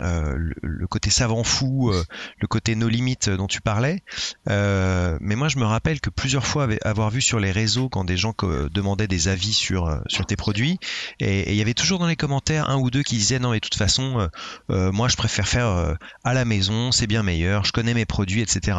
euh, 0.00 0.34
le, 0.62 0.86
côté 0.86 1.10
savant 1.10 1.42
fou, 1.42 1.92
le 1.92 2.46
côté 2.46 2.76
no 2.76 2.88
limit 2.88 3.18
dont 3.36 3.46
tu 3.46 3.60
parlais. 3.60 4.02
mais 4.46 5.36
moi 5.36 5.48
je 5.48 5.58
me 5.58 5.64
rappelle 5.64 6.00
que 6.00 6.10
plusieurs 6.10 6.46
fois 6.46 6.68
avoir 6.82 7.10
vu 7.10 7.20
sur 7.20 7.40
les 7.40 7.50
réseaux 7.50 7.88
quand 7.88 8.04
des 8.04 8.16
gens 8.16 8.34
demandaient 8.70 9.08
des 9.08 9.28
avis 9.28 9.52
sur 9.52 10.00
sur 10.06 10.26
tes 10.26 10.36
produits 10.36 10.78
et 11.18 11.50
il 11.52 11.56
y 11.56 11.60
avait 11.60 11.74
toujours 11.74 11.98
dans 11.98 12.06
les 12.06 12.16
commentaires 12.16 12.70
un 12.70 12.76
ou 12.76 12.90
deux 12.90 13.02
qui 13.02 13.16
disaient 13.16 13.38
non 13.38 13.50
mais 13.50 13.56
de 13.56 13.60
toute 13.60 13.74
façon 13.74 14.28
moi 14.68 15.08
je 15.08 15.16
préfère 15.16 15.48
faire 15.48 15.96
à 16.24 16.34
la 16.34 16.44
maison, 16.44 16.92
c'est 16.92 17.06
bien 17.06 17.22
meilleur, 17.22 17.64
je 17.64 17.72
connais 17.72 17.94
mes 17.94 18.06
produits, 18.06 18.42
etc. 18.42 18.78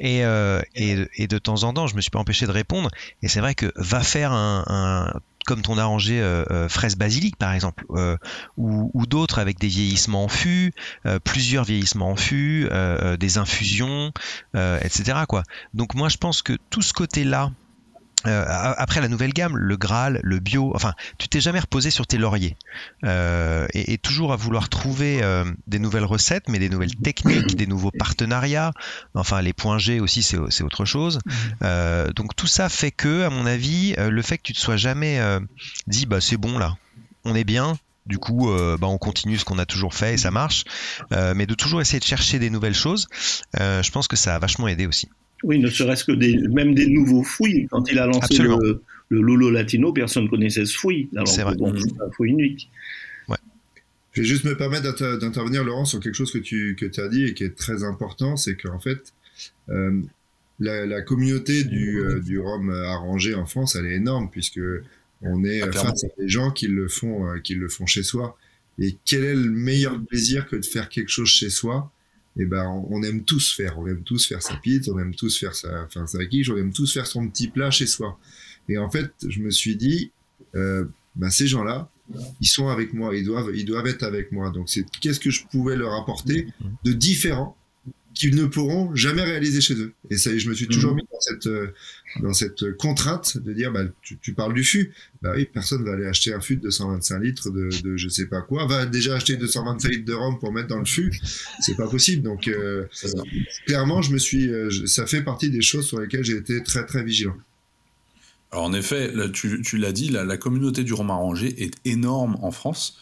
Et, 0.00 0.20
et, 0.74 1.08
et 1.16 1.26
de 1.26 1.38
temps 1.38 1.62
en 1.62 1.72
temps 1.72 1.86
je 1.86 1.94
me 1.94 2.00
suis 2.00 2.10
pas 2.10 2.18
empêché 2.18 2.46
de 2.46 2.52
répondre 2.52 2.90
et 3.22 3.28
c'est 3.28 3.40
vrai 3.40 3.54
que 3.54 3.72
va 3.76 4.02
faire 4.02 4.25
comme 5.46 5.62
ton 5.62 5.78
arrangé 5.78 6.20
euh, 6.20 6.44
euh, 6.50 6.68
fraise 6.68 6.96
basilic 6.96 7.36
par 7.36 7.52
exemple, 7.52 7.86
euh, 7.90 8.16
ou, 8.58 9.06
d'autres 9.06 9.38
avec 9.38 9.58
des 9.58 9.68
vieillissements 9.68 10.24
en 10.24 10.28
fût, 10.28 10.72
plusieurs 11.22 11.64
vieillissements 11.64 12.10
en 12.10 12.16
fût, 12.16 12.68
des 13.20 13.38
infusions, 13.38 14.12
etc. 14.54 15.20
Quoi. 15.28 15.44
Donc 15.74 15.94
moi 15.94 16.08
je 16.08 16.16
pense 16.16 16.42
que 16.42 16.54
tout 16.70 16.82
ce 16.82 16.92
côté-là 16.92 17.52
euh, 18.26 18.44
après 18.76 19.00
la 19.00 19.08
nouvelle 19.08 19.32
gamme, 19.32 19.56
le 19.56 19.76
Graal, 19.76 20.20
le 20.22 20.38
bio, 20.38 20.72
enfin, 20.74 20.94
tu 21.18 21.28
t'es 21.28 21.40
jamais 21.40 21.60
reposé 21.60 21.90
sur 21.90 22.06
tes 22.06 22.18
lauriers. 22.18 22.56
Euh, 23.04 23.66
et, 23.74 23.98
toujours 23.98 24.32
à 24.32 24.36
vouloir 24.36 24.68
trouver 24.68 25.22
euh, 25.22 25.44
des 25.66 25.78
nouvelles 25.78 26.04
recettes, 26.04 26.48
mais 26.48 26.58
des 26.58 26.68
nouvelles 26.68 26.94
techniques, 26.94 27.56
des 27.56 27.66
nouveaux 27.66 27.90
partenariats. 27.90 28.72
Enfin, 29.14 29.42
les 29.42 29.52
points 29.52 29.78
G 29.78 30.00
aussi, 30.00 30.22
c'est 30.22 30.62
autre 30.62 30.84
chose. 30.84 31.18
Mhm. 31.26 32.12
donc 32.12 32.36
tout 32.36 32.46
ça 32.46 32.68
fait 32.68 32.90
que, 32.90 33.22
à 33.22 33.30
mon 33.30 33.46
avis, 33.46 33.94
le 33.96 34.22
fait 34.22 34.38
que 34.38 34.42
tu 34.42 34.52
te 34.52 34.58
sois 34.58 34.76
jamais 34.76 35.20
dit, 35.86 36.06
bah 36.06 36.20
c'est 36.20 36.36
bon 36.36 36.58
là, 36.58 36.76
on 37.24 37.34
est 37.34 37.44
bien, 37.44 37.78
du 38.06 38.18
coup, 38.18 38.50
bah, 38.78 38.86
on 38.86 38.98
continue 38.98 39.38
ce 39.38 39.44
qu'on 39.44 39.58
a 39.58 39.66
toujours 39.66 39.94
fait 39.94 40.14
et 40.14 40.18
ça 40.18 40.30
marche. 40.30 40.64
mais 41.10 41.46
de 41.46 41.54
toujours 41.54 41.80
essayer 41.80 41.98
de 41.98 42.04
chercher 42.04 42.38
des 42.38 42.50
nouvelles 42.50 42.74
choses, 42.74 43.08
je 43.54 43.90
pense 43.90 44.08
que 44.08 44.16
ça 44.16 44.34
a 44.34 44.38
vachement 44.38 44.68
aidé 44.68 44.86
aussi. 44.86 45.08
Oui, 45.46 45.60
ne 45.60 45.68
serait-ce 45.68 46.04
que 46.04 46.10
des, 46.10 46.36
même 46.48 46.74
des 46.74 46.88
nouveaux 46.88 47.22
fouilles. 47.22 47.68
Quand 47.70 47.88
il 47.88 48.00
a 48.00 48.06
lancé 48.06 48.42
le, 48.42 48.80
Lolo 49.10 49.48
Latino, 49.48 49.92
personne 49.92 50.24
ne 50.24 50.28
connaissait 50.28 50.66
ce 50.66 50.76
fouille. 50.76 51.08
C'est 51.24 51.42
vrai. 51.42 51.54
Bon, 51.54 51.72
c'est 51.78 52.02
un 52.02 52.10
fouille 52.10 52.30
unique. 52.30 52.68
Je 54.10 54.22
vais 54.22 54.26
juste 54.26 54.44
me 54.44 54.56
permettre 54.56 55.18
d'intervenir, 55.18 55.62
Laurent, 55.62 55.84
sur 55.84 56.00
quelque 56.00 56.14
chose 56.14 56.32
que 56.32 56.38
tu 56.38 56.74
que 56.74 56.86
as 57.00 57.08
dit 57.08 57.26
et 57.26 57.34
qui 57.34 57.44
est 57.44 57.54
très 57.54 57.84
important, 57.84 58.36
c'est 58.36 58.56
qu'en 58.56 58.80
fait, 58.80 59.12
euh, 59.68 60.00
la, 60.58 61.02
communauté 61.02 61.62
du, 61.62 62.00
euh, 62.00 62.18
du 62.18 62.40
rhum 62.40 62.70
arrangé 62.70 63.34
en 63.34 63.46
France, 63.46 63.76
elle 63.76 63.86
est 63.86 63.94
énorme, 63.94 64.28
puisque 64.30 64.60
on 65.22 65.44
est 65.44 65.62
ah, 65.62 65.70
face 65.70 66.02
à 66.02 66.08
des 66.18 66.28
gens 66.28 66.50
qui 66.50 66.66
le, 66.66 66.88
font, 66.88 67.28
euh, 67.28 67.38
qui 67.38 67.54
le 67.54 67.68
font 67.68 67.86
chez 67.86 68.02
soi. 68.02 68.36
Et 68.80 68.96
quel 69.04 69.22
est 69.22 69.34
le 69.34 69.50
meilleur 69.50 70.02
plaisir 70.04 70.48
que 70.48 70.56
de 70.56 70.64
faire 70.64 70.88
quelque 70.88 71.10
chose 71.10 71.28
chez 71.28 71.50
soi 71.50 71.92
et 72.38 72.42
eh 72.42 72.44
ben 72.44 72.66
on, 72.90 73.02
aime 73.02 73.24
tous 73.24 73.54
faire, 73.54 73.78
on 73.78 73.86
aime 73.86 74.02
tous 74.02 74.26
faire 74.26 74.42
sa 74.42 74.56
pizza, 74.56 74.92
on 74.92 74.98
aime 74.98 75.14
tous 75.14 75.38
faire 75.38 75.54
sa, 75.54 75.84
enfin 75.84 76.06
sa 76.06 76.24
quiche, 76.26 76.50
on 76.50 76.56
aime 76.58 76.72
tous 76.72 76.92
faire 76.92 77.06
son 77.06 77.26
petit 77.28 77.48
plat 77.48 77.70
chez 77.70 77.86
soi. 77.86 78.18
Et 78.68 78.76
en 78.76 78.90
fait, 78.90 79.10
je 79.26 79.40
me 79.40 79.50
suis 79.50 79.74
dit, 79.74 80.10
euh, 80.54 80.84
ben 81.14 81.30
ces 81.30 81.46
gens-là, 81.46 81.90
ils 82.42 82.46
sont 82.46 82.68
avec 82.68 82.92
moi, 82.92 83.16
ils 83.16 83.24
doivent, 83.24 83.52
ils 83.54 83.64
doivent 83.64 83.86
être 83.86 84.02
avec 84.02 84.32
moi. 84.32 84.50
Donc 84.50 84.68
c'est 84.68 84.84
qu'est-ce 85.00 85.18
que 85.18 85.30
je 85.30 85.46
pouvais 85.46 85.76
leur 85.76 85.94
apporter 85.94 86.48
de 86.84 86.92
différent 86.92 87.56
qu'ils 88.16 88.34
ne 88.34 88.46
pourront 88.46 88.94
jamais 88.94 89.22
réaliser 89.22 89.60
chez 89.60 89.74
eux. 89.74 89.92
Et 90.10 90.16
ça, 90.16 90.36
je 90.36 90.48
me 90.48 90.54
suis 90.54 90.66
toujours 90.66 90.92
mhm. 90.92 90.96
mis 90.96 91.08
dans 91.12 91.20
cette, 91.20 91.46
euh, 91.46 91.66
dans 92.22 92.32
cette 92.32 92.76
contrainte 92.78 93.36
de 93.36 93.52
dire, 93.52 93.70
bah, 93.70 93.84
tu, 94.02 94.32
parles 94.32 94.54
du 94.54 94.64
fût. 94.64 94.94
Bah 95.20 95.32
oui, 95.36 95.44
personne 95.44 95.84
va 95.84 95.92
aller 95.92 96.06
acheter 96.06 96.32
un 96.32 96.40
fût 96.40 96.56
de 96.56 96.70
125 96.70 97.18
litres 97.20 97.50
de, 97.50 97.68
de 97.82 97.96
je 97.96 98.08
sais 98.08 98.26
pas 98.26 98.40
quoi, 98.40 98.66
va 98.66 98.86
déjà 98.86 99.14
acheter 99.16 99.36
225 99.36 99.88
litres 99.88 100.04
de 100.06 100.14
rhum 100.14 100.38
pour 100.38 100.50
mettre 100.50 100.68
dans 100.68 100.78
le 100.78 100.86
fût. 100.86 101.14
C'est 101.60 101.76
pas 101.76 101.88
possible. 101.88 102.22
Donc, 102.22 102.48
euh, 102.48 102.86
clairement, 103.66 104.00
je 104.00 104.12
me 104.12 104.18
suis, 104.18 104.48
euh, 104.48 104.70
ça 104.86 105.06
fait 105.06 105.22
partie 105.22 105.50
des 105.50 105.62
choses 105.62 105.86
sur 105.86 106.00
lesquelles 106.00 106.24
j'ai 106.24 106.36
été 106.36 106.62
très, 106.62 106.86
très 106.86 107.04
vigilant. 107.04 107.36
Alors, 108.50 108.64
en 108.64 108.72
effet, 108.72 109.12
tu, 109.34 109.60
tu 109.60 109.76
l'as 109.76 109.92
dit, 109.92 110.08
la, 110.08 110.24
la 110.24 110.38
communauté 110.38 110.84
du 110.84 110.94
rhum 110.94 111.10
arrangé 111.10 111.62
est 111.62 111.74
énorme 111.84 112.38
en 112.40 112.50
France. 112.50 112.98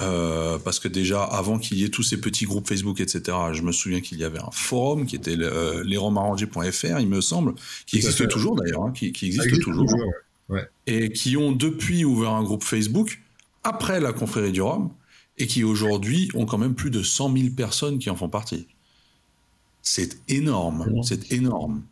Euh, 0.00 0.58
parce 0.58 0.80
que 0.80 0.88
déjà, 0.88 1.22
avant 1.22 1.58
qu'il 1.58 1.78
y 1.78 1.84
ait 1.84 1.88
tous 1.88 2.02
ces 2.02 2.20
petits 2.20 2.46
groupes 2.46 2.68
Facebook, 2.68 3.00
etc., 3.00 3.36
je 3.52 3.62
me 3.62 3.70
souviens 3.70 4.00
qu'il 4.00 4.18
y 4.18 4.24
avait 4.24 4.40
un 4.40 4.50
forum 4.50 5.06
qui 5.06 5.14
était 5.14 5.36
euh, 5.38 5.84
lesromarrangés.fr, 5.84 6.98
il 6.98 7.08
me 7.08 7.20
semble, 7.20 7.54
qui 7.86 7.96
existe 7.96 8.28
toujours 8.28 8.56
d'ailleurs, 8.56 8.82
hein, 8.82 8.92
qui, 8.92 9.06
existe, 9.06 9.60
toujours, 9.60 9.88
et 10.86 11.12
qui 11.12 11.36
ont 11.36 11.52
depuis 11.52 12.04
ouvert 12.04 12.30
un 12.30 12.42
groupe 12.42 12.64
Facebook 12.64 13.20
après 13.62 14.00
la 14.00 14.12
confrérie 14.12 14.52
du 14.52 14.62
Rhum, 14.62 14.90
et 15.38 15.46
qui 15.46 15.62
aujourd'hui 15.62 16.28
ont 16.34 16.46
quand 16.46 16.58
même 16.58 16.74
plus 16.74 16.90
de 16.90 17.02
100 17.02 17.36
000 17.36 17.48
personnes 17.56 17.98
qui 17.98 18.10
en 18.10 18.16
font 18.16 18.28
partie. 18.28 18.66
C'est 19.82 20.18
énorme, 20.28 21.02
c'est 21.04 21.30
énorme. 21.30 21.82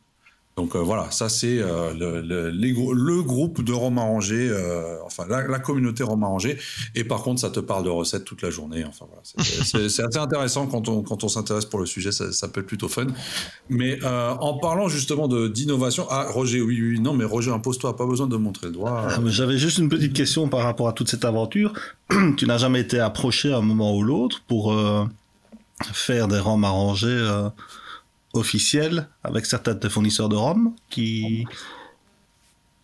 Donc 0.56 0.76
euh, 0.76 0.80
voilà, 0.80 1.10
ça 1.10 1.30
c'est 1.30 1.58
euh, 1.60 1.94
le, 1.94 3.22
groupe 3.22 3.64
de 3.64 3.72
Rome 3.72 3.96
arrangé, 3.96 4.50
euh, 4.50 4.98
enfin 5.04 5.24
la, 5.26 5.58
communauté 5.58 6.02
Rome 6.02 6.22
arrangé. 6.24 6.58
Et 6.94 7.04
par 7.04 7.22
contre, 7.22 7.40
ça 7.40 7.48
te 7.48 7.60
parle 7.60 7.84
de 7.84 7.88
recettes 7.88 8.24
toute 8.24 8.42
la 8.42 8.50
journée. 8.50 8.84
Enfin 8.84 9.06
voilà, 9.08 9.22
c'est 9.24 10.02
assez 10.02 10.18
intéressant 10.18 10.66
quand 10.66 10.88
on, 10.88 11.02
quand 11.02 11.24
on 11.24 11.28
s'intéresse 11.28 11.64
pour 11.64 11.80
le 11.80 11.86
sujet, 11.86 12.12
ça, 12.12 12.48
peut 12.48 12.60
être 12.60 12.66
plutôt 12.66 12.88
fun. 12.88 13.06
Mais 13.70 13.98
en 14.04 14.58
parlant 14.58 14.88
justement 14.88 15.26
d'innovation, 15.26 16.06
ah 16.10 16.26
Roger, 16.28 16.60
oui, 16.60 16.78
oui, 16.82 17.00
non, 17.00 17.14
mais 17.14 17.24
Roger, 17.24 17.50
impose-toi, 17.50 17.96
pas 17.96 18.06
besoin 18.06 18.26
de 18.26 18.36
montrer 18.36 18.66
le 18.66 18.74
doigt. 18.74 19.06
Ah, 19.08 19.20
j'avais 19.26 19.56
juste 19.56 19.78
une 19.78 19.88
petite 19.88 20.12
question 20.12 20.48
par 20.48 20.64
rapport 20.64 20.88
à 20.88 20.92
toute 20.92 21.08
cette 21.08 21.24
aventure. 21.24 21.72
tu 22.36 22.46
n'as 22.46 22.58
jamais 22.58 22.80
été 22.80 23.00
approché 23.00 23.52
à 23.52 23.56
un 23.56 23.62
moment 23.62 23.96
ou 23.96 24.02
l'autre 24.02 24.42
pour 24.46 24.76
faire 25.94 26.28
des 26.28 26.38
Roms 26.38 26.64
arrangés 26.64 27.42
officiel 28.32 29.08
avec 29.24 29.46
certains 29.46 29.78
fournisseurs 29.88 30.28
de 30.28 30.36
rhum 30.36 30.74
qui 30.90 31.44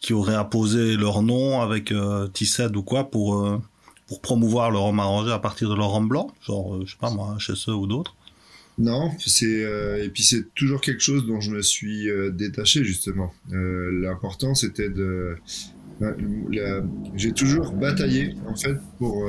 qui 0.01 0.13
auraient 0.13 0.35
apposé 0.35 0.97
leur 0.97 1.23
nom 1.23 1.61
avec 1.61 1.91
euh, 1.93 2.29
ou 2.75 2.83
quoi 2.83 3.11
pour 3.11 3.45
euh, 3.45 3.61
pour 4.07 4.21
promouvoir 4.21 4.71
le 4.71 4.79
rhum 4.79 4.99
arrangé 5.01 5.33
à 5.33 5.39
partir 5.39 5.69
de 5.69 5.75
leur 5.75 5.91
rhum 5.91 6.09
blanc, 6.09 6.33
genre 6.43 6.77
euh, 6.77 6.83
je 6.87 6.93
sais 6.93 6.99
pas 7.01 7.11
moi 7.11 7.37
chez 7.39 7.55
ceux 7.55 7.75
ou 7.75 7.87
d'autres. 7.87 8.15
Non, 8.79 9.11
c'est 9.19 9.65
euh, 9.65 10.05
et 10.05 10.09
puis 10.09 10.23
c'est 10.23 10.55
toujours 10.55 10.81
quelque 10.81 11.01
chose 11.01 11.27
dont 11.27 11.41
je 11.41 11.51
me 11.51 11.63
suis 11.63 12.09
détaché 12.33 12.85
justement. 12.85 13.33
L'important 13.51 14.55
c'était 14.55 14.89
de 14.89 15.37
j'ai 17.17 17.33
toujours 17.33 17.73
bataillé 17.73 18.37
en 18.47 18.55
fait 18.55 18.77
pour 18.99 19.29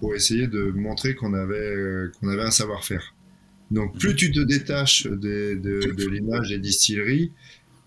pour 0.00 0.14
essayer 0.14 0.46
de 0.46 0.70
montrer 0.70 1.14
qu'on 1.14 1.34
avait 1.34 2.06
qu'on 2.18 2.28
avait 2.28 2.44
un 2.44 2.50
savoir-faire. 2.50 3.12
Donc 3.70 3.98
plus 3.98 4.14
tu 4.14 4.30
te 4.32 4.40
détaches 4.40 5.06
de, 5.06 5.54
de, 5.54 6.08
l'image 6.08 6.48
des 6.48 6.58
distilleries, 6.58 7.32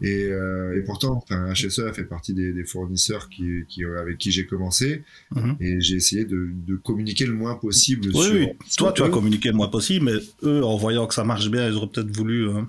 et, 0.01 0.25
euh, 0.31 0.75
et, 0.75 0.81
pourtant, 0.81 1.23
enfin, 1.23 1.53
HSE 1.53 1.91
fait 1.93 2.05
partie 2.05 2.33
des, 2.33 2.53
des 2.53 2.63
fournisseurs 2.63 3.29
qui, 3.29 3.65
qui, 3.67 3.83
avec 3.85 4.17
qui 4.17 4.31
j'ai 4.31 4.47
commencé, 4.47 5.03
mhm. 5.35 5.57
et 5.59 5.79
j'ai 5.79 5.95
essayé 5.95 6.25
de, 6.25 6.49
de, 6.67 6.75
communiquer 6.75 7.27
le 7.27 7.33
moins 7.33 7.55
possible. 7.55 8.09
Oui, 8.15 8.27
oui. 8.31 8.47
Toi, 8.77 8.93
tu 8.93 9.03
as 9.03 9.09
communiqué 9.09 9.49
le 9.49 9.55
moins 9.55 9.67
possible, 9.67 10.05
mais 10.05 10.47
eux, 10.47 10.63
en 10.63 10.75
voyant 10.75 11.05
que 11.05 11.13
ça 11.13 11.23
marche 11.23 11.49
bien, 11.49 11.67
ils 11.67 11.75
auraient 11.75 11.87
peut-être 11.87 12.09
voulu. 12.09 12.49
Euh, 12.49 12.61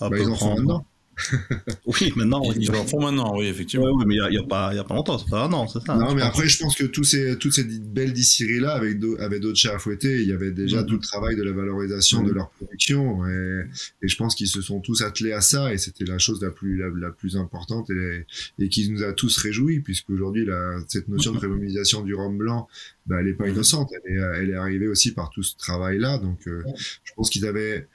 bah, 0.00 0.10
ils 0.18 0.28
en 0.28 0.34
font 0.34 0.56
maintenant. 0.56 0.84
oui, 1.86 2.12
maintenant. 2.16 2.42
Ils 2.56 2.70
en 2.70 2.86
font 2.86 3.00
maintenant, 3.00 3.36
oui, 3.36 3.46
effectivement. 3.46 3.86
Oui, 3.92 4.04
mais 4.06 4.16
il 4.16 4.30
n'y 4.30 4.38
a, 4.38 4.42
pas, 4.42 4.70
a 4.70 4.84
pas 4.84 4.94
longtemps, 4.94 5.18
c'est 5.18 5.30
pas 5.30 5.44
un 5.44 5.66
c'est 5.68 5.80
ça. 5.86 5.96
Non, 5.96 6.14
mais 6.14 6.22
après, 6.22 6.48
je 6.48 6.58
pense 6.58 6.76
que 6.76 6.84
tous 6.84 7.04
ces, 7.04 7.36
toutes 7.38 7.52
ces 7.52 7.64
belles 7.64 8.12
distilleries-là, 8.12 8.74
avec 8.74 8.98
d'autres 8.98 9.56
chats 9.56 9.74
à 9.74 9.78
fouetter, 9.78 10.22
il 10.22 10.28
y 10.28 10.32
avait 10.32 10.50
déjà 10.50 10.82
mm-hmm. 10.82 10.86
tout 10.86 10.94
le 10.94 11.00
travail 11.00 11.36
de 11.36 11.42
la 11.42 11.52
valorisation 11.52 12.22
de 12.22 12.30
mm-hmm. 12.30 12.34
leur 12.34 12.50
production. 12.50 13.26
Et, 13.26 13.64
et 14.02 14.08
je 14.08 14.16
pense 14.16 14.34
qu'ils 14.34 14.48
se 14.48 14.60
sont 14.60 14.80
tous 14.80 15.02
attelés 15.02 15.32
à 15.32 15.40
ça, 15.40 15.72
et 15.72 15.78
c'était 15.78 16.04
la 16.04 16.18
chose 16.18 16.42
la 16.42 16.50
plus, 16.50 16.76
la, 16.76 17.10
plus 17.10 17.36
importante 17.36 17.90
et, 17.90 18.26
et 18.58 18.68
qui 18.68 18.90
nous 18.90 19.02
a 19.02 19.12
tous 19.12 19.36
réjouis, 19.38 19.80
puisqu'aujourd'hui, 19.80 20.46
cette 20.88 21.08
notion 21.08 21.32
de 21.32 21.38
mm-hmm. 21.38 21.40
rémobilisation 21.40 22.02
du 22.02 22.14
rhum 22.14 22.36
blanc, 22.36 22.68
bah, 23.06 23.16
elle 23.18 23.26
n'est 23.26 23.34
pas 23.34 23.48
innocente. 23.48 23.90
Elle 23.92 24.16
est, 24.16 24.20
elle 24.38 24.50
est 24.50 24.54
arrivée 24.54 24.88
aussi 24.88 25.12
par 25.12 25.30
tout 25.30 25.42
ce 25.42 25.56
travail-là. 25.56 26.18
Donc, 26.18 26.46
euh, 26.46 26.62
je 27.04 27.12
pense 27.16 27.30
qu'ils 27.30 27.46
avaient. 27.46 27.88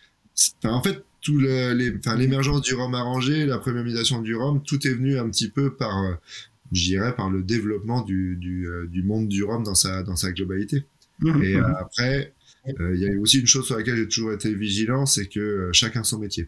en 0.63 0.81
fait, 0.81 1.03
tout 1.25 1.39
l'émergence 1.39 2.61
du 2.61 2.75
rhum 2.75 2.93
arrangé, 2.93 3.47
la 3.47 3.57
premiumisation 3.57 4.21
du 4.21 4.35
rhum, 4.35 4.61
tout 4.61 4.85
est 4.87 4.93
venu 4.93 5.17
un 5.17 5.27
petit 5.27 5.49
peu 5.49 5.73
par, 5.73 6.03
euh, 6.03 6.13
je 6.71 6.83
dirais, 6.83 7.15
par 7.15 7.31
le 7.31 7.41
développement 7.41 8.03
du, 8.03 8.35
du, 8.35 8.67
euh, 8.67 8.85
du, 8.85 9.01
monde 9.01 9.27
du 9.27 9.43
rhum 9.43 9.63
dans 9.63 9.73
sa, 9.73 10.03
dans 10.03 10.15
sa 10.15 10.31
globalité. 10.31 10.85
Mmh. 11.21 11.41
Et 11.41 11.55
euh, 11.55 11.63
après, 11.79 12.33
il 12.67 12.99
y 12.99 13.07
a 13.07 13.19
aussi 13.19 13.39
une 13.39 13.47
chose 13.47 13.65
sur 13.65 13.75
laquelle 13.75 13.97
j'ai 13.97 14.07
toujours 14.07 14.33
été 14.33 14.53
vigilant, 14.53 15.07
c'est 15.07 15.25
que 15.25 15.71
chacun 15.73 16.03
son 16.03 16.19
métier. 16.19 16.47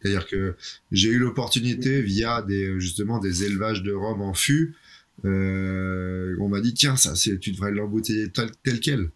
C'est-à-dire 0.00 0.26
que 0.26 0.54
j'ai 0.92 1.10
eu 1.10 1.18
l'opportunité 1.18 2.00
via 2.00 2.40
des 2.40 2.80
justement 2.80 3.18
des 3.18 3.44
élevages 3.44 3.82
de 3.82 3.92
rhum 3.92 4.22
en 4.22 4.32
fût. 4.34 4.76
on 5.24 6.48
m'a 6.48 6.48
m'a 6.48 6.60
dit 6.60 6.74
tiens 6.74 6.96
ça 6.96 7.16
c'est 7.16 7.38
tu 7.38 7.52
devrais 7.52 7.70
l'embouteiller 7.70 8.30
tel, 8.30 8.50
tel 8.62 8.80
quel. 8.80 9.10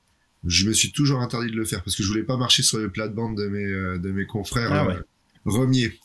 Je 0.46 0.68
me 0.68 0.72
suis 0.72 0.92
toujours 0.92 1.20
interdit 1.20 1.50
de 1.50 1.56
le 1.56 1.64
faire 1.64 1.82
parce 1.82 1.96
que 1.96 2.02
je 2.02 2.08
voulais 2.08 2.22
pas 2.22 2.36
marcher 2.36 2.62
sur 2.62 2.78
les 2.78 2.88
plates-bandes 2.88 3.36
de 3.36 3.48
mes 3.48 3.98
de 3.98 4.12
mes 4.12 4.26
confrères 4.26 4.72
ah, 4.72 4.86
ouais. 4.86 4.98
remiers. 5.44 5.98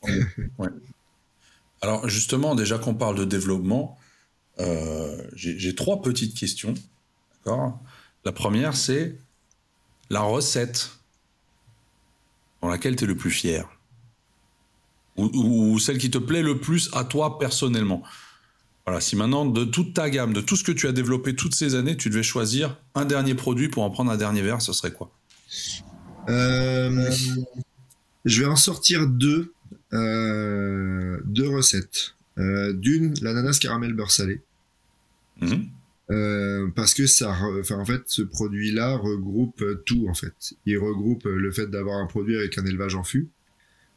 ouais. 0.58 0.70
Alors 1.82 2.08
justement 2.08 2.56
déjà 2.56 2.78
qu'on 2.78 2.96
parle 2.96 3.18
de 3.18 3.26
développement, 3.26 3.98
j'ai 5.36 5.76
trois 5.76 6.02
petites 6.02 6.38
questions. 6.38 6.74
D'accord? 7.46 7.80
La 8.26 8.32
première 8.32 8.76
c'est 8.76 9.18
la 10.10 10.22
recette 10.22 11.00
dans 12.62 12.70
laquelle 12.70 12.96
tu 12.96 13.04
es 13.04 13.08
le 13.08 13.16
plus 13.16 13.32
fier? 13.32 13.70
Ou, 15.18 15.78
celle 15.80 15.98
qui 15.98 16.10
te 16.10 16.18
plaît 16.18 16.42
le 16.42 16.60
plus 16.60 16.90
à 16.94 17.04
toi 17.04 17.40
personnellement? 17.40 18.04
Voilà, 18.90 19.02
si 19.02 19.16
maintenant, 19.16 19.46
de 19.46 19.66
toute 19.66 19.94
ta 19.94 20.10
gamme, 20.10 20.34
de 20.34 20.42
tout 20.42 20.56
ce 20.56 20.64
que 20.64 20.72
tu 20.72 20.88
as 20.88 20.92
développé 20.92 21.36
toutes 21.36 21.54
ces 21.54 21.76
années, 21.76 21.96
tu 21.96 22.10
devais 22.10 22.24
choisir 22.24 22.76
un 22.96 23.06
dernier 23.06 23.36
produit 23.36 23.70
pour 23.70 23.84
en 23.84 23.92
prendre 23.92 24.10
un 24.10 24.18
dernier 24.18 24.42
verre, 24.42 24.64
ce 24.64 24.74
serait 24.74 24.92
quoi? 24.92 25.12
Euh, 26.28 27.08
Je 28.26 28.42
vais 28.42 28.48
en 28.48 28.56
sortir 28.56 29.06
deux, 29.06 29.54
euh, 29.94 31.20
deux 31.26 31.48
recettes. 31.48 32.16
Euh, 32.40 32.74
d'une, 32.74 33.14
l'ananas 33.22 33.60
caramel 33.60 33.94
beurre 33.94 34.10
salé. 34.10 34.42
Mhm. 35.40 35.70
parce 36.76 36.96
que 36.96 37.06
ça, 37.06 37.38
enfin 37.60 37.78
en 37.78 37.86
fait, 37.86 38.02
ce 38.08 38.24
produit-là 38.24 38.98
regroupe 38.98 39.64
tout 39.86 40.08
en 40.10 40.16
fait. 40.16 40.56
Il 40.66 40.80
regroupe 40.80 41.26
le 41.26 41.52
fait 41.52 41.68
d'avoir 41.68 42.00
un 42.00 42.08
produit 42.08 42.36
avec 42.36 42.58
un 42.58 42.66
élevage 42.66 42.96
en 42.96 43.04
fût, 43.04 43.30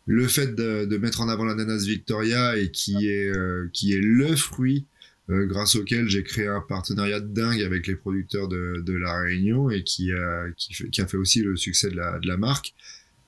le 0.06 0.26
fait 0.26 0.54
de, 0.54 0.96
mettre 0.96 1.20
en 1.20 1.28
avant 1.28 1.44
l'ananas 1.44 1.84
Victoria 1.84 2.56
et 2.56 2.70
qui 2.70 3.08
est 3.08 3.28
euh, 3.28 3.68
qui 3.72 3.92
est 3.92 4.00
le 4.00 4.34
fruit 4.36 4.86
euh, 5.30 5.46
grâce 5.46 5.76
auquel 5.76 6.08
j'ai 6.08 6.24
créé 6.24 6.48
un 6.48 6.60
partenariat 6.60 7.20
dingue 7.20 7.62
avec 7.62 7.86
les 7.86 7.94
producteurs 7.94 8.48
de, 8.48 8.82
de 8.84 8.92
la 8.94 9.20
Réunion 9.20 9.70
et 9.70 9.84
qui 9.84 10.12
a 10.12 10.46
qui, 10.56 10.90
qui, 10.90 11.00
a 11.00 11.06
fait 11.06 11.16
aussi 11.16 11.42
le 11.42 11.56
succès 11.56 11.90
de 11.90 11.96
la, 11.96 12.18
de 12.18 12.26
la 12.26 12.36
marque 12.36 12.74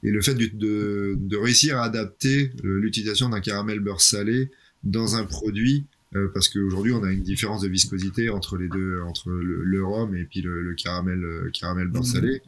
et 0.03 0.11
le 0.11 0.21
fait 0.21 0.35
de, 0.35 1.15
de 1.17 1.37
réussir 1.37 1.79
à 1.79 1.85
adapter 1.85 2.53
l'utilisation 2.63 3.29
d'un 3.29 3.41
caramel 3.41 3.81
beurre 3.81 4.01
salé 4.01 4.51
dans 4.83 5.17
un 5.17 5.25
produit 5.25 5.87
euh, 6.17 6.29
parce 6.35 6.49
qu'aujourd'hui 6.49 6.93
on 6.93 7.05
a 7.05 7.13
une 7.13 7.23
différence 7.23 7.63
de 7.63 7.69
viscosité 7.69 8.31
entre 8.31 8.57
les 8.57 8.69
deux 8.69 9.01
entre 9.03 9.31
le, 9.31 9.85
rhum 9.85 10.17
et 10.17 10.25
puis 10.25 10.43
le, 10.43 10.63
le 10.63 10.75
caramel 10.75 11.25
caramel 11.53 11.87
beurre 11.87 12.03
mmh. 12.03 12.41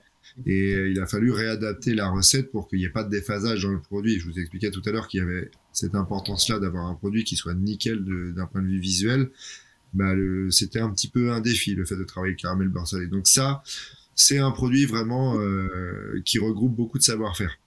Et 0.44 0.75
euh, 0.75 0.90
il 0.90 1.01
a 1.01 1.07
fallu 1.07 1.31
réadapter 1.31 1.94
la 1.94 2.11
recette 2.11 2.51
pour 2.51 2.68
qu'il 2.68 2.79
n'y 2.79 2.85
ait 2.85 2.90
pas 2.90 3.05
de 3.05 3.11
déphasage 3.11 3.62
dans 3.62 3.70
le 3.70 3.81
produit. 3.81 4.20
Je 4.20 4.29
vous 4.29 4.38
expliquais 4.38 4.70
tout 4.70 4.83
à 4.85 4.90
l'heure 4.90 5.09
qu'il 5.09 5.20
y 5.20 5.22
avait 5.22 5.51
cette 5.72 5.94
importance-là 5.94 6.59
d'avoir 6.59 6.87
un 6.87 6.94
produit 6.94 7.25
qui 7.25 7.37
soit 7.37 7.55
nickel 7.55 8.05
d'un 8.35 8.46
point 8.46 8.61
de 8.61 8.66
vue 8.66 8.81
visuel. 8.81 9.31
Bah, 9.94 10.12
c'était 10.51 10.81
un 10.81 10.90
petit 10.90 11.09
peu 11.09 11.33
un 11.33 11.40
défi, 11.40 11.75
le 11.75 11.87
fait 11.87 11.96
de 11.96 12.05
travailler 12.05 12.33
le 12.33 12.37
caramel 12.37 12.68
beurre. 12.68 12.87
Donc 13.11 13.27
ça, 13.27 13.62
c'est 14.14 14.38
un 14.38 14.51
produit 14.51 14.85
vraiment 14.85 15.38
euh, 15.38 16.20
qui 16.25 16.38
regroupe 16.38 16.75
beaucoup 16.75 16.99
de 16.99 17.03
savoir-faire. 17.03 17.59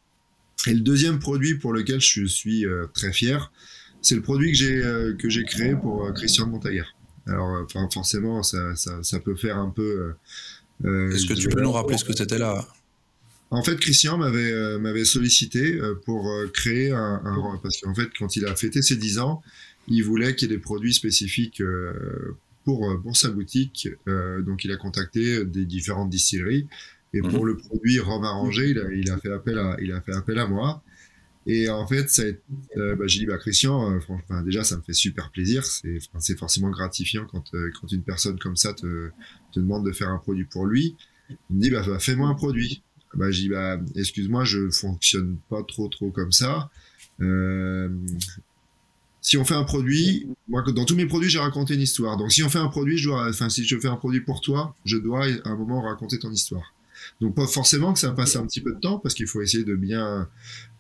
Et 0.67 0.73
le 0.73 0.81
deuxième 0.81 1.17
produit 1.17 1.55
pour 1.55 1.73
lequel 1.73 2.01
je 2.01 2.25
suis 2.25 2.65
euh, 2.65 2.85
très 2.93 3.13
fier, 3.13 3.51
c'est 4.01 4.15
le 4.15 4.21
produit 4.21 4.51
que 4.51 4.57
j'ai 4.57 4.81
que 5.17 5.29
j'ai 5.29 5.43
créé 5.43 5.75
pour 5.75 6.13
Christian 6.13 6.47
Montaguer. 6.47 6.85
Alors, 7.29 7.67
forcément, 7.91 8.43
ça, 8.43 8.75
ça, 8.75 9.03
ça, 9.03 9.19
peut 9.19 9.35
faire 9.35 9.57
un 9.57 9.69
peu 9.69 9.83
euh, 9.83 10.13
Est-ce 10.83 11.25
que 11.25 11.33
tu 11.33 11.49
peux 11.49 11.61
nous 11.61 11.71
rappeler 11.71 11.97
ce 11.97 12.05
que 12.05 12.13
c'était 12.13 12.37
là 12.37 12.65
en 13.51 13.63
fait, 13.63 13.77
Christian 13.77 14.17
m'avait 14.17 14.51
euh, 14.51 14.77
m'avait 14.77 15.05
sollicité 15.05 15.73
euh, 15.73 15.95
pour 16.05 16.31
créer 16.53 16.91
un, 16.91 17.21
un 17.23 17.59
parce 17.61 17.81
qu'en 17.81 17.95
fait, 17.95 18.09
quand 18.17 18.35
il 18.35 18.45
a 18.45 18.55
fêté 18.55 18.81
ses 18.81 18.95
10 18.95 19.19
ans, 19.19 19.41
il 19.87 20.03
voulait 20.03 20.35
qu'il 20.35 20.49
y 20.49 20.53
ait 20.53 20.55
des 20.55 20.61
produits 20.61 20.93
spécifiques 20.93 21.61
pour 22.63 23.01
pour 23.01 23.17
sa 23.17 23.29
boutique. 23.29 23.89
donc, 24.05 24.65
il 24.65 24.71
a 24.71 24.77
contacté 24.77 25.45
des 25.45 25.65
différentes 25.65 26.09
distilleries 26.09 26.67
et 27.13 27.21
pour 27.21 27.41
mhm. 27.41 27.47
le 27.47 27.57
produit 27.57 27.99
rhum 27.99 28.23
arrangé, 28.23 28.69
il 28.69 28.79
a, 28.79 28.91
il 28.93 29.09
a 29.09 29.17
fait 29.17 29.31
appel 29.31 29.57
à 29.57 29.77
il 29.81 29.91
a 29.93 30.01
fait 30.01 30.13
appel 30.13 30.37
à 30.37 30.45
moi. 30.45 30.83
Et 31.47 31.67
en 31.69 31.87
fait, 31.87 32.07
ça 32.11 32.23
bah, 32.75 33.07
j'ai 33.07 33.21
dit, 33.21 33.25
bah, 33.25 33.39
Christian, 33.39 33.99
franchement, 34.01 34.41
déjà, 34.43 34.63
ça 34.63 34.77
me 34.77 34.83
fait 34.83 34.93
super 34.93 35.31
plaisir. 35.31 35.63
C'est 35.65 36.37
forcément 36.37 36.69
gratifiant 36.69 37.25
quand, 37.25 37.49
quand 37.51 37.91
une 37.91 38.03
personne 38.03 38.37
comme 38.37 38.55
ça 38.55 38.75
te, 38.75 39.09
te 39.51 39.59
demande 39.59 39.85
de 39.85 39.91
faire 39.91 40.09
un 40.09 40.17
produit 40.17 40.45
pour 40.45 40.65
lui. 40.65 40.95
Il 41.29 41.57
me 41.57 41.61
dit, 41.61 41.69
bah, 41.69 41.83
bah 41.85 41.99
fais-moi 41.99 42.27
un 42.27 42.33
produit. 42.33 42.81
Bah, 43.13 43.31
je 43.31 43.41
dis, 43.41 43.49
bah, 43.49 43.77
excuse-moi, 43.95 44.43
je 44.45 44.69
fonctionne 44.69 45.37
pas 45.49 45.63
trop, 45.63 45.87
trop 45.87 46.11
comme 46.11 46.31
ça. 46.31 46.69
Euh, 47.21 47.89
si 49.21 49.37
on 49.37 49.45
fait 49.45 49.55
un 49.55 49.63
produit, 49.63 50.27
moi, 50.47 50.63
dans 50.63 50.85
tous 50.85 50.95
mes 50.95 51.05
produits, 51.05 51.29
j'ai 51.29 51.39
raconté 51.39 51.73
une 51.73 51.81
histoire. 51.81 52.17
Donc, 52.17 52.31
si 52.31 52.43
on 52.43 52.49
fait 52.49 52.59
un 52.59 52.67
produit, 52.67 52.97
je 52.97 53.09
dois, 53.09 53.29
enfin, 53.29 53.49
si 53.49 53.65
je 53.65 53.77
fais 53.77 53.87
un 53.87 53.95
produit 53.95 54.21
pour 54.21 54.41
toi, 54.41 54.75
je 54.85 54.97
dois 54.97 55.25
à 55.25 55.49
un 55.49 55.55
moment 55.55 55.81
raconter 55.81 56.19
ton 56.19 56.31
histoire. 56.31 56.73
Donc 57.21 57.35
pas 57.35 57.47
forcément 57.47 57.93
que 57.93 57.99
ça 57.99 58.11
passe 58.11 58.35
un 58.35 58.45
petit 58.45 58.61
peu 58.61 58.73
de 58.73 58.79
temps 58.79 58.99
parce 58.99 59.13
qu'il 59.15 59.27
faut 59.27 59.41
essayer 59.41 59.63
de 59.63 59.75
bien 59.75 60.27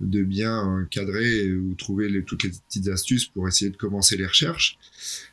de 0.01 0.23
bien 0.23 0.87
cadrer 0.89 1.53
ou 1.53 1.73
trouver 1.75 2.09
les, 2.09 2.23
toutes 2.23 2.43
les 2.43 2.51
petites 2.51 2.87
astuces 2.87 3.25
pour 3.25 3.47
essayer 3.47 3.69
de 3.69 3.77
commencer 3.77 4.17
les 4.17 4.25
recherches. 4.25 4.77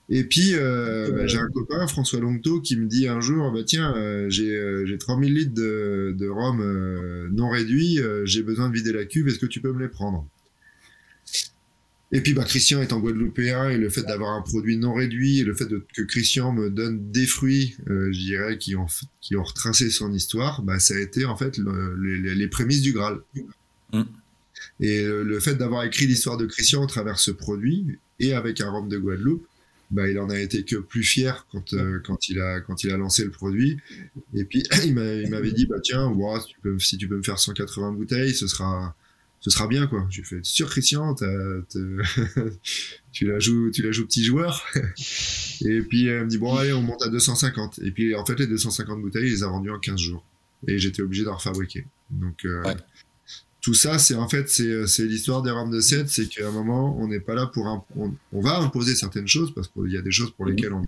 Et 0.08 0.24
puis 0.24 0.54
euh, 0.54 1.10
bah, 1.10 1.26
j'ai 1.26 1.38
un 1.38 1.48
copain 1.48 1.86
François 1.86 2.20
Longto 2.20 2.60
qui 2.60 2.76
me 2.76 2.86
dit 2.86 3.08
un 3.08 3.20
jour 3.20 3.50
bah 3.50 3.62
tiens 3.64 3.94
euh, 3.96 4.30
j'ai 4.30 4.54
euh, 4.54 4.86
j'ai 4.86 4.98
3000 4.98 5.34
litres 5.34 5.54
de, 5.54 6.14
de 6.16 6.28
rhum 6.28 6.60
euh, 6.60 7.28
non 7.32 7.48
réduit, 7.48 7.98
j'ai 8.24 8.42
besoin 8.42 8.68
de 8.68 8.74
vider 8.74 8.92
la 8.92 9.04
cuve, 9.04 9.28
est-ce 9.28 9.38
que 9.38 9.46
tu 9.46 9.60
peux 9.60 9.72
me 9.72 9.80
les 9.80 9.88
prendre? 9.88 10.28
Et 12.12 12.20
puis 12.20 12.34
bah, 12.34 12.44
Christian 12.44 12.80
est 12.82 12.92
en 12.92 13.00
Guadeloupéen 13.00 13.70
et 13.70 13.78
le 13.78 13.88
fait 13.88 14.02
d'avoir 14.02 14.32
un 14.36 14.42
produit 14.42 14.76
non 14.76 14.94
réduit 14.94 15.40
et 15.40 15.44
le 15.44 15.54
fait 15.54 15.66
de, 15.66 15.84
que 15.94 16.02
Christian 16.02 16.52
me 16.52 16.70
donne 16.70 17.10
des 17.10 17.26
fruits, 17.26 17.76
euh, 17.90 18.12
je 18.12 18.18
dirais, 18.18 18.58
qui 18.58 18.76
ont, 18.76 18.86
qui 19.20 19.34
ont 19.36 19.42
retracé 19.42 19.90
son 19.90 20.12
histoire, 20.12 20.62
bah, 20.62 20.78
ça 20.78 20.94
a 20.94 21.00
été 21.00 21.24
en 21.24 21.36
fait 21.36 21.58
les, 21.58 22.34
les, 22.34 22.48
prémices 22.48 22.82
du 22.82 22.92
Graal. 22.92 23.18
Mm. 23.92 24.02
Et 24.80 25.02
le, 25.02 25.40
fait 25.40 25.54
d'avoir 25.54 25.84
écrit 25.84 26.06
l'histoire 26.06 26.36
de 26.36 26.46
Christian 26.46 26.84
à 26.84 26.86
travers 26.86 27.18
ce 27.18 27.32
produit 27.32 27.98
et 28.20 28.34
avec 28.34 28.60
un 28.60 28.70
rhum 28.70 28.88
de 28.88 28.98
Guadeloupe, 28.98 29.46
bah, 29.90 30.08
il 30.08 30.18
en 30.18 30.30
a 30.30 30.38
été 30.38 30.64
que 30.64 30.76
plus 30.76 31.02
fier 31.02 31.46
quand, 31.50 31.72
euh, 31.72 32.00
quand, 32.04 32.28
il, 32.28 32.40
a, 32.40 32.60
quand 32.60 32.84
il 32.84 32.90
a 32.90 32.96
lancé 32.96 33.24
le 33.24 33.30
produit. 33.30 33.78
Et 34.34 34.44
puis 34.44 34.62
il 34.84 34.94
m'avait 34.94 35.52
dit, 35.52 35.66
bah, 35.66 35.80
tiens, 35.82 36.12
si, 36.40 36.48
tu 36.48 36.60
peux, 36.60 36.78
si 36.78 36.98
tu 36.98 37.08
peux 37.08 37.16
me 37.16 37.22
faire 37.22 37.38
180 37.38 37.92
bouteilles, 37.92 38.34
ce 38.34 38.46
sera 38.46 38.94
ce 39.46 39.50
sera 39.50 39.68
bien 39.68 39.86
quoi. 39.86 40.04
Je 40.10 40.22
fais 40.22 40.40
sûr 40.42 40.68
Christian, 40.68 41.14
tu 43.12 43.26
la 43.28 43.38
joues, 43.38 43.70
tu 43.70 43.82
la 43.84 43.92
joues 43.92 44.04
petit 44.04 44.24
joueur. 44.24 44.66
et 45.64 45.82
puis 45.82 46.08
elle 46.08 46.24
me 46.24 46.28
dit 46.28 46.38
bon 46.38 46.56
allez 46.56 46.72
on 46.72 46.82
monte 46.82 47.00
à 47.02 47.08
250. 47.08 47.78
Et 47.84 47.92
puis 47.92 48.16
en 48.16 48.26
fait 48.26 48.36
les 48.40 48.48
250 48.48 49.00
bouteilles 49.00 49.28
il 49.28 49.30
les 49.30 49.44
a 49.44 49.46
vendues 49.46 49.70
en 49.70 49.78
15 49.78 50.00
jours. 50.00 50.24
Et 50.66 50.80
j'étais 50.80 51.00
obligé 51.00 51.22
d'en 51.22 51.36
refabriquer. 51.36 51.86
Donc 52.10 52.44
euh, 52.44 52.60
tout 53.60 53.74
ça 53.74 54.00
c'est 54.00 54.16
en 54.16 54.28
fait 54.28 54.48
c'est 54.48 55.04
l'histoire 55.04 55.42
des 55.42 55.52
rames 55.52 55.70
de 55.70 55.78
7, 55.80 56.08
c'est 56.08 56.26
qu'à 56.26 56.48
un 56.48 56.50
moment 56.50 56.98
on 56.98 57.06
n'est 57.06 57.20
pas 57.20 57.36
là 57.36 57.46
pour 57.46 57.86
on, 57.96 58.40
va 58.40 58.58
imposer 58.58 58.96
certaines 58.96 59.28
choses 59.28 59.54
parce 59.54 59.68
qu'il 59.68 59.92
y 59.92 59.96
a 59.96 60.02
des 60.02 60.10
choses 60.10 60.32
pour 60.32 60.44
lesquelles 60.44 60.72
on, 60.72 60.84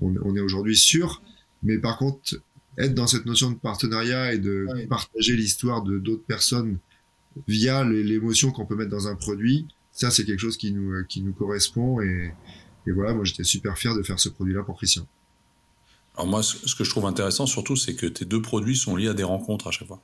on, 0.00 0.34
est 0.34 0.40
aujourd'hui 0.40 0.76
sûr. 0.76 1.22
Mais 1.62 1.78
par 1.78 1.96
contre 1.96 2.40
être 2.76 2.94
dans 2.94 3.06
cette 3.06 3.24
notion 3.24 3.52
de 3.52 3.56
partenariat 3.56 4.34
et 4.34 4.38
de 4.38 4.66
partager 4.88 5.36
l'histoire 5.36 5.82
de 5.82 5.98
d'autres 5.98 6.24
personnes 6.24 6.78
via 7.46 7.84
l'émotion 7.84 8.50
qu'on 8.50 8.66
peut 8.66 8.76
mettre 8.76 8.90
dans 8.90 9.08
un 9.08 9.14
produit. 9.14 9.66
Ça, 9.92 10.10
c'est 10.10 10.24
quelque 10.24 10.40
chose 10.40 10.56
qui 10.56 10.72
nous, 10.72 10.92
euh, 10.92 11.04
qui 11.08 11.22
nous 11.22 11.32
correspond. 11.32 12.00
Et, 12.00 12.32
et 12.86 12.92
voilà, 12.92 13.14
moi, 13.14 13.24
j'étais 13.24 13.44
super 13.44 13.78
fier 13.78 13.94
de 13.94 14.02
faire 14.02 14.18
ce 14.18 14.28
produit-là 14.28 14.62
pour 14.62 14.76
Christian. 14.76 15.06
Alors 16.14 16.26
moi, 16.26 16.42
ce 16.42 16.74
que 16.74 16.82
je 16.82 16.90
trouve 16.90 17.06
intéressant 17.06 17.46
surtout, 17.46 17.76
c'est 17.76 17.94
que 17.94 18.06
tes 18.06 18.24
deux 18.24 18.42
produits 18.42 18.76
sont 18.76 18.96
liés 18.96 19.08
à 19.08 19.14
des 19.14 19.22
rencontres 19.22 19.68
à 19.68 19.70
chaque 19.70 19.86
fois. 19.86 20.02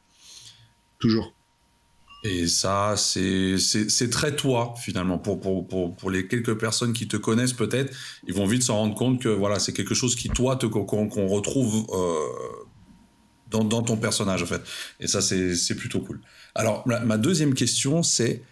Toujours. 1.01 1.35
Et 2.23 2.47
ça, 2.47 2.95
c'est 2.97 4.11
très 4.11 4.35
toi, 4.35 4.75
finalement. 4.79 5.19
Pour, 5.19 5.41
pour, 5.41 5.67
pour, 5.69 5.95
pour, 5.95 6.11
les 6.11 6.27
quelques 6.27 6.59
personnes 6.59 6.95
qui 6.95 7.07
te 7.07 7.19
connaissent, 7.19 7.53
peut-être, 7.53 7.95
ils 8.27 8.33
vont 8.33 8.47
vite 8.47 8.63
s'en 8.63 8.77
rendre 8.77 8.95
compte 8.95 9.21
que 9.21 9.29
voilà, 9.29 9.59
c'est 9.59 9.75
quelque 9.75 9.95
chose 9.95 10.17
qui, 10.17 10.31
toi, 10.31 10.57
qu'on 10.57 11.27
retrouve 11.27 11.85
euh, 11.91 12.65
dans, 13.55 13.65
dans, 13.65 13.83
ton 13.83 13.97
personnage, 13.97 14.43
en 14.43 14.47
fait. 14.47 14.63
Et 15.01 15.07
ça, 15.07 15.21
c'est 15.21 15.77
plutôt 15.77 16.01
cool. 16.01 16.21
Alors, 16.55 16.87
ma 16.87 17.19
deuxième 17.19 17.55
question, 17.55 18.03
c'est, 18.03 18.43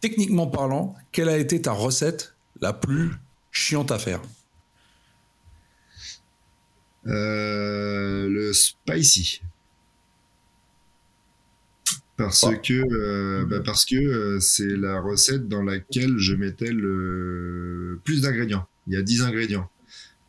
techniquement 0.00 0.46
parlant, 0.46 0.94
quelle 1.12 1.28
a 1.28 1.36
été 1.36 1.60
ta 1.60 1.72
recette 1.72 2.34
la 2.60 2.72
plus 2.72 3.12
chiante 3.52 3.90
à 3.92 3.98
faire? 3.98 4.20
Euh, 7.06 8.28
Le 8.28 8.52
spicy. 8.52 9.42
Parce 12.16 12.46
que, 12.62 12.72
euh, 12.72 13.44
bah, 13.44 13.60
parce 13.62 13.84
que 13.84 13.94
euh, 13.94 14.40
c'est 14.40 14.74
la 14.74 15.00
recette 15.00 15.48
dans 15.48 15.62
laquelle 15.62 16.16
je 16.16 16.34
mettais 16.34 16.72
le 16.72 18.00
plus 18.04 18.22
d'ingrédients. 18.22 18.66
Il 18.86 18.94
y 18.94 18.96
a 18.96 19.02
10 19.02 19.22
ingrédients. 19.22 19.68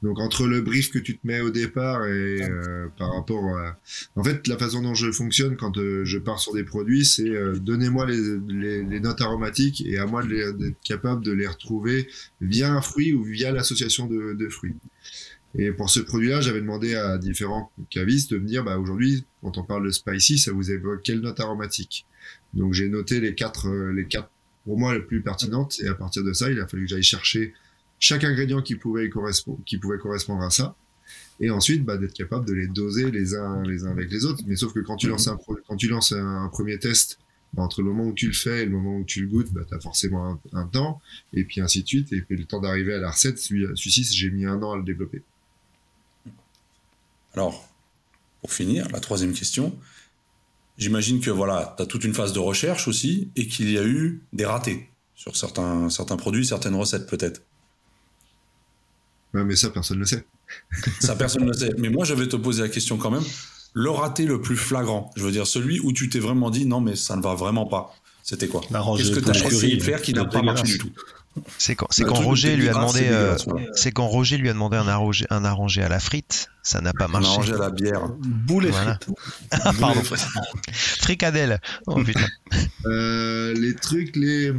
Donc 0.04 0.20
entre 0.20 0.46
le 0.46 0.62
brief 0.62 0.92
que 0.92 1.00
tu 1.00 1.18
te 1.18 1.26
mets 1.26 1.42
au 1.42 1.50
départ 1.50 2.06
et 2.06 2.44
euh, 2.44 2.88
par 2.98 3.14
rapport 3.16 3.58
à... 3.58 3.80
En 4.16 4.24
fait, 4.24 4.48
la 4.48 4.58
façon 4.58 4.82
dont 4.82 4.94
je 4.94 5.12
fonctionne 5.12 5.58
quand 5.58 5.78
euh, 5.78 6.06
je 6.06 6.20
pars 6.20 6.40
sur 6.40 6.54
des 6.54 6.64
produits, 6.64 7.06
c'est 7.06 7.30
euh, 7.30 7.58
donnez-moi 7.58 8.06
les, 8.06 8.84
les, 8.84 9.00
notes 9.00 9.22
aromatiques 9.22 9.84
et 9.86 9.98
à 9.98 10.06
moi 10.06 10.24
d'être 10.24 10.80
capable 10.84 11.24
de 11.24 11.32
les 11.32 11.48
retrouver 11.48 12.08
via 12.42 12.72
un 12.72 12.82
fruit 12.82 13.14
ou 13.14 13.24
via 13.24 13.52
l'association 13.52 14.06
de, 14.06 14.34
de, 14.34 14.50
fruits. 14.50 14.76
Et 15.56 15.72
pour 15.72 15.90
ce 15.90 16.00
produit-là, 16.00 16.42
j'avais 16.42 16.62
demandé 16.62 16.94
à 16.94 17.18
différents 17.18 17.72
cavistes 17.90 18.32
de 18.32 18.38
me 18.38 18.46
dire, 18.46 18.64
bah, 18.64 18.78
aujourd'hui, 18.78 19.26
quand 19.42 19.58
on 19.58 19.64
parle 19.64 19.86
de 19.86 19.92
spicy, 19.92 20.38
ça 20.38 20.52
vous 20.52 20.72
évoque 20.72 21.02
quelle 21.04 21.22
note 21.22 21.40
aromatique? 21.40 22.06
Donc 22.54 22.74
j'ai 22.74 22.88
noté 22.90 23.20
les 23.20 23.34
quatre, 23.34 23.68
euh, 23.68 23.92
les 23.92 24.06
quatre 24.06 24.30
pour 24.66 24.78
moi 24.78 24.94
les 24.94 25.02
plus 25.02 25.22
pertinentes, 25.22 25.80
et 25.80 25.88
à 25.88 25.96
partir 25.96 26.24
de 26.24 26.34
ça, 26.34 26.52
il 26.52 26.60
a 26.60 26.68
fallu 26.68 26.84
que 26.84 26.90
j'aille 26.90 27.04
chercher 27.04 27.54
chaque 28.00 28.24
ingrédient 28.24 28.62
qui 28.62 28.76
pouvait 28.76 29.10
correspondre, 29.10 29.60
qui 29.66 29.78
pouvait 29.78 29.98
correspondre 29.98 30.44
à 30.44 30.50
ça, 30.50 30.76
et 31.40 31.50
ensuite 31.50 31.86
bah, 31.86 31.98
d'être 31.98 32.14
capable 32.14 32.46
de 32.46 32.54
les 32.54 32.68
doser 32.68 33.12
les 33.12 33.36
uns 33.36 33.64
les 33.64 33.86
uns 33.86 33.92
avec 33.92 34.12
les 34.12 34.26
autres. 34.26 34.44
Mais 34.48 34.56
sauf 34.56 34.74
que 34.74 34.80
quand 34.80 34.98
tu 34.98 35.08
lances 35.08 35.28
un, 35.28 35.38
quand 35.68 35.76
tu 35.76 35.88
lances 35.88 36.12
un, 36.12 36.50
premier 36.50 36.80
test, 36.80 37.20
bah, 37.54 37.64
entre 37.64 37.82
le 37.82 37.88
moment 37.90 38.06
où 38.06 38.14
tu 38.14 38.28
le 38.28 38.34
fais 38.34 38.64
et 38.64 38.66
le 38.66 38.72
moment 38.72 38.98
où 38.98 39.04
tu 39.04 39.22
le 39.22 39.28
goûtes, 39.28 39.52
bah, 39.54 39.62
tu 39.68 39.74
as 39.76 39.80
forcément 39.80 40.40
un, 40.54 40.68
temps, 40.68 41.02
et 41.34 41.44
puis 41.44 41.62
ainsi 41.62 41.84
de 41.84 41.88
suite, 41.88 42.14
et 42.14 42.22
puis 42.22 42.38
le 42.38 42.46
temps 42.46 42.60
d'arriver 42.60 42.94
à 42.94 43.00
la 43.00 43.12
recette, 43.12 43.40
celui-ci, 43.40 44.04
j'ai 44.04 44.30
mis 44.30 44.46
un 44.46 44.62
an 44.62 44.74
à 44.74 44.78
le 44.78 44.84
développer. 44.84 45.24
Alors, 47.34 47.70
pour 48.42 48.52
finir, 48.52 48.88
la 48.92 49.00
troisième 49.00 49.34
question, 49.34 49.78
j'imagine 50.78 51.20
que 51.20 51.30
voilà, 51.30 51.76
tu 51.78 51.84
as 51.84 51.86
toute 51.86 52.04
une 52.04 52.14
phase 52.14 52.34
de 52.34 52.40
recherche 52.40 52.88
aussi, 52.88 53.30
et 53.36 53.48
qu'il 53.48 53.72
y 53.72 53.78
a 53.78 53.86
eu 53.86 54.22
des 54.34 54.46
ratés 54.46 54.90
sur 55.16 55.36
certains, 55.36 55.90
certains 55.90 56.18
produits, 56.18 56.46
certaines 56.46 56.76
recettes 56.76 57.08
peut-être. 57.08 57.42
Ouais, 59.38 59.44
mais 59.44 59.56
ça, 59.56 59.70
personne 59.70 59.98
ne 59.98 60.02
le 60.02 60.08
sait. 60.08 60.26
Ça, 61.00 61.16
personne 61.16 61.44
ne 61.44 61.50
le 61.50 61.54
sait. 61.54 61.72
Mais 61.78 61.90
moi, 61.90 62.06
je 62.06 62.16
vais 62.16 62.28
te 62.28 62.36
poser 62.36 62.64
la 62.64 62.70
question 62.70 62.98
quand 62.98 63.12
même. 63.12 63.24
Le 63.74 63.92
raté 63.92 64.26
le 64.26 64.42
plus 64.42 64.58
flagrant, 64.58 65.12
je 65.16 65.24
veux 65.24 65.32
dire 65.32 65.46
celui 65.46 65.80
où 65.80 65.94
tu 65.94 66.10
t'es 66.10 66.20
vraiment 66.20 66.50
dit 66.50 66.66
non, 66.66 66.82
mais 66.82 66.96
ça 66.96 67.16
ne 67.16 67.22
va 67.22 67.36
vraiment 67.36 67.68
pas. 67.68 67.94
C'était 68.24 68.48
quoi? 68.48 68.62
Qu'est-ce 68.62 69.12
que 69.12 69.20
tu 69.20 69.30
as 69.30 69.46
essayé 69.46 69.78
de 69.78 69.84
faire 69.84 70.02
qui 70.02 70.14
n'a 70.14 70.26
pas 70.26 70.42
marché 70.42 70.64
du 70.64 70.78
tout? 70.80 70.90
C'est 71.60 71.76
quand, 71.76 71.86
c'est 71.92 72.04
quand 72.04 72.16
Roger 72.16 72.56
lui 72.56 72.68
a 72.68 72.74
demandé, 72.74 73.08
euh, 73.12 73.38
c'est 73.74 73.92
quand 73.92 74.08
Roger 74.08 74.38
lui 74.38 74.50
a 74.50 74.54
demandé 74.54 74.78
un 74.78 74.88
arrangé, 74.88 75.28
un 75.30 75.46
arrangé 75.46 75.84
à 75.84 75.90
la 75.90 76.00
frite, 76.00 76.50
ça 76.64 76.82
n'a 76.82 76.94
pas 76.94 77.08
marché. 77.08 77.28
Un 77.28 77.34
arrangé 77.34 77.54
à 77.54 77.58
la 77.58 77.70
bière. 77.70 78.08
Boulet 78.18 78.72
voilà. 78.72 78.98
Pardon. 79.80 80.02
Fricadelle. 80.72 81.62
Oh 81.86 82.04
putain. 82.04 82.28
Euh, 82.88 83.54
les 83.54 83.76
trucs, 83.76 84.16
les, 84.16 84.52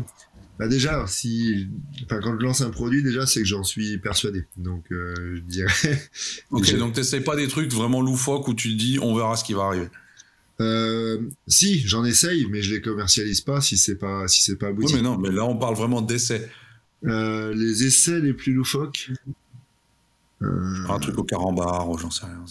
bah 0.58 0.66
déjà, 0.66 1.06
si, 1.06 1.68
enfin, 2.04 2.20
quand 2.20 2.38
je 2.38 2.44
lance 2.44 2.62
un 2.62 2.70
produit, 2.70 3.02
déjà, 3.02 3.26
c'est 3.26 3.40
que 3.40 3.46
j'en 3.46 3.62
suis 3.62 3.98
persuadé. 3.98 4.44
Donc, 4.56 4.90
euh, 4.90 5.14
je 5.36 5.40
dirais. 5.42 6.08
ok, 6.50 6.76
donc 6.76 6.94
t'essayes 6.94 7.20
pas 7.20 7.36
des 7.36 7.46
trucs 7.46 7.72
vraiment 7.72 8.00
loufoques 8.00 8.48
où 8.48 8.54
tu 8.54 8.70
te 8.70 8.78
dis, 8.78 8.98
on 9.00 9.14
verra 9.14 9.36
ce 9.36 9.44
qui 9.44 9.52
va 9.52 9.64
arriver. 9.64 9.88
Euh, 10.60 11.20
si, 11.46 11.86
j'en 11.86 12.04
essaye, 12.04 12.46
mais 12.46 12.60
je 12.60 12.74
les 12.74 12.80
commercialise 12.80 13.40
pas 13.40 13.60
si 13.60 13.76
c'est 13.76 13.94
pas 13.94 14.26
si 14.26 14.42
c'est 14.42 14.56
pas 14.56 14.68
abouti. 14.68 14.94
Oui, 14.94 14.94
mais 14.96 15.02
non, 15.02 15.16
mais 15.16 15.30
là, 15.30 15.44
on 15.44 15.56
parle 15.56 15.76
vraiment 15.76 16.02
d'essais. 16.02 16.50
Euh, 17.04 17.54
les 17.54 17.84
essais 17.84 18.18
les 18.20 18.32
plus 18.32 18.52
loufoques. 18.52 19.12
Euh... 20.42 20.88
Un 20.88 20.98
truc 20.98 21.16
au 21.18 21.24
carambar, 21.24 21.96
j'en 21.98 22.10
sais 22.10 22.26
rien. 22.26 22.44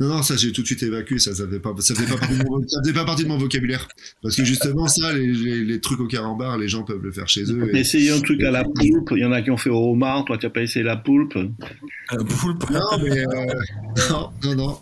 Non, 0.00 0.08
non, 0.08 0.22
ça 0.22 0.36
j'ai 0.36 0.52
tout 0.52 0.62
de 0.62 0.66
suite 0.66 0.82
évacué, 0.82 1.18
ça, 1.18 1.34
ça 1.34 1.46
faisait 1.46 1.60
pas, 1.60 1.74
ça 1.78 1.94
faisait 1.94 2.06
pas, 2.06 2.16
partie 2.16 2.38
de 2.38 2.44
mon, 2.44 2.66
ça 2.66 2.80
faisait 2.82 2.94
pas 2.94 3.04
partie 3.04 3.24
de 3.24 3.28
mon 3.28 3.38
vocabulaire. 3.38 3.88
Parce 4.22 4.36
que 4.36 4.44
justement, 4.44 4.86
ça, 4.88 5.12
les, 5.12 5.26
les, 5.26 5.64
les, 5.64 5.80
trucs 5.80 6.00
au 6.00 6.06
carambar, 6.06 6.58
les 6.58 6.68
gens 6.68 6.82
peuvent 6.82 7.02
le 7.02 7.12
faire 7.12 7.28
chez 7.28 7.44
eux. 7.50 7.74
Et... 7.74 7.80
Essayer 7.80 8.10
un 8.10 8.20
truc 8.20 8.42
à 8.42 8.50
la 8.50 8.64
poulpe, 8.64 9.10
il 9.12 9.18
y 9.18 9.24
en 9.24 9.32
a 9.32 9.42
qui 9.42 9.50
ont 9.50 9.56
fait 9.56 9.70
au 9.70 9.92
homard, 9.92 10.24
toi 10.24 10.38
tu 10.38 10.46
as 10.46 10.50
pas 10.50 10.62
essayé 10.62 10.84
la 10.84 10.96
poulpe? 10.96 11.34
La 12.10 12.24
poulpe? 12.24 12.70
Non, 12.70 12.98
mais 13.02 13.18
euh, 13.18 13.46
non, 14.10 14.30
non, 14.44 14.54
non. 14.54 14.80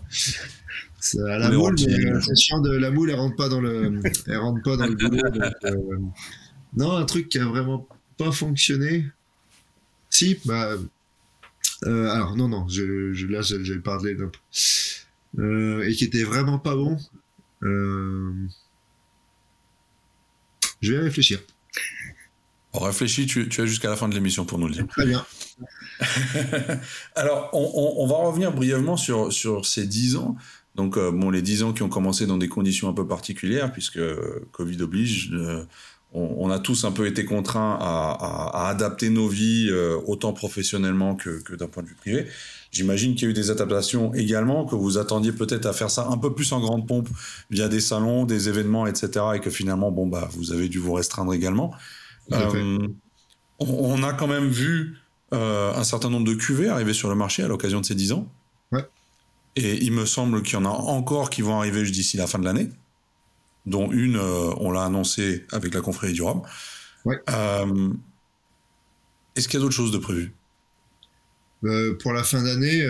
À 1.29 1.39
la 1.39 1.51
moule, 1.51 1.77
mais 1.87 2.05
euh, 2.07 2.21
c'est 2.21 2.37
chiant 2.37 2.61
de 2.61 2.73
la 2.73 2.91
moule, 2.91 3.11
elle 3.11 3.17
rentre 3.17 3.37
pas 3.37 3.49
dans 3.49 3.61
le, 3.61 4.01
elle 4.27 4.37
rentre 4.39 4.63
pas 4.63 4.77
dans 4.77 4.87
le 4.87 4.95
boulot. 4.95 5.23
Donc, 5.31 5.53
euh... 5.65 5.77
Non, 6.77 6.97
un 6.97 7.05
truc 7.05 7.29
qui 7.29 7.39
a 7.39 7.45
vraiment 7.45 7.87
pas 8.19 8.33
fonctionné. 8.33 9.07
Si, 10.11 10.39
bah, 10.45 10.77
euh, 11.85 12.11
alors 12.11 12.37
non, 12.37 12.49
non, 12.49 12.67
je, 12.69 13.13
je 13.13 13.27
là 13.27 13.43
j'ai 13.43 13.79
parlé 13.79 14.15
d'un 14.15 14.31
euh, 15.39 15.87
et 15.87 15.93
qui 15.95 16.05
était 16.05 16.23
vraiment 16.23 16.59
pas 16.59 16.75
bon. 16.75 16.97
Euh, 17.63 18.33
je 20.81 20.93
vais 20.93 21.01
réfléchir. 21.01 21.41
On 22.73 22.81
réfléchit, 22.81 23.27
tu, 23.27 23.49
tu 23.49 23.61
as 23.61 23.67
jusqu'à 23.67 23.89
la 23.89 23.97
fin 23.97 24.09
de 24.09 24.15
l'émission 24.15 24.45
pour 24.45 24.59
nous 24.59 24.69
le 24.69 24.75
dire. 24.75 24.87
Très 24.87 25.07
bien. 25.07 25.25
alors, 27.15 27.51
on, 27.55 28.03
on, 28.03 28.07
va 28.07 28.17
revenir 28.17 28.53
brièvement 28.53 28.99
sur, 28.99 29.33
sur 29.33 29.65
ces 29.65 29.87
10 29.87 30.17
ans. 30.17 30.37
Donc, 30.75 30.99
euh, 30.99 31.11
bon, 31.11 31.31
les 31.31 31.41
10 31.41 31.63
ans 31.63 31.73
qui 31.73 31.83
ont 31.83 31.89
commencé 31.89 32.27
dans 32.27 32.37
des 32.37 32.49
conditions 32.49 32.89
un 32.89 32.93
peu 32.93 33.07
particulières, 33.07 33.73
puisque 33.73 34.01
Covid 34.53 34.83
oblige, 34.83 35.31
euh, 35.33 35.65
on, 36.17 36.51
a 36.51 36.59
tous 36.59 36.85
un 36.85 36.93
peu 36.93 37.07
été 37.07 37.25
contraints 37.25 37.79
à, 37.81 38.69
adapter 38.69 39.11
nos 39.11 39.29
vies, 39.29 39.69
euh, 39.71 39.99
autant 40.07 40.33
professionnellement 40.33 41.15
que, 41.15 41.55
d'un 41.57 41.67
point 41.67 41.83
de 41.83 41.89
vue 41.89 41.95
privé. 41.95 42.27
J'imagine 42.73 43.15
qu'il 43.15 43.25
y 43.25 43.27
a 43.27 43.31
eu 43.31 43.35
des 43.35 43.51
adaptations 43.51 44.15
également, 44.15 44.65
que 44.65 44.75
vous 44.75 44.99
attendiez 44.99 45.33
peut-être 45.33 45.67
à 45.67 45.73
faire 45.73 45.91
ça 45.91 46.07
un 46.11 46.17
peu 46.17 46.35
plus 46.35 46.53
en 46.53 46.61
grande 46.61 46.87
pompe 46.87 47.09
via 47.51 47.69
des 47.69 47.81
salons, 47.81 48.25
des 48.25 48.49
événements, 48.49 48.87
etc. 48.87 49.25
Et 49.35 49.41
que 49.41 49.51
finalement, 49.51 49.91
bon, 49.91 50.07
bah, 50.07 50.29
vous 50.33 50.53
avez 50.53 50.69
dû 50.69 50.79
vous 50.79 50.95
restreindre 50.95 51.35
également. 51.35 51.75
Euh, 52.33 52.79
on, 53.59 54.03
a 54.03 54.13
quand 54.13 54.27
même 54.27 54.49
vu 54.49 54.97
euh, 55.33 55.75
un 55.75 55.85
certain 55.85 56.11
nombre 56.11 56.27
de 56.27 56.35
cuvées 56.35 56.69
arriver 56.69 56.93
sur 56.93 57.09
le 57.09 57.15
marché 57.15 57.43
à 57.43 57.49
l'occasion 57.49 57.81
de 57.81 57.87
ces 57.87 57.95
10 57.95 58.13
ans. 58.13 58.29
Et 59.59 59.83
il 59.83 59.93
me 59.93 60.05
semble 60.05 60.43
qu'il 60.43 60.53
y 60.53 60.57
en 60.57 60.67
a 60.67 60.69
encore 60.69 61.31
qui 61.31 61.41
vont 61.41 61.59
arriver 61.59 61.83
d'ici 61.83 62.19
la 62.19 62.27
fin 62.27 62.39
de 62.39 62.45
l'année 62.45 62.69
dont 63.67 63.91
une, 63.91 64.17
euh, 64.17 64.55
on 64.59 64.71
l'a 64.71 64.85
annoncé 64.85 65.45
avec 65.53 65.75
la 65.75 65.81
confrérie 65.81 66.13
du 66.13 66.23
Rhum. 66.23 66.43
Euh, 67.07 67.93
est-ce 69.35 69.49
qu'il 69.49 69.59
y 69.59 69.63
a 69.63 69.65
d'autres 69.65 69.75
choses 69.75 69.93
de 69.93 69.99
prévues? 69.99 70.33
Euh, 71.65 71.95
pour 71.95 72.13
la 72.13 72.23
fin 72.23 72.43
d'année, 72.43 72.87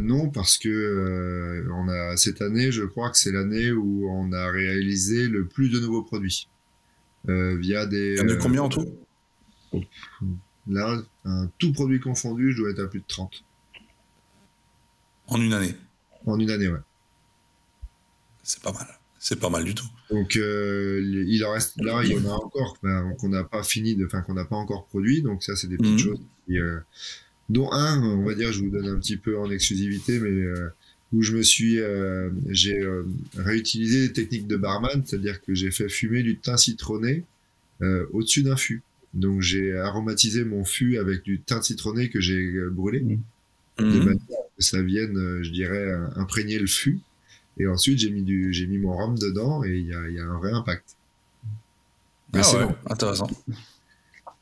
non, 0.00 0.28
parce 0.28 0.58
que 0.58 1.66
on 1.72 1.88
a 1.88 2.16
cette 2.16 2.42
année, 2.42 2.70
je 2.70 2.84
crois 2.84 3.10
que 3.10 3.16
c'est 3.16 3.32
l'année 3.32 3.72
où 3.72 4.08
on 4.10 4.32
a 4.32 4.50
réalisé 4.50 5.28
le 5.28 5.46
plus 5.46 5.70
de 5.70 5.80
nouveaux 5.80 6.02
produits 6.02 6.48
via 7.26 7.86
des. 7.86 8.16
Il 8.18 8.28
y 8.28 8.32
en 8.32 8.34
a 8.34 8.36
combien 8.36 8.62
en 8.62 8.68
tout? 8.68 8.86
Là, 10.66 11.00
un 11.24 11.48
tout 11.58 11.72
produit 11.72 12.00
confondu, 12.00 12.52
je 12.52 12.58
dois 12.58 12.70
être 12.70 12.80
à 12.80 12.88
plus 12.88 13.00
de 13.00 13.06
30. 13.06 13.44
En 15.28 15.40
une 15.40 15.52
année? 15.52 15.74
En 16.26 16.38
une 16.38 16.50
année, 16.50 16.68
ouais. 16.68 16.80
C'est 18.42 18.62
pas 18.62 18.72
mal. 18.72 18.97
C'est 19.18 19.40
pas 19.40 19.50
mal 19.50 19.64
du 19.64 19.74
tout. 19.74 19.86
Donc 20.10 20.36
euh, 20.36 21.02
il 21.26 21.44
en 21.44 21.52
reste 21.52 21.74
là, 21.82 22.00
il 22.04 22.12
y 22.12 22.16
en 22.16 22.24
a 22.30 22.34
encore 22.34 22.78
qu'on 23.18 23.28
n'a 23.28 23.44
pas 23.44 23.62
fini, 23.62 23.96
de, 23.96 24.06
enfin 24.06 24.22
qu'on 24.22 24.34
n'a 24.34 24.44
pas 24.44 24.56
encore 24.56 24.86
produit. 24.86 25.22
Donc 25.22 25.42
ça, 25.42 25.56
c'est 25.56 25.66
des 25.66 25.76
petites 25.76 25.92
mhm. 25.92 25.98
choses. 25.98 26.20
Euh, 26.50 26.78
dont 27.48 27.70
un, 27.72 28.02
on 28.02 28.24
va 28.24 28.34
dire, 28.34 28.52
je 28.52 28.60
vous 28.60 28.70
donne 28.70 28.86
un 28.86 28.98
petit 28.98 29.16
peu 29.16 29.38
en 29.38 29.50
exclusivité, 29.50 30.18
mais 30.20 30.30
euh, 30.30 30.68
où 31.12 31.22
je 31.22 31.34
me 31.34 31.42
suis, 31.42 31.78
j'ai 32.50 32.86
réutilisé 33.36 34.02
les 34.02 34.12
techniques 34.12 34.46
de 34.46 34.56
barman, 34.56 35.02
c'est-à-dire 35.04 35.40
que 35.40 35.54
j'ai 35.54 35.70
fait 35.70 35.88
fumer 35.88 36.22
du 36.22 36.36
thym 36.36 36.58
citronné 36.58 37.24
au-dessus 38.12 38.42
d'un 38.42 38.56
fût. 38.56 38.82
Donc 39.14 39.40
j'ai 39.40 39.74
aromatisé 39.74 40.44
mon 40.44 40.64
fût 40.64 40.98
avec 40.98 41.22
du 41.22 41.40
thym 41.40 41.62
citronné 41.62 42.10
que 42.10 42.20
j'ai 42.20 42.52
brûlé, 42.70 43.00
mhm. 43.00 43.18
de 43.78 43.98
manière 44.00 44.18
que 44.56 44.62
ça 44.62 44.82
vienne, 44.82 45.42
je 45.42 45.50
dirais, 45.50 45.90
imprégner 46.16 46.58
le 46.58 46.66
fût. 46.66 47.00
Et 47.58 47.66
ensuite, 47.66 47.98
j'ai 47.98 48.10
mis, 48.10 48.22
du, 48.22 48.52
j'ai 48.52 48.66
mis 48.66 48.78
mon 48.78 48.96
rhum 48.96 49.18
dedans 49.18 49.64
et 49.64 49.76
il 49.76 49.86
y 49.86 49.94
a, 49.94 50.08
y 50.08 50.18
a, 50.20 50.24
un 50.24 50.38
vrai 50.38 50.52
impact. 50.52 50.96
Mais 52.32 52.40
ah 52.40 52.42
c'est 52.42 52.58
bon. 52.64 52.74
Intéressant. 52.86 53.28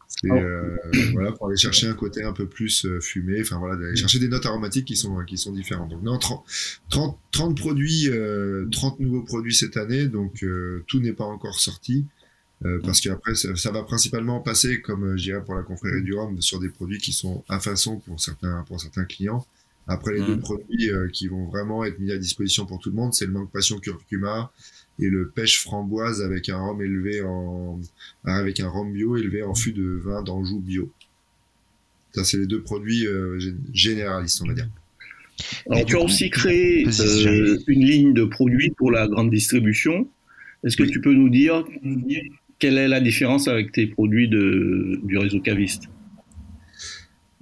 C'est, 0.08 0.30
euh, 0.30 0.76
voilà, 1.12 1.32
pour 1.32 1.48
aller 1.48 1.56
chercher 1.56 1.88
un 1.88 1.94
côté 1.94 2.22
un 2.22 2.32
peu 2.32 2.46
plus 2.46 2.86
euh, 2.86 3.00
fumé, 3.00 3.40
enfin 3.40 3.58
voilà, 3.58 3.76
d'aller 3.76 3.96
chercher 3.96 4.18
des 4.18 4.28
notes 4.28 4.46
aromatiques 4.46 4.86
qui 4.86 4.96
sont, 4.96 5.24
qui 5.24 5.36
sont 5.36 5.52
différentes. 5.52 5.90
Donc, 5.90 6.02
non, 6.02 6.18
30, 6.18 6.44
30, 6.90 7.18
30 7.32 7.56
produits, 7.56 8.08
euh, 8.08 8.66
30 8.70 9.00
nouveaux 9.00 9.22
produits 9.22 9.54
cette 9.54 9.76
année, 9.76 10.06
donc 10.06 10.42
euh, 10.42 10.84
tout 10.86 11.00
n'est 11.00 11.12
pas 11.12 11.24
encore 11.24 11.58
sorti. 11.58 12.06
Euh, 12.64 12.80
parce 12.82 13.02
qu'après, 13.02 13.34
ça, 13.34 13.54
ça, 13.54 13.70
va 13.70 13.82
principalement 13.82 14.40
passer, 14.40 14.80
comme 14.80 15.18
je 15.18 15.24
dirais 15.24 15.44
pour 15.44 15.54
la 15.54 15.62
confrérie 15.62 16.02
du 16.02 16.14
rhum, 16.14 16.40
sur 16.40 16.58
des 16.58 16.70
produits 16.70 16.98
qui 16.98 17.12
sont 17.12 17.44
à 17.50 17.60
façon 17.60 17.98
pour 17.98 18.18
certains, 18.18 18.64
pour 18.66 18.80
certains 18.80 19.04
clients 19.04 19.44
après, 19.88 20.14
les 20.14 20.20
deux 20.20 20.36
mm. 20.36 20.40
produits 20.40 20.90
euh, 20.90 21.08
qui 21.08 21.28
vont 21.28 21.46
vraiment 21.46 21.84
être 21.84 21.98
mis 21.98 22.10
à 22.10 22.18
disposition 22.18 22.66
pour 22.66 22.80
tout 22.80 22.90
le 22.90 22.96
monde, 22.96 23.14
c'est 23.14 23.26
le 23.26 23.32
manque 23.32 23.52
passion 23.52 23.78
curcuma 23.78 24.50
et 24.98 25.08
le 25.08 25.28
pêche 25.28 25.60
framboise 25.60 26.22
avec 26.22 26.48
un 26.48 26.58
rhum 26.58 26.82
élevé 26.82 27.22
en, 27.22 27.80
avec 28.24 28.60
un 28.60 28.68
rhum 28.68 28.92
bio 28.92 29.16
élevé 29.16 29.42
en 29.42 29.54
fût 29.54 29.72
de 29.72 30.00
vin 30.04 30.22
d'Anjou 30.22 30.60
bio. 30.60 30.90
Ça, 32.12 32.24
c'est 32.24 32.38
les 32.38 32.46
deux 32.46 32.62
produits 32.62 33.06
euh, 33.06 33.38
généralistes, 33.72 34.42
on 34.42 34.48
va 34.48 34.54
dire. 34.54 34.68
Alors, 35.70 35.84
tu 35.84 35.96
as 35.96 36.00
aussi 36.00 36.30
créé 36.30 36.86
euh, 36.86 37.58
une 37.66 37.84
ligne 37.84 38.14
de 38.14 38.24
produits 38.24 38.70
pour 38.70 38.90
la 38.90 39.06
grande 39.06 39.30
distribution. 39.30 40.08
Est-ce 40.64 40.78
que 40.78 40.82
tu 40.82 41.00
peux 41.00 41.12
nous 41.12 41.28
dire 41.28 41.64
quelle 42.58 42.78
est 42.78 42.88
la 42.88 43.00
différence 43.00 43.48
avec 43.48 43.70
tes 43.70 43.86
produits 43.86 44.28
de, 44.28 44.98
du 45.04 45.18
réseau 45.18 45.40
caviste? 45.40 45.84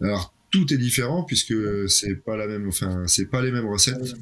Alors, 0.03 0.34
tout 0.55 0.73
est 0.73 0.79
différent 0.79 1.25
puisque 1.25 1.57
c'est 1.89 2.15
pas 2.15 2.37
la 2.37 2.47
même, 2.47 2.69
enfin 2.69 3.09
c'est 3.09 3.27
pas 3.27 3.43
les 3.43 3.51
mêmes 3.51 3.67
recettes. 3.67 4.15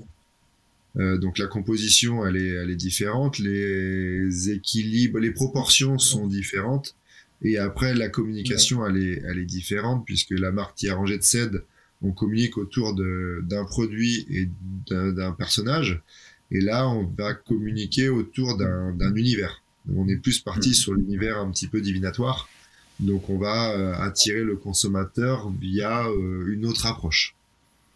Euh, 0.96 1.18
donc 1.18 1.36
la 1.36 1.46
composition 1.46 2.26
elle 2.26 2.38
est, 2.38 2.48
elle 2.48 2.70
est 2.70 2.76
différente, 2.76 3.38
les 3.38 4.50
équilibres, 4.50 5.18
les 5.18 5.30
proportions 5.30 5.98
sont 5.98 6.26
différentes. 6.26 6.96
Et 7.42 7.58
après 7.58 7.92
la 7.92 8.08
communication 8.08 8.86
elle 8.86 8.96
est, 8.96 9.22
elle 9.28 9.40
est 9.40 9.44
différente 9.44 10.06
puisque 10.06 10.30
la 10.30 10.52
marque 10.52 10.74
qui 10.74 10.88
a 10.88 10.94
rangé 10.94 11.18
de 11.18 11.22
cède 11.22 11.64
on 12.00 12.12
communique 12.12 12.56
autour 12.56 12.94
d'un 12.94 13.64
produit 13.66 14.26
et 14.30 14.48
d'un 14.90 15.32
personnage. 15.32 16.00
Et 16.50 16.60
là, 16.60 16.88
on 16.88 17.04
va 17.04 17.32
communiquer 17.34 18.08
autour 18.08 18.56
d'un 18.56 19.14
univers. 19.14 19.62
on 19.94 20.08
est 20.08 20.16
plus 20.16 20.40
parti 20.40 20.70
mmh. 20.70 20.74
sur 20.74 20.94
l'univers 20.94 21.38
un 21.38 21.50
petit 21.52 21.68
peu 21.68 21.80
divinatoire. 21.80 22.48
Donc 23.02 23.28
on 23.28 23.36
va 23.36 23.72
euh, 23.72 23.94
attirer 23.94 24.42
le 24.42 24.56
consommateur 24.56 25.50
via 25.60 26.06
euh, 26.06 26.46
une 26.46 26.64
autre 26.66 26.86
approche. 26.86 27.34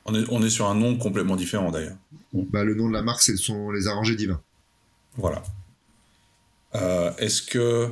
On 0.04 0.14
est, 0.14 0.24
on 0.30 0.42
est 0.42 0.50
sur 0.50 0.66
un 0.66 0.74
nom 0.74 0.96
complètement 0.96 1.36
différent 1.36 1.70
d'ailleurs. 1.70 1.96
Bah, 2.32 2.64
le 2.64 2.74
nom 2.74 2.88
de 2.88 2.92
la 2.92 3.02
marque, 3.02 3.22
ce 3.22 3.36
sont 3.36 3.70
les 3.70 3.86
arrangés 3.86 4.16
divins. 4.16 4.40
Voilà. 5.16 5.42
Euh, 6.74 7.12
est-ce 7.18 7.40
que, 7.40 7.88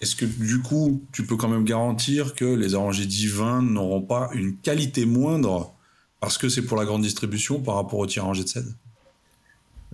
est 0.00 0.16
que 0.16 0.24
du 0.24 0.60
coup, 0.60 1.02
tu 1.12 1.24
peux 1.24 1.36
quand 1.36 1.48
même 1.48 1.64
garantir 1.64 2.34
que 2.34 2.44
les 2.44 2.74
arrangés 2.74 3.06
divins 3.06 3.62
n'auront 3.62 4.02
pas 4.02 4.30
une 4.32 4.56
qualité 4.56 5.04
moindre 5.04 5.74
parce 6.20 6.38
que 6.38 6.48
c'est 6.48 6.62
pour 6.62 6.76
la 6.76 6.84
grande 6.84 7.02
distribution 7.02 7.60
par 7.60 7.76
rapport 7.76 7.98
au 7.98 8.06
tir 8.06 8.24
rangé 8.24 8.44
de 8.44 8.48
cèdre 8.48 8.72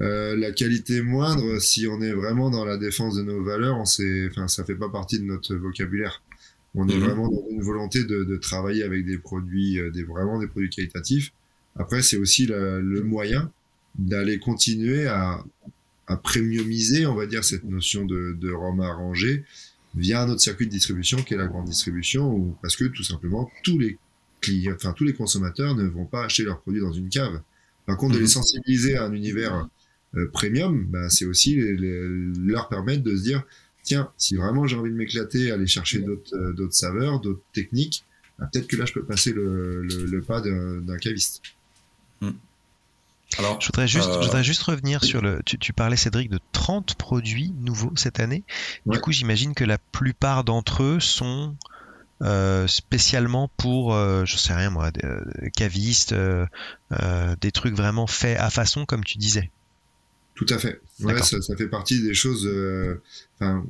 euh, 0.02 0.36
la 0.36 0.52
qualité 0.52 1.00
moindre, 1.00 1.58
si 1.58 1.86
on 1.88 2.02
est 2.02 2.12
vraiment 2.12 2.50
dans 2.50 2.66
la 2.66 2.76
défense 2.76 3.16
de 3.16 3.22
nos 3.22 3.42
valeurs, 3.42 3.76
on 3.76 3.84
enfin, 4.30 4.46
ça 4.46 4.62
fait 4.64 4.74
pas 4.74 4.90
partie 4.90 5.18
de 5.18 5.24
notre 5.24 5.54
vocabulaire. 5.54 6.22
On 6.76 6.88
est 6.88 6.94
mhm. 6.96 7.04
vraiment 7.04 7.28
dans 7.28 7.44
une 7.50 7.62
volonté 7.62 8.04
de, 8.04 8.36
travailler 8.36 8.82
avec 8.84 9.04
des 9.04 9.18
produits, 9.18 9.80
euh, 9.80 9.90
des, 9.90 10.04
vraiment 10.04 10.38
des 10.38 10.46
produits 10.46 10.70
qualitatifs. 10.70 11.32
Après, 11.74 12.02
c'est 12.02 12.16
aussi 12.16 12.46
le 12.46 13.02
moyen 13.02 13.50
d'aller 13.98 14.38
continuer 14.38 15.06
à, 15.06 15.44
à 16.06 16.16
premiumiser, 16.16 17.06
on 17.06 17.14
va 17.14 17.26
dire, 17.26 17.44
cette 17.44 17.64
notion 17.64 18.04
de, 18.04 18.36
de 18.38 18.50
rhum 18.50 18.80
arrangé 18.80 19.44
via 19.94 20.22
un 20.22 20.28
autre 20.28 20.40
circuit 20.40 20.66
de 20.66 20.70
distribution 20.70 21.18
qui 21.22 21.34
est 21.34 21.36
la 21.36 21.46
grande 21.46 21.66
distribution, 21.66 22.32
ou 22.32 22.56
parce 22.62 22.76
que 22.76 22.84
tout 22.84 23.02
simplement 23.02 23.50
tous 23.64 23.78
les 23.78 23.98
clients, 24.40 24.74
enfin 24.74 24.92
tous 24.92 25.04
les 25.04 25.14
consommateurs 25.14 25.74
ne 25.74 25.84
vont 25.84 26.04
pas 26.04 26.24
acheter 26.24 26.44
leurs 26.44 26.60
produits 26.60 26.82
dans 26.82 26.92
une 26.92 27.08
cave. 27.08 27.40
Par 27.86 27.96
contre, 27.96 28.14
de 28.14 28.18
les 28.18 28.24
mhm. 28.24 28.30
sensibiliser 28.30 28.96
à 28.96 29.04
un 29.04 29.12
univers 29.12 29.68
euh, 30.16 30.28
premium, 30.32 30.84
bah, 30.84 31.08
c'est 31.08 31.24
aussi 31.24 31.56
leur 31.56 32.68
permettre 32.68 33.02
de 33.02 33.16
se 33.16 33.22
dire 33.22 33.42
tiens, 33.86 34.10
si 34.18 34.36
vraiment 34.36 34.66
j'ai 34.66 34.76
envie 34.76 34.90
de 34.90 34.96
m'éclater, 34.96 35.50
aller 35.50 35.66
chercher 35.66 36.00
d'autres 36.00 36.36
euh, 36.36 36.52
d'autres 36.52 36.74
saveurs, 36.74 37.20
d'autres 37.20 37.42
techniques, 37.54 38.04
bah, 38.38 38.48
peut-être 38.52 38.66
que 38.66 38.76
là 38.76 38.84
je 38.84 38.92
peux 38.92 39.04
passer 39.04 39.32
le, 39.32 39.82
le, 39.82 40.20
pas 40.20 40.42
d'un 40.42 40.98
caviste. 40.98 41.42
Mm. 42.20 42.32
Alors, 43.38 43.60
je 43.60 43.66
voudrais 43.66 43.88
juste, 43.88 44.08
je 44.08 44.18
voudrais 44.18 44.40
euh, 44.40 44.42
juste 44.42 44.62
revenir 44.62 45.02
sur 45.02 45.20
le. 45.22 45.40
Tu, 45.44 45.58
tu, 45.58 45.72
parlais, 45.72 45.96
Cédric, 45.96 46.30
de 46.30 46.38
30 46.52 46.94
produits 46.94 47.52
nouveaux 47.60 47.92
cette 47.96 48.20
année. 48.20 48.44
Du 48.86 49.00
coup, 49.00 49.12
j'imagine 49.12 49.54
que 49.54 49.64
la 49.64 49.78
plupart 49.78 50.44
d'entre 50.44 50.82
eux 50.82 51.00
sont 51.00 51.56
euh, 52.22 52.66
spécialement 52.66 53.50
pour, 53.56 53.94
euh, 53.94 54.24
je 54.24 54.36
sais 54.36 54.54
rien 54.54 54.70
moi, 54.70 54.90
euh, 55.04 55.20
cavistes, 55.54 56.12
euh, 56.12 56.46
des 57.40 57.52
trucs 57.52 57.74
vraiment 57.74 58.06
faits 58.06 58.38
à 58.38 58.50
façon, 58.50 58.86
comme 58.86 59.04
tu 59.04 59.18
disais. 59.18 59.50
Tout 60.36 60.46
à 60.50 60.58
fait. 60.58 60.80
Ouais, 61.00 61.20
ça, 61.22 61.42
ça, 61.42 61.56
fait 61.56 61.66
partie 61.66 62.00
des 62.02 62.14
choses. 62.14 62.48
Enfin, 63.40 63.66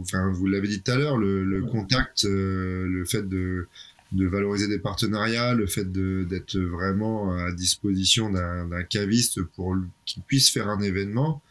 enfin, 0.00 0.30
vous 0.30 0.46
l'avez 0.46 0.68
dit 0.68 0.82
tout 0.82 0.90
à 0.90 0.96
l'heure, 0.96 1.16
le, 1.16 1.44
le 1.44 1.62
contact, 1.62 2.24
le 2.24 3.04
fait 3.06 3.26
de 3.26 3.66
de 4.12 4.26
valoriser 4.26 4.68
des 4.68 4.78
partenariats, 4.78 5.54
le 5.54 5.66
fait 5.66 5.90
d'être 5.92 6.58
vraiment 6.58 7.36
à 7.36 7.52
disposition 7.52 8.30
d'un 8.30 8.82
caviste 8.84 9.42
pour 9.42 9.76
qu'il 10.06 10.22
puisse 10.22 10.50
faire 10.50 10.68
un 10.68 10.80
événement, 10.80 11.42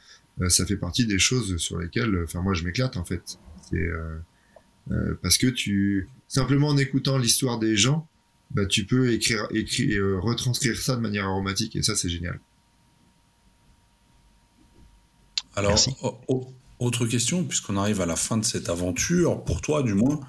euh, 0.42 0.50
ça 0.50 0.66
fait 0.66 0.78
partie 0.78 1.06
des 1.06 1.20
choses 1.20 1.58
sur 1.58 1.80
lesquelles, 1.80 2.24
enfin 2.24 2.42
moi 2.42 2.54
je 2.54 2.64
m'éclate 2.64 2.98
en 2.98 3.06
fait. 3.06 3.38
C'est 3.70 3.78
euh, 3.78 4.18
euh, 4.92 5.14
parce 5.22 5.38
que 5.38 5.48
tu 5.48 6.10
simplement 6.28 6.70
en 6.70 6.78
écoutant 6.78 7.18
l'histoire 7.18 7.60
des 7.60 7.78
gens, 7.78 8.08
bah 8.52 8.66
tu 8.66 8.86
peux 8.86 9.12
écrire, 9.12 9.48
écrire, 9.52 10.22
retranscrire 10.22 10.78
ça 10.78 10.96
de 10.96 11.02
manière 11.02 11.26
aromatique 11.26 11.76
et 11.76 11.84
ça 11.84 11.96
c'est 11.96 12.10
génial. 12.10 12.40
Alors, 15.58 15.80
autre 16.78 17.08
question, 17.08 17.44
puisqu'on 17.44 17.78
arrive 17.78 18.00
à 18.00 18.06
la 18.06 18.16
fin 18.16 18.38
de 18.38 18.46
cette 18.46 18.70
aventure, 18.70 19.44
pour 19.44 19.60
toi 19.62 19.82
du 19.82 19.96
moins, 19.96 20.20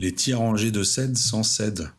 les 0.00 0.12
tirs 0.12 0.38
rangés 0.38 0.72
de 0.72 0.82
cèdre 0.82 1.16
sans 1.16 1.44
cèdre. 1.44 1.92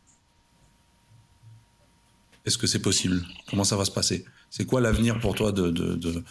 Est-ce 2.44 2.58
que 2.58 2.66
c'est 2.66 2.82
possible? 2.82 3.22
Comment 3.48 3.64
ça 3.64 3.76
va 3.76 3.86
se 3.86 3.90
passer? 3.90 4.26
C'est 4.50 4.66
quoi 4.66 4.82
l'avenir 4.82 5.18
pour 5.20 5.34
toi 5.34 5.50
de, 5.52 5.70
de, 5.70 5.94
de, 5.96 6.24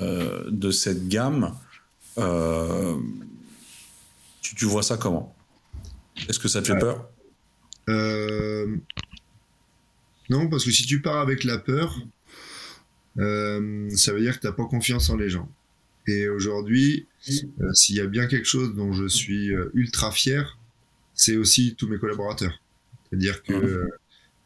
euh, 0.00 0.72
cette 0.72 1.08
gamme? 1.08 1.54
Euh, 2.18 2.96
tu, 4.40 4.64
vois 4.64 4.82
ça 4.82 4.96
comment? 4.96 5.34
Est-ce 6.28 6.38
que 6.38 6.48
ça 6.48 6.62
te 6.62 6.68
fait 6.72 6.78
peur? 6.78 7.06
Euh, 7.90 8.76
Non, 10.30 10.48
parce 10.48 10.64
que 10.64 10.70
si 10.70 10.86
tu 10.86 11.02
pars 11.02 11.20
avec 11.20 11.44
la 11.44 11.58
peur, 11.58 11.94
ça 13.16 14.12
veut 14.12 14.20
dire 14.20 14.36
que 14.36 14.40
tu 14.40 14.46
n'as 14.46 14.52
pas 14.52 14.66
confiance 14.66 15.10
en 15.10 15.16
les 15.16 15.30
gens. 15.30 15.48
Et 16.06 16.28
aujourd'hui, 16.28 17.06
s'il 17.72 17.96
y 17.96 18.00
a 18.00 18.06
bien 18.06 18.26
quelque 18.26 18.46
chose 18.46 18.74
dont 18.74 18.92
je 18.92 19.06
suis 19.06 19.50
ultra 19.72 20.10
fier, 20.10 20.58
c'est 21.14 21.36
aussi 21.36 21.74
tous 21.76 21.88
mes 21.88 21.98
collaborateurs. 21.98 22.60
C'est-à-dire 23.08 23.42
que 23.42 23.88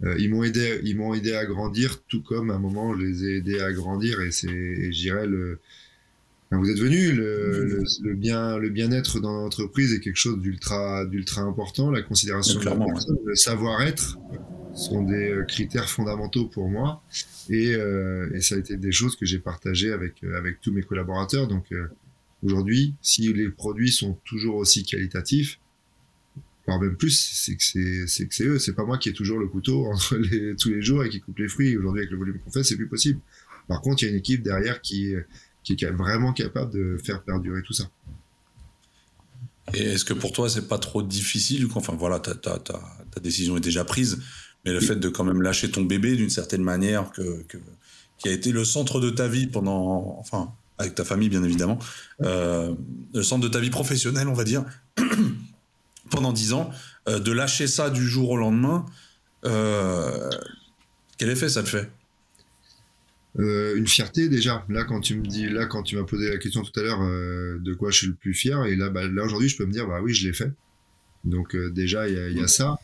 euh, 0.05 0.15
ils 0.19 0.31
m'ont 0.31 0.45
aidé, 0.45 0.81
ils 0.85 0.97
m'ont 0.97 1.15
aidé 1.15 1.33
à 1.33 1.45
grandir, 1.45 2.03
tout 2.07 2.23
comme 2.23 2.51
à 2.51 2.55
un 2.55 2.59
moment 2.59 2.97
je 2.97 3.05
les 3.05 3.25
ai 3.25 3.37
aidés 3.39 3.61
à 3.61 3.73
grandir. 3.73 4.21
Et 4.21 4.31
c'est, 4.31 4.93
j'irais 4.93 5.27
le, 5.27 5.59
vous 6.53 6.71
êtes 6.71 6.79
venu, 6.79 7.13
le, 7.13 7.83
le, 8.03 8.15
bien, 8.15 8.59
le 8.59 8.69
bien-être 8.69 9.21
dans 9.21 9.33
l'entreprise 9.33 9.93
est 9.93 10.01
quelque 10.01 10.17
chose 10.17 10.39
d'ultra, 10.39 11.05
d'ultra 11.05 11.43
important. 11.43 11.91
La 11.91 12.03
considération 12.03 12.61
de 12.61 12.65
la 12.65 12.77
personne, 12.77 13.19
le 13.25 13.35
savoir-être 13.35 14.19
sont 14.79 15.03
des 15.03 15.31
euh, 15.31 15.45
critères 15.45 15.89
fondamentaux 15.89 16.47
pour 16.47 16.69
moi. 16.69 17.03
Et, 17.49 17.75
euh, 17.75 18.31
et 18.35 18.41
ça 18.41 18.55
a 18.55 18.59
été 18.59 18.77
des 18.77 18.93
choses 18.93 19.17
que 19.17 19.27
j'ai 19.27 19.39
partagées 19.39 19.93
avec, 19.93 20.23
avec 20.25 20.61
tous 20.61 20.73
mes 20.73 20.83
collaborateurs. 20.83 21.49
Donc 21.49 21.73
aujourd'hui, 22.43 22.95
si 23.03 23.33
les 23.33 23.49
produits 23.49 23.93
sont 23.93 24.19
toujours 24.25 24.57
aussi 24.57 24.85
qualitatifs, 24.85 25.59
même 26.67 26.97
plus, 26.97 27.19
c'est 27.19 27.57
que 27.57 28.07
c'est 28.07 28.45
eux, 28.45 28.59
c'est 28.59 28.75
pas 28.75 28.85
moi 28.85 28.99
qui 28.99 29.09
ai 29.09 29.15
toujours 29.15 29.39
le 29.39 29.47
couteau 29.47 29.91
tous 30.61 30.69
les 30.69 30.83
jours 30.83 31.03
et 31.03 31.09
qui 31.09 31.21
coupe 31.21 31.39
les 31.39 31.49
fruits. 31.49 31.75
Aujourd'hui, 31.79 32.03
avec 32.03 32.11
le 32.11 32.19
volume 32.19 32.39
qu'on 32.41 32.51
fait, 32.51 32.63
c'est 32.63 32.77
plus 32.77 32.89
possible. 32.89 33.21
Par 33.69 33.81
contre, 33.81 34.03
il 34.03 34.07
y 34.07 34.09
a 34.09 34.13
une 34.13 34.19
équipe 34.19 34.43
derrière 34.43 34.83
qui, 34.83 35.15
qui 35.63 35.73
est 35.73 35.91
vraiment 35.91 36.35
capable 36.35 36.73
de 36.73 36.99
faire 37.03 37.23
perdurer 37.23 37.63
tout 37.63 37.73
ça. 37.73 37.91
Et 39.75 39.83
est-ce 39.83 40.05
que 40.05 40.15
pour 40.15 40.33
toi, 40.33 40.49
c'est 40.49 40.69
pas 40.69 40.79
trop 40.79 41.03
difficile 41.03 41.67
Enfin, 41.75 41.95
voilà, 41.95 42.21
ta, 42.21 42.35
ta, 42.35 42.59
ta, 42.59 42.81
décision 43.21 43.57
est 43.57 43.61
déjà 43.61 43.85
prise, 43.85 44.21
mais 44.65 44.73
le 44.73 44.81
fait 44.81 44.97
de 44.97 45.09
quand 45.09 45.25
même 45.25 45.43
lâcher 45.43 45.71
ton 45.71 45.83
bébé 45.83 46.17
d'une 46.17 46.31
certaine 46.31 46.63
manière, 46.63 47.11
que, 47.13 47.45
qui 48.19 48.29
a 48.29 48.33
été 48.33 48.53
le 48.53 48.65
centre 48.65 49.01
de 49.01 49.11
ta 49.11 49.29
vie 49.29 49.47
pendant, 49.47 50.17
enfin, 50.19 50.53
avec 50.79 50.95
ta 50.95 51.05
famille 51.05 51.29
bien 51.29 51.43
évidemment, 51.43 51.79
euh, 52.23 52.75
le 53.15 53.23
centre 53.23 53.43
de 53.43 53.49
ta 53.49 53.61
vie 53.61 53.71
professionnelle, 53.71 54.29
on 54.29 54.35
va 54.35 54.45
dire, 54.45 54.65
pendant 56.11 56.33
dix 56.33 56.53
ans, 56.53 56.71
euh, 57.09 57.19
de 57.19 57.33
lâcher 57.33 57.67
ça 57.67 57.91
du 57.91 58.07
jour 58.07 58.31
au 58.31 58.37
lendemain, 58.37 58.87
euh, 59.45 60.31
quel 61.17 61.31
effet 61.31 61.49
ça 61.49 61.63
te 61.63 61.69
fait? 61.69 61.91
Euh, 63.39 63.77
une 63.77 63.87
fierté 63.87 64.29
déjà. 64.29 64.65
Là, 64.69 64.85
quand 64.85 65.01
tu 65.01 65.17
me 65.17 65.27
dis, 65.27 65.49
là, 65.49 65.67
quand 65.67 65.83
tu 65.83 65.97
m'as 65.97 66.05
posé 66.05 66.29
la 66.29 66.39
question 66.39 66.63
tout 66.63 66.79
à 66.79 66.83
l'heure, 66.83 67.01
de 67.01 67.75
quoi 67.75 67.91
je 67.91 67.99
suis 67.99 68.07
le 68.09 68.15
plus 68.15 68.35
fier, 68.35 68.65
et 68.67 68.77
là, 68.77 68.91
bah, 68.91 69.07
là 69.07 69.25
aujourd'hui, 69.25 69.49
je 69.49 69.57
peux 69.57 69.65
me 69.65 69.73
dire, 69.73 69.87
bah 69.87 70.01
oui, 70.03 70.13
je 70.13 70.27
l'ai 70.27 70.35
fait. 70.35 70.51
Donc 71.25 71.57
déjà, 71.57 72.09
il 72.09 72.37
y, 72.37 72.43
a, 72.43 72.49
ça. 72.49 72.79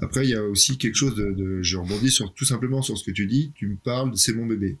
Après, 0.00 0.26
il 0.26 0.30
y 0.30 0.34
a 0.34 0.42
aussi 0.42 0.76
quelque 0.76 0.94
chose 0.94 1.14
de, 1.14 1.62
je 1.62 1.76
rebondis 1.76 2.10
sur 2.10 2.32
tout 2.34 2.44
simplement 2.44 2.82
sur 2.82 2.98
ce 2.98 3.04
que 3.04 3.10
tu 3.10 3.26
dis. 3.26 3.52
Tu 3.54 3.66
me 3.66 3.76
parles, 3.76 4.16
c'est 4.16 4.34
mon 4.34 4.46
bébé. 4.46 4.76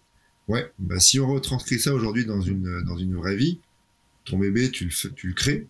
Ouais. 0.48 0.70
Bah 0.78 1.00
si 1.00 1.18
on 1.18 1.26
retranscrit 1.26 1.80
ça 1.80 1.94
aujourd'hui 1.94 2.24
dans 2.24 2.40
une 2.40 2.82
dans 2.84 2.96
une 2.96 3.14
vraie 3.14 3.36
vie, 3.36 3.58
ton 4.24 4.38
bébé, 4.38 4.70
tu 4.70 4.84
le 4.84 5.14
tu 5.14 5.28
le 5.28 5.34
crées, 5.34 5.66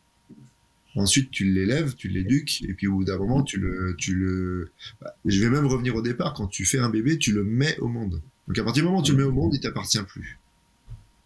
Ensuite, 0.96 1.30
tu 1.30 1.44
l'élèves, 1.44 1.94
tu 1.94 2.08
l'éduques, 2.08 2.64
et 2.66 2.72
puis 2.72 2.86
au 2.86 2.94
bout 2.94 3.04
d'un 3.04 3.18
moment, 3.18 3.42
tu 3.42 3.58
le, 3.58 3.94
tu 3.98 4.14
le. 4.14 4.70
Bah, 5.02 5.14
je 5.26 5.38
vais 5.40 5.50
même 5.50 5.66
revenir 5.66 5.94
au 5.94 6.00
départ. 6.00 6.32
Quand 6.32 6.46
tu 6.46 6.64
fais 6.64 6.78
un 6.78 6.88
bébé, 6.88 7.18
tu 7.18 7.32
le 7.32 7.44
mets 7.44 7.78
au 7.80 7.88
monde. 7.88 8.22
Donc 8.48 8.58
à 8.58 8.64
partir 8.64 8.82
du 8.82 8.86
moment 8.86 9.00
où 9.00 9.02
tu 9.02 9.12
le 9.12 9.18
mets 9.18 9.24
au 9.24 9.32
monde, 9.32 9.54
il 9.54 9.60
t'appartient 9.60 10.02
plus. 10.08 10.38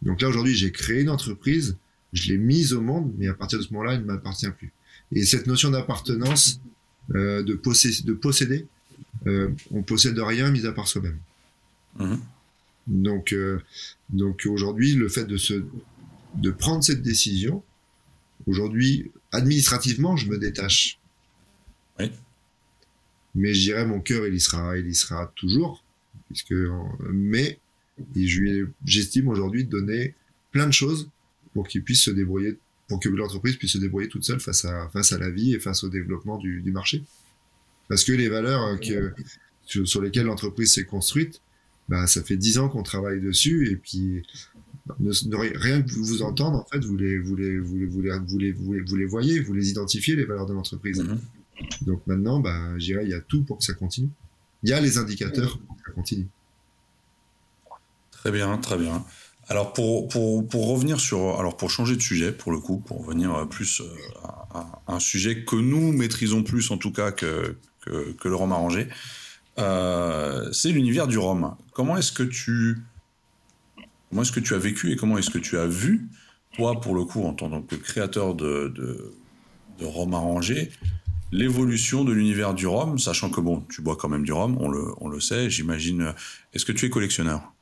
Donc 0.02 0.20
là 0.22 0.28
aujourd'hui, 0.28 0.56
j'ai 0.56 0.72
créé 0.72 1.02
une 1.02 1.10
entreprise, 1.10 1.76
je 2.12 2.32
l'ai 2.32 2.38
mise 2.38 2.72
au 2.72 2.80
monde, 2.80 3.14
mais 3.16 3.28
à 3.28 3.34
partir 3.34 3.60
de 3.60 3.64
ce 3.64 3.72
moment-là, 3.72 3.94
il 3.94 4.00
ne 4.00 4.06
m'appartient 4.06 4.50
plus. 4.50 4.72
Et 5.12 5.24
cette 5.24 5.46
notion 5.46 5.70
d'appartenance, 5.70 6.60
euh, 7.14 7.42
de, 7.42 7.54
posséder, 7.54 8.02
de 8.04 8.12
posséder 8.12 8.66
euh, 9.26 9.50
on 9.70 9.82
possède 9.82 10.18
rien 10.18 10.50
mis 10.50 10.66
à 10.66 10.72
part 10.72 10.88
soi-même. 10.88 11.18
Mmh. 11.98 12.16
Donc, 12.86 13.32
euh, 13.32 13.60
donc 14.08 14.46
aujourd'hui, 14.48 14.94
le 14.94 15.08
fait 15.08 15.24
de 15.24 15.36
se, 15.36 15.64
de 16.34 16.50
prendre 16.50 16.82
cette 16.82 17.02
décision, 17.02 17.62
aujourd'hui, 18.46 19.10
administrativement, 19.32 20.16
je 20.16 20.28
me 20.28 20.38
détache. 20.38 20.98
Oui. 21.98 22.10
Mais 23.34 23.54
je 23.54 23.60
dirais 23.60 23.86
mon 23.86 24.00
cœur, 24.00 24.26
il 24.26 24.34
y 24.34 24.40
sera, 24.40 24.76
il 24.78 24.88
y 24.88 24.94
sera 24.94 25.32
toujours, 25.36 25.84
puisque 26.28 26.54
mais 27.12 27.58
j'estime 28.84 29.28
aujourd'hui 29.28 29.64
donner 29.64 30.14
plein 30.52 30.66
de 30.66 30.72
choses 30.72 31.10
pour 31.52 31.68
qu'il 31.68 31.84
puisse 31.84 32.02
se 32.02 32.10
débrouiller, 32.10 32.58
pour 32.90 32.98
que 32.98 33.08
l'entreprise 33.08 33.54
puisse 33.54 33.74
se 33.74 33.78
débrouiller 33.78 34.08
toute 34.08 34.24
seule 34.24 34.40
face 34.40 34.64
à 34.64 34.88
face 34.88 35.12
à 35.12 35.18
la 35.18 35.30
vie 35.30 35.54
et 35.54 35.60
face 35.60 35.84
au 35.84 35.88
développement 35.88 36.38
du, 36.38 36.72
marché. 36.72 37.04
Parce 37.88 38.02
que 38.02 38.10
les 38.10 38.28
valeurs 38.28 38.80
que, 38.80 39.14
sur 39.84 40.02
lesquelles 40.02 40.26
l'entreprise 40.26 40.74
s'est 40.74 40.86
construite, 40.86 41.40
bah, 41.88 42.08
ça 42.08 42.20
fait 42.24 42.36
dix 42.36 42.58
ans 42.58 42.68
qu'on 42.68 42.82
travaille 42.82 43.20
dessus 43.20 43.70
et 43.70 43.76
puis 43.76 44.24
rien 44.98 45.82
que 45.82 45.92
vous 45.92 46.22
entendre, 46.22 46.58
en 46.58 46.64
fait, 46.64 46.84
vous 46.84 46.96
les, 46.96 47.18
vous 47.18 47.36
les, 47.36 47.60
vous 47.60 47.78
les, 47.78 47.86
vous 47.86 48.00
les, 48.00 48.18
vous 48.18 48.72
les, 48.72 48.80
vous 48.80 48.96
les, 48.96 49.06
voyez, 49.06 49.38
vous 49.38 49.54
les 49.54 49.70
identifiez, 49.70 50.16
les 50.16 50.24
valeurs 50.24 50.46
de 50.46 50.54
l'entreprise. 50.54 50.98
Mhm. 50.98 51.20
Donc 51.82 52.04
maintenant, 52.08 52.40
bah, 52.40 52.74
il 52.76 52.86
y 52.86 53.14
a 53.14 53.20
tout 53.20 53.44
pour 53.44 53.58
que 53.58 53.64
ça 53.64 53.74
continue. 53.74 54.10
Il 54.64 54.70
y 54.70 54.72
a 54.72 54.80
les 54.80 54.98
indicateurs 54.98 55.60
pour 55.60 55.76
que 55.76 55.82
ça 55.86 55.92
continue. 55.92 56.26
Très 58.10 58.32
bien, 58.32 58.58
très 58.58 58.78
bien. 58.78 59.04
Alors 59.50 59.72
pour, 59.72 60.06
pour, 60.06 60.46
pour, 60.46 60.68
revenir 60.68 61.00
sur, 61.00 61.40
alors 61.40 61.56
pour 61.56 61.70
changer 61.70 61.96
de 61.96 62.02
sujet, 62.02 62.30
pour 62.30 62.52
le 62.52 62.58
coup, 62.60 62.78
pour 62.78 63.04
revenir 63.04 63.48
plus 63.48 63.80
euh, 63.80 63.84
à, 64.54 64.80
un 64.86 65.00
sujet 65.00 65.44
que 65.44 65.56
nous 65.56 65.90
maîtrisons 65.90 66.44
plus 66.44 66.70
en 66.70 66.78
tout 66.78 66.92
cas 66.92 67.10
que, 67.10 67.56
que, 67.80 68.28
le 68.28 68.34
rhum 68.36 68.52
arrangé, 68.52 68.86
euh, 69.58 70.52
c'est 70.52 70.70
l'univers 70.70 71.08
du 71.08 71.18
rhum. 71.18 71.56
Comment 71.72 71.96
est-ce 71.96 72.12
que 72.12 72.22
tu 72.22 72.78
comment 74.08 74.22
est-ce 74.22 74.30
que 74.30 74.38
tu 74.38 74.54
as 74.54 74.58
vécu 74.58 74.92
et 74.92 74.96
comment 74.96 75.18
est-ce 75.18 75.30
que 75.30 75.38
tu 75.38 75.58
as 75.58 75.66
vu, 75.66 76.08
toi 76.54 76.80
pour 76.80 76.94
le 76.94 77.04
coup 77.04 77.24
en 77.24 77.32
tant 77.32 77.60
que 77.60 77.74
créateur 77.74 78.36
de, 78.36 78.72
de, 78.76 79.12
de 79.80 79.84
rhum 79.84 80.14
arrangé, 80.14 80.70
l'évolution 81.32 82.04
de 82.04 82.12
l'univers 82.12 82.54
du 82.54 82.68
rhum, 82.68 83.00
sachant 83.00 83.30
que 83.30 83.40
bon, 83.40 83.64
tu 83.68 83.82
bois 83.82 83.96
quand 83.96 84.08
même 84.08 84.22
du 84.22 84.32
rhum, 84.32 84.58
on 84.60 84.68
le, 84.68 84.92
on 85.00 85.08
le 85.08 85.18
sait, 85.18 85.50
j'imagine. 85.50 86.14
Est-ce 86.54 86.64
que 86.64 86.70
tu 86.70 86.86
es 86.86 86.90
collectionneur? 86.90 87.42
euh, 87.42 87.59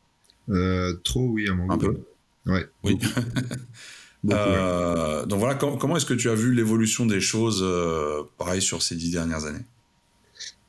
Trop, 1.05 1.29
oui, 1.29 1.49
à 1.49 1.55
mon 1.55 1.71
Un 1.71 1.79
peu. 1.79 2.01
Ouais. 2.47 2.67
Oui. 2.83 2.99
Euh, 4.29 5.25
donc 5.27 5.39
voilà, 5.39 5.55
comment 5.55 5.97
est-ce 5.97 6.07
que 6.07 6.15
tu 6.15 6.29
as 6.29 6.35
vu 6.35 6.53
l'évolution 6.53 7.07
des 7.07 7.21
choses, 7.21 7.61
euh, 7.63 8.23
pareil, 8.37 8.61
sur 8.61 8.83
ces 8.83 8.97
dix 8.97 9.13
dernières 9.13 9.45
années? 9.45 9.65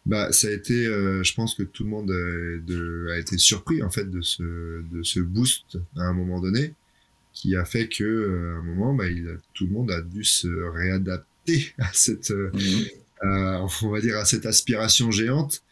Bah, 0.05 0.31
ça 0.31 0.47
a 0.47 0.51
été, 0.51 0.85
je 0.85 1.33
pense 1.33 1.55
que 1.55 1.63
tout 1.63 1.83
le 1.83 1.89
monde 1.89 2.11
a, 2.11 3.17
été 3.17 3.37
surpris 3.37 3.83
en 3.83 3.89
fait 3.89 4.09
de 4.09 4.21
ce, 4.21 4.43
de 4.91 5.03
ce 5.03 5.19
boost 5.19 5.77
à 5.97 6.03
un 6.03 6.13
moment 6.13 6.39
donné, 6.39 6.73
qui 7.33 7.55
a 7.55 7.65
fait 7.65 7.89
que 7.89 8.53
à 8.55 8.59
un 8.59 8.63
moment, 8.63 8.93
bah, 8.93 9.07
il 9.07 9.39
tout 9.53 9.65
le 9.65 9.73
monde 9.73 9.91
a 9.91 10.01
dû 10.01 10.23
se 10.23 10.47
réadapter 10.47 11.73
à 11.79 11.89
cette, 11.93 12.31
euh, 12.31 12.51
mhm. 12.53 13.67
on 13.83 13.89
va 13.89 13.99
dire, 13.99 14.17
à 14.17 14.25
cette 14.25 14.45
aspiration 14.45 15.11
géante. 15.11 15.63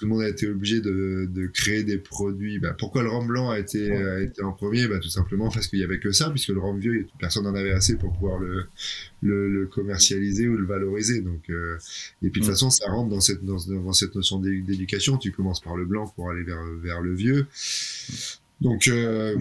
Tout 0.00 0.06
le 0.06 0.12
monde 0.12 0.22
a 0.22 0.28
été 0.30 0.48
obligé 0.48 0.80
de, 0.80 1.28
de 1.30 1.46
créer 1.46 1.84
des 1.84 1.98
produits. 1.98 2.58
Bah, 2.58 2.74
pourquoi 2.78 3.02
le 3.02 3.10
rhum 3.10 3.26
blanc 3.26 3.50
a 3.50 3.58
été, 3.58 3.92
a 3.92 4.22
été 4.22 4.42
en 4.42 4.52
premier? 4.52 4.88
Bah, 4.88 4.98
Tout 4.98 5.10
simplement 5.10 5.50
parce 5.50 5.66
qu'il 5.66 5.78
y 5.78 5.84
avait 5.84 5.98
que 5.98 6.10
ça, 6.10 6.30
puisque 6.30 6.48
le 6.48 6.58
rhum 6.58 6.80
vieux, 6.80 7.06
personne 7.18 7.44
n'en 7.44 7.54
avait 7.54 7.72
assez 7.72 7.96
pour 7.96 8.10
pouvoir 8.14 8.38
le, 8.38 8.66
le, 9.20 9.66
commercialiser 9.66 10.48
ou 10.48 10.56
le 10.56 10.64
valoriser. 10.64 11.20
Donc, 11.20 11.50
euh, 11.50 11.76
et 12.22 12.30
puis 12.30 12.40
de 12.40 12.46
toute 12.46 12.46
mhm. 12.46 12.50
façon, 12.50 12.70
ça 12.70 12.90
rentre 12.90 13.10
dans 13.10 13.20
cette, 13.20 13.44
dans, 13.44 13.58
dans 13.58 13.92
cette 13.92 14.14
notion 14.14 14.38
d'éducation. 14.38 15.18
Tu 15.18 15.32
commences 15.32 15.60
par 15.60 15.76
le 15.76 15.84
blanc 15.84 16.10
pour 16.16 16.30
aller 16.30 16.44
vers, 16.44 16.64
vers 16.82 17.02
le 17.02 17.14
vieux. 17.14 17.46
Donc, 18.62 18.88
euh, 18.88 19.36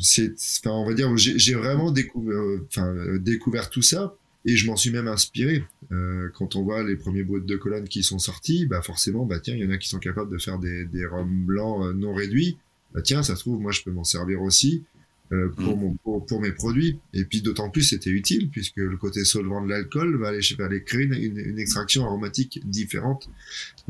c'est, 0.00 0.32
enfin, 0.62 0.74
on 0.74 0.86
va 0.86 0.94
dire, 0.94 1.14
j'ai 1.18 1.54
vraiment 1.54 1.90
découvert, 1.90 2.40
enfin, 2.66 2.94
découvert 3.18 3.68
tout 3.68 3.82
ça 3.82 4.16
et 4.44 4.56
je 4.56 4.66
m'en 4.66 4.76
suis 4.76 4.90
même 4.90 5.08
inspiré. 5.08 5.64
Euh, 5.92 6.30
quand 6.34 6.56
on 6.56 6.62
voit 6.62 6.82
les 6.82 6.96
premiers 6.96 7.22
boîtes 7.22 7.46
de 7.46 7.56
colonne 7.56 7.88
qui 7.88 8.02
sont 8.02 8.18
sortis, 8.18 8.66
bah 8.66 8.82
forcément, 8.82 9.24
bah 9.24 9.38
tiens, 9.40 9.54
il 9.54 9.62
y 9.62 9.66
en 9.66 9.70
a 9.70 9.78
qui 9.78 9.88
sont 9.88 9.98
capables 9.98 10.30
de 10.30 10.38
faire 10.38 10.58
des, 10.58 10.84
des 10.86 11.06
rhums 11.06 11.44
blancs 11.44 11.86
euh, 11.86 11.92
non 11.92 12.14
réduits. 12.14 12.58
Bah 12.94 13.02
tiens, 13.02 13.22
ça 13.22 13.36
se 13.36 13.40
trouve, 13.40 13.60
moi 13.60 13.72
je 13.72 13.82
peux 13.82 13.92
m'en 13.92 14.04
servir 14.04 14.42
aussi 14.42 14.84
euh, 15.32 15.48
pour, 15.48 15.76
mm. 15.76 15.80
mon, 15.80 15.94
pour, 15.94 16.26
pour, 16.26 16.40
mes 16.40 16.52
produits. 16.52 16.98
Et 17.14 17.24
puis 17.24 17.40
d'autant 17.40 17.70
plus, 17.70 17.82
c'était 17.82 18.10
utile 18.10 18.50
puisque 18.50 18.76
le 18.76 18.96
côté 18.98 19.24
solvant 19.24 19.64
de 19.64 19.70
l'alcool 19.70 20.16
va 20.16 20.28
aller, 20.28 20.40
va 20.58 20.66
aller 20.66 20.82
créer 20.82 21.04
une, 21.04 21.38
une, 21.38 21.58
extraction 21.58 22.04
aromatique 22.04 22.60
différente 22.68 23.30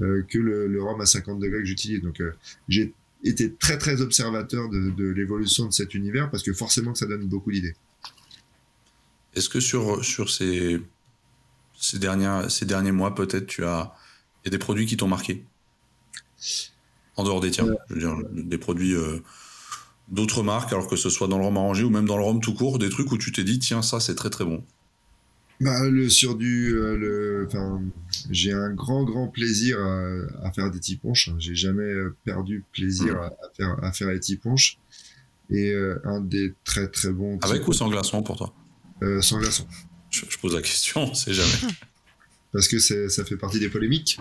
euh, 0.00 0.22
que 0.28 0.38
le, 0.38 0.68
le, 0.68 0.82
rhum 0.82 1.00
à 1.00 1.06
50 1.06 1.40
degrés 1.40 1.60
que 1.60 1.64
j'utilise. 1.64 2.00
Donc 2.00 2.20
euh, 2.20 2.32
j'ai 2.68 2.92
été 3.24 3.52
très 3.54 3.76
très 3.76 4.02
observateur 4.02 4.68
de, 4.68 4.90
de 4.90 5.04
l'évolution 5.04 5.66
de 5.66 5.72
cet 5.72 5.94
univers 5.94 6.30
parce 6.30 6.44
que 6.44 6.52
forcément 6.52 6.92
que 6.92 6.98
ça 6.98 7.06
donne 7.06 7.26
beaucoup 7.26 7.50
d'idées. 7.50 7.74
Est-ce 9.34 9.48
que 9.48 9.60
sur, 9.60 10.04
sur 10.04 10.30
ces, 10.30 10.80
ces, 11.74 11.98
dernières, 11.98 12.50
ces 12.50 12.66
derniers 12.66 12.92
mois, 12.92 13.14
peut-être, 13.14 13.46
tu 13.46 13.64
as 13.64 13.94
y 14.44 14.48
a 14.48 14.50
des 14.50 14.58
produits 14.58 14.86
qui 14.86 14.96
t'ont 14.96 15.08
marqué? 15.08 15.44
En 17.16 17.24
dehors 17.24 17.40
des 17.40 17.50
tiens, 17.50 17.66
je 17.88 17.94
veux 17.94 18.00
dire, 18.00 18.16
des 18.32 18.58
produits 18.58 18.94
euh, 18.94 19.20
d'autres 20.08 20.42
marques, 20.42 20.72
alors 20.72 20.88
que 20.88 20.96
ce 20.96 21.10
soit 21.10 21.28
dans 21.28 21.38
le 21.38 21.44
rhum 21.44 21.56
arrangé 21.56 21.84
ou 21.84 21.90
même 21.90 22.06
dans 22.06 22.16
le 22.16 22.24
rhum 22.24 22.40
tout 22.40 22.54
court, 22.54 22.78
des 22.78 22.90
trucs 22.90 23.12
où 23.12 23.18
tu 23.18 23.32
t'es 23.32 23.44
dit, 23.44 23.58
tiens, 23.58 23.82
ça, 23.82 24.00
c'est 24.00 24.14
très 24.14 24.30
très 24.30 24.44
bon. 24.44 24.64
Bah, 25.60 25.88
le, 25.88 26.08
sur 26.08 26.34
du, 26.34 26.74
euh, 26.74 26.96
le, 26.96 27.48
j'ai 28.30 28.52
un 28.52 28.72
grand 28.72 29.04
grand 29.04 29.28
plaisir 29.28 29.78
à, 29.80 30.50
faire 30.52 30.70
des 30.70 30.80
tiponches. 30.80 31.28
Hein. 31.28 31.36
J'ai 31.38 31.54
jamais 31.54 31.84
euh, 31.84 32.16
perdu 32.24 32.64
plaisir 32.72 33.14
mmh. 33.14 33.18
à, 33.18 33.30
faire 33.56 33.84
à 33.84 33.92
faire 33.92 34.08
les 34.08 34.20
tiponches. 34.20 34.78
Et 35.50 35.74
un 36.04 36.22
des 36.22 36.54
très 36.64 36.88
très 36.88 37.12
bons. 37.12 37.38
Avec 37.42 37.68
ou 37.68 37.74
sans 37.74 37.90
glaçon 37.90 38.22
pour 38.22 38.38
toi? 38.38 38.54
euh, 38.54 38.71
sans 39.20 39.38
glaçon. 39.38 39.66
Je, 40.10 40.36
pose 40.38 40.54
la 40.54 40.62
question, 40.62 41.14
c'est 41.14 41.32
jamais. 41.32 41.74
Parce 42.52 42.68
que 42.68 42.78
ça 42.78 43.24
fait 43.24 43.36
partie 43.36 43.60
des 43.60 43.70
polémiques. 43.70 44.18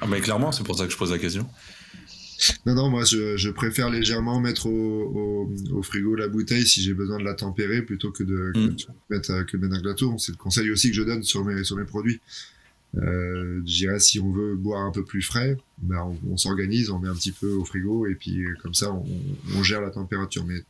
Ah, 0.00 0.06
mais 0.06 0.20
clairement, 0.20 0.50
c'est 0.50 0.64
pour 0.64 0.76
ça 0.76 0.86
que 0.86 0.92
je 0.92 0.96
pose 0.96 1.10
la 1.10 1.18
question. 1.18 1.48
Non, 2.66 2.74
non, 2.74 2.90
moi 2.90 3.04
je, 3.04 3.50
préfère 3.50 3.90
légèrement 3.90 4.40
mettre 4.40 4.66
au, 4.66 5.82
frigo 5.82 6.14
la 6.14 6.28
bouteille 6.28 6.66
si 6.66 6.82
j'ai 6.82 6.94
besoin 6.94 7.18
de 7.18 7.24
la 7.24 7.34
tempérer 7.34 7.82
plutôt 7.82 8.10
que 8.10 8.24
de, 8.24 8.52
mm. 8.54 8.76
mettre, 9.10 9.46
que 9.46 9.56
mettre 9.56 9.74
un 9.74 9.82
gâteau. 9.82 10.16
C'est 10.18 10.32
le 10.32 10.38
conseil 10.38 10.70
aussi 10.70 10.90
que 10.90 10.96
je 10.96 11.02
donne 11.02 11.22
sur 11.22 11.44
mes, 11.44 11.64
sur 11.64 11.76
mes 11.76 11.84
produits. 11.84 12.20
Euh, 12.96 13.60
je 13.66 13.76
dirais 13.76 13.98
si 13.98 14.20
on 14.20 14.30
veut 14.30 14.54
boire 14.54 14.82
un 14.82 14.92
peu 14.92 15.04
plus 15.04 15.22
frais, 15.22 15.56
ben 15.78 16.16
on, 16.30 16.36
s'organise, 16.36 16.90
on 16.90 16.98
met 16.98 17.08
un 17.08 17.14
petit 17.14 17.32
peu 17.32 17.52
au 17.52 17.64
frigo 17.64 18.06
et 18.06 18.14
puis 18.14 18.44
comme 18.62 18.74
ça 18.74 18.92
on, 18.92 19.04
on 19.56 19.62
gère 19.62 19.80
la 19.80 19.90
température. 19.90 20.44
Mais 20.44 20.62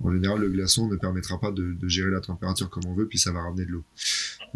en 0.00 0.12
général, 0.12 0.40
le 0.40 0.48
glaçon 0.48 0.88
ne 0.88 0.96
permettra 0.96 1.40
pas 1.40 1.50
de, 1.50 1.76
gérer 1.88 2.10
la 2.10 2.20
température 2.20 2.70
comme 2.70 2.84
on 2.86 2.94
veut, 2.94 3.06
puis 3.06 3.18
ça 3.18 3.32
va 3.32 3.42
ramener 3.42 3.64
de 3.64 3.70
l'eau. 3.70 3.84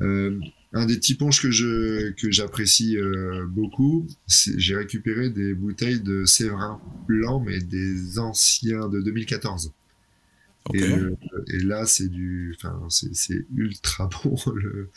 Euh, 0.00 0.38
un 0.72 0.86
des 0.86 1.00
typonches 1.00 1.40
que 1.40 1.50
je 1.50 2.10
que 2.10 2.30
j'apprécie 2.30 2.98
euh, 2.98 3.46
beaucoup, 3.46 4.06
j'ai 4.26 4.76
récupéré 4.76 5.30
des 5.30 5.54
bouteilles 5.54 6.00
de 6.00 6.24
Séverin 6.24 6.80
blanc, 7.06 7.40
mais 7.40 7.60
des 7.60 8.18
anciens 8.18 8.88
de 8.88 9.00
2014. 9.00 9.72
Euh, 10.74 11.14
et, 11.46 11.60
là, 11.60 11.86
c'est 11.86 12.08
du, 12.08 12.56
enfin, 12.56 12.88
c'est 12.90 13.46
ultra 13.54 14.10
bon. 14.24 14.36
Le, 14.54 14.90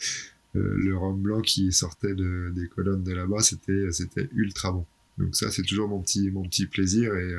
le 0.52 0.96
rhum 0.96 1.22
blanc 1.22 1.40
qui 1.40 1.72
sortait 1.72 2.14
des 2.14 2.66
colonnes 2.74 3.04
de 3.04 3.12
là-bas, 3.12 3.40
c'était 3.40 3.90
c'était 3.92 4.28
ultra 4.34 4.72
bon. 4.72 4.84
Donc 5.16 5.36
ça, 5.36 5.50
c'est 5.50 5.62
toujours 5.62 5.88
mon 5.88 6.00
petit 6.00 6.30
mon 6.30 6.42
petit 6.42 6.66
plaisir 6.66 7.14
et 7.14 7.34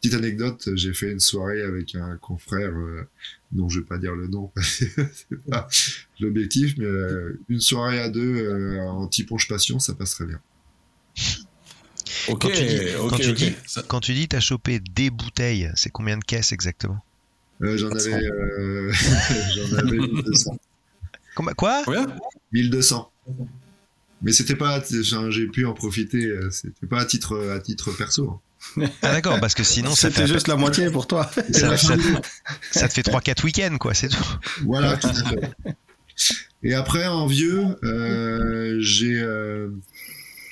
Petite 0.00 0.14
anecdote, 0.14 0.68
j'ai 0.76 0.94
fait 0.94 1.10
une 1.10 1.18
soirée 1.18 1.60
avec 1.62 1.96
un 1.96 2.16
confrère 2.18 2.70
euh, 2.70 3.08
dont 3.50 3.68
je 3.68 3.80
vais 3.80 3.84
pas 3.84 3.98
dire 3.98 4.14
le 4.14 4.28
nom, 4.28 4.52
c'est 4.62 4.94
pas 5.50 5.66
l'objectif, 6.20 6.74
mais 6.78 6.84
euh, 6.84 7.40
une 7.48 7.60
soirée 7.60 7.98
à 7.98 8.08
deux 8.08 8.36
euh, 8.36 8.80
en 8.80 9.08
typonche 9.08 9.48
passion, 9.48 9.80
ça 9.80 9.94
passe 9.94 10.12
très 10.12 10.26
bien. 10.26 10.40
Ok, 12.28 12.42
quand 12.42 12.50
tu 12.50 12.64
dis, 12.64 12.78
quand, 12.96 13.16
tu 13.16 13.32
dis 13.32 13.54
quand 13.88 14.00
tu 14.00 14.14
dis 14.14 14.28
t'as 14.28 14.38
chopé 14.38 14.78
des 14.78 15.10
bouteilles, 15.10 15.72
c'est 15.74 15.90
combien 15.90 16.16
de 16.16 16.24
caisses 16.24 16.52
exactement? 16.52 17.02
J'en 17.60 17.90
avais, 17.90 18.12
j'en 19.56 19.76
avais 19.78 19.98
1200. 19.98 20.58
Quoi? 21.56 21.82
1200. 22.52 23.10
Mais 24.22 24.30
c'était 24.30 24.54
pas, 24.54 24.80
j'ai 25.30 25.46
pu 25.48 25.66
en 25.66 25.74
profiter, 25.74 26.32
c'était 26.52 26.86
pas 26.86 27.00
à 27.00 27.04
titre, 27.04 27.50
à 27.50 27.58
titre 27.58 27.90
perso. 27.90 28.40
Ah 29.02 29.12
d'accord, 29.12 29.40
parce 29.40 29.54
que 29.54 29.64
sinon 29.64 29.94
ça 29.94 30.08
C'était 30.08 30.26
juste 30.26 30.48
la 30.48 30.56
moitié 30.56 30.90
pour 30.90 31.06
toi. 31.06 31.30
Ça, 31.52 32.88
te 32.88 32.92
fait 32.92 33.02
3-4 33.02 33.44
week-ends, 33.44 33.76
quoi, 33.78 33.94
c'est 33.94 34.08
tout. 34.08 34.38
Voilà, 34.64 34.96
tout 34.96 35.08
à 35.08 35.14
fait. 35.14 35.74
Et 36.62 36.74
après, 36.74 37.06
en 37.06 37.26
vieux, 37.26 37.64
euh, 37.84 38.76
j'ai 38.80 39.20
euh, 39.20 39.70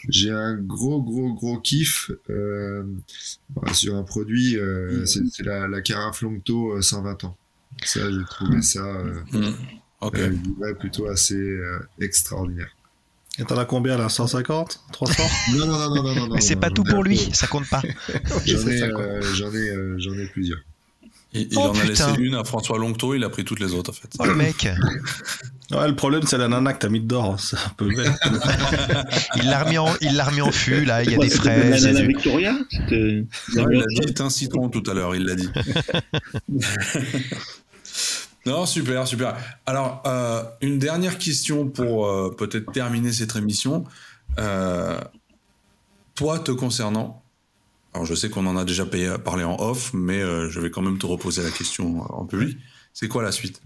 j'ai 0.08 0.30
un 0.30 0.54
gros, 0.54 1.02
gros, 1.02 1.34
gros 1.34 1.58
kiff 1.58 2.12
euh, 2.30 2.84
bah, 3.50 3.74
sur 3.74 3.96
un 3.96 4.04
produit, 4.04 4.56
euh, 4.56 5.04
c'est 5.04 5.44
la, 5.44 5.66
la 5.66 5.80
Carafe 5.80 6.22
Longto 6.22 6.80
120 6.80 7.24
ans. 7.24 7.36
Ça, 7.84 8.00
j'ai 8.10 8.24
trouvé 8.24 8.62
ça 8.62 8.84
mmh. 9.32 9.54
okay. 10.00 10.30
plutôt 10.78 11.08
assez 11.08 11.42
extraordinaire. 12.00 12.75
Et 13.38 13.44
t'en 13.44 13.58
as 13.58 13.64
combien 13.64 13.96
là 13.96 14.08
150 14.08 14.80
300 14.92 15.22
non, 15.56 15.66
non, 15.66 15.78
non, 15.78 16.02
non, 16.02 16.14
non, 16.14 16.28
Mais 16.34 16.40
c'est 16.40 16.56
pas 16.56 16.70
tout 16.70 16.84
pour 16.84 17.02
lui, 17.02 17.18
ça 17.32 17.46
compte 17.46 17.68
pas. 17.68 17.82
J'en 18.46 18.68
ai, 18.68 18.82
euh, 18.82 19.20
j'en 19.34 19.52
ai, 19.52 19.68
euh, 19.70 19.96
j'en 19.98 20.14
ai 20.14 20.26
plusieurs. 20.26 20.58
Il, 21.32 21.48
il 21.50 21.58
oh, 21.58 21.62
en 21.62 21.78
a 21.78 21.84
laissé 21.84 22.04
une 22.18 22.34
à 22.34 22.44
François 22.44 22.78
Longto, 22.78 23.14
il 23.14 23.22
a 23.24 23.28
pris 23.28 23.44
toutes 23.44 23.60
les 23.60 23.74
autres 23.74 23.90
en 23.90 23.92
fait. 23.92 24.08
Oh 24.18 24.24
le 24.24 24.34
mec 24.34 24.68
Ouais, 25.72 25.88
le 25.88 25.96
problème 25.96 26.22
c'est 26.22 26.38
la 26.38 26.46
nana 26.46 26.72
que 26.72 26.78
t'as 26.78 26.88
mis 26.88 27.00
dedans, 27.00 27.36
c'est 27.36 27.56
un 27.56 27.72
peu 27.76 27.88
bête. 27.88 28.12
il 29.34 29.50
l'a 29.50 29.64
remis 29.64 29.78
en, 29.78 29.88
il 30.00 30.14
l'a 30.14 30.24
remis 30.24 30.40
en 30.40 30.52
fût, 30.52 30.84
là, 30.84 31.02
il 31.02 31.10
y 31.10 31.14
a 31.14 31.18
des 31.18 31.28
fraises. 31.28 31.84
La 31.84 31.92
nana 31.92 32.06
Victoria 32.06 32.56
Il 32.88 33.26
a 33.58 33.66
dit 33.66 34.14
un 34.20 34.30
citron 34.30 34.68
tout 34.68 34.88
à 34.88 34.94
l'heure, 34.94 35.16
il 35.16 35.24
l'a 35.24 35.34
dit. 35.34 35.50
Non, 38.46 38.64
super, 38.64 39.06
super. 39.08 39.36
Alors, 39.66 40.02
euh, 40.06 40.42
une 40.60 40.78
dernière 40.78 41.18
question 41.18 41.68
pour 41.68 42.06
euh, 42.06 42.30
peut-être 42.30 42.72
terminer 42.72 43.12
cette 43.12 43.34
émission. 43.36 43.84
toi, 46.14 46.38
te 46.38 46.52
concernant, 46.52 47.22
alors 47.92 48.06
je 48.06 48.14
sais 48.14 48.30
qu'on 48.30 48.46
en 48.46 48.56
a 48.56 48.64
déjà 48.64 48.86
parlé 49.18 49.44
en 49.44 49.56
off, 49.60 49.92
mais 49.92 50.20
je 50.20 50.60
vais 50.60 50.70
quand 50.70 50.82
même 50.82 50.98
te 50.98 51.06
reposer 51.06 51.42
la 51.42 51.50
question 51.50 52.02
en 52.12 52.24
public. 52.24 52.56
C'est 52.94 53.08
quoi 53.08 53.22
la 53.22 53.32
suite? 53.32 53.60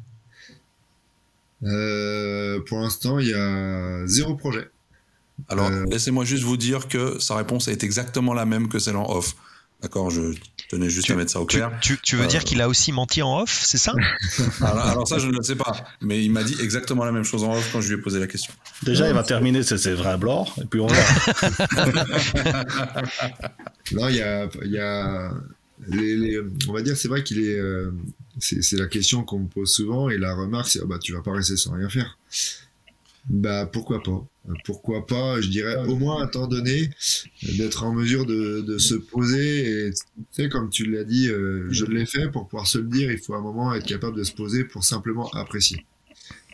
Pour 1.61 2.81
l'instant, 2.81 3.18
il 3.18 3.28
y 3.28 3.35
a 3.35 4.07
zéro 4.07 4.35
projet. 4.35 4.70
Alors, 5.49 5.70
laissez-moi 5.91 6.24
juste 6.24 6.45
vous 6.45 6.57
dire 6.57 6.89
que 6.89 7.18
sa 7.18 7.37
réponse 7.37 7.68
est 7.68 7.85
exactement 7.85 8.35
la 8.35 8.47
même 8.47 8.68
que 8.68 8.78
celle 8.78 8.97
en 8.97 9.11
off. 9.11 9.35
D'accord, 9.83 10.11
je 10.11 10.35
tenais 10.68 10.91
juste 10.91 11.11
à 11.11 11.14
mettre 11.14 11.31
ça 11.31 11.41
au 11.41 11.47
clair. 11.47 11.72
Tu, 11.81 11.97
veux 12.16 12.26
dire 12.26 12.41
euh, 12.41 12.45
qu'il 12.45 12.61
a 12.61 12.68
aussi 12.68 12.93
menti 12.93 13.22
en 13.22 13.41
off, 13.41 13.62
c'est 13.64 13.78
ça? 13.78 13.95
Alors, 14.61 15.09
ça, 15.09 15.18
je 15.18 15.26
ne 15.26 15.33
le 15.33 15.43
sais 15.43 15.57
pas. 15.57 15.72
Mais 16.03 16.22
il 16.22 16.31
m'a 16.31 16.45
dit 16.45 16.57
exactement 16.61 17.05
la 17.05 17.12
même 17.12 17.24
chose 17.24 17.45
en 17.45 17.55
off 17.55 17.70
quand 17.72 17.81
je 17.81 17.89
lui 17.89 17.95
ai 17.95 18.03
posé 18.03 18.20
la 18.20 18.26
question. 18.26 18.53
Déjà, 18.83 19.09
il 19.09 19.14
va 19.14 19.22
terminer 19.22 19.62
ses, 19.62 19.95
vrais 19.95 20.18
blancs, 20.18 20.49
et 20.61 20.66
puis 20.66 20.81
on 20.81 20.87
verra. 20.87 21.03
non, 23.93 24.09
il 24.09 24.16
y 24.16 24.22
a, 24.22 24.49
y 24.64 24.78
a 24.78 25.33
les, 25.89 26.39
on 26.68 26.72
va 26.72 26.83
dire, 26.83 26.97
c'est 26.97 27.09
vrai 27.09 27.24
qu'il 27.24 27.41
est, 27.41 27.59
euh, 27.59 27.91
c'est 28.39 28.76
la 28.76 28.87
question 28.87 29.22
qu'on 29.22 29.41
me 29.41 29.49
pose 29.49 29.72
souvent, 29.72 30.11
et 30.11 30.18
la 30.18 30.35
remarque, 30.35 30.68
c'est, 30.68 30.81
oh, 30.81 30.87
bah, 30.87 30.99
tu 30.99 31.12
vas 31.12 31.22
pas 31.22 31.33
rester 31.33 31.57
sans 31.57 31.72
rien 31.72 31.89
faire. 31.89 32.18
Bah 33.31 33.64
pourquoi 33.64 34.03
pas 34.03 34.26
Pourquoi 34.64 35.07
pas 35.07 35.41
Je 35.41 35.49
dirais 35.49 35.76
au 35.87 35.97
moins 35.97 36.20
à 36.20 36.26
temps 36.26 36.49
donné 36.49 36.91
d'être 37.57 37.85
en 37.85 37.93
mesure 37.93 38.26
de, 38.26 38.76
se 38.78 38.95
poser 38.95 39.87
et 39.87 39.93
tu 39.93 40.24
sais 40.33 40.49
comme 40.49 40.68
tu 40.68 40.85
l'as 40.85 41.05
dit, 41.05 41.28
euh, 41.28 41.68
je 41.70 41.85
l'ai 41.85 42.07
fait 42.07 42.28
pour 42.28 42.49
pouvoir 42.49 42.66
se 42.66 42.78
le 42.78 42.89
dire. 42.89 43.11
Il 43.11 43.18
faut 43.18 43.35
à 43.35 43.39
un 43.39 43.43
moment 43.43 43.72
être 43.72 43.87
capable 43.87 44.16
de 44.16 44.24
se 44.24 44.33
poser 44.33 44.64
pour 44.64 44.83
simplement 44.83 45.31
apprécier. 45.31 45.87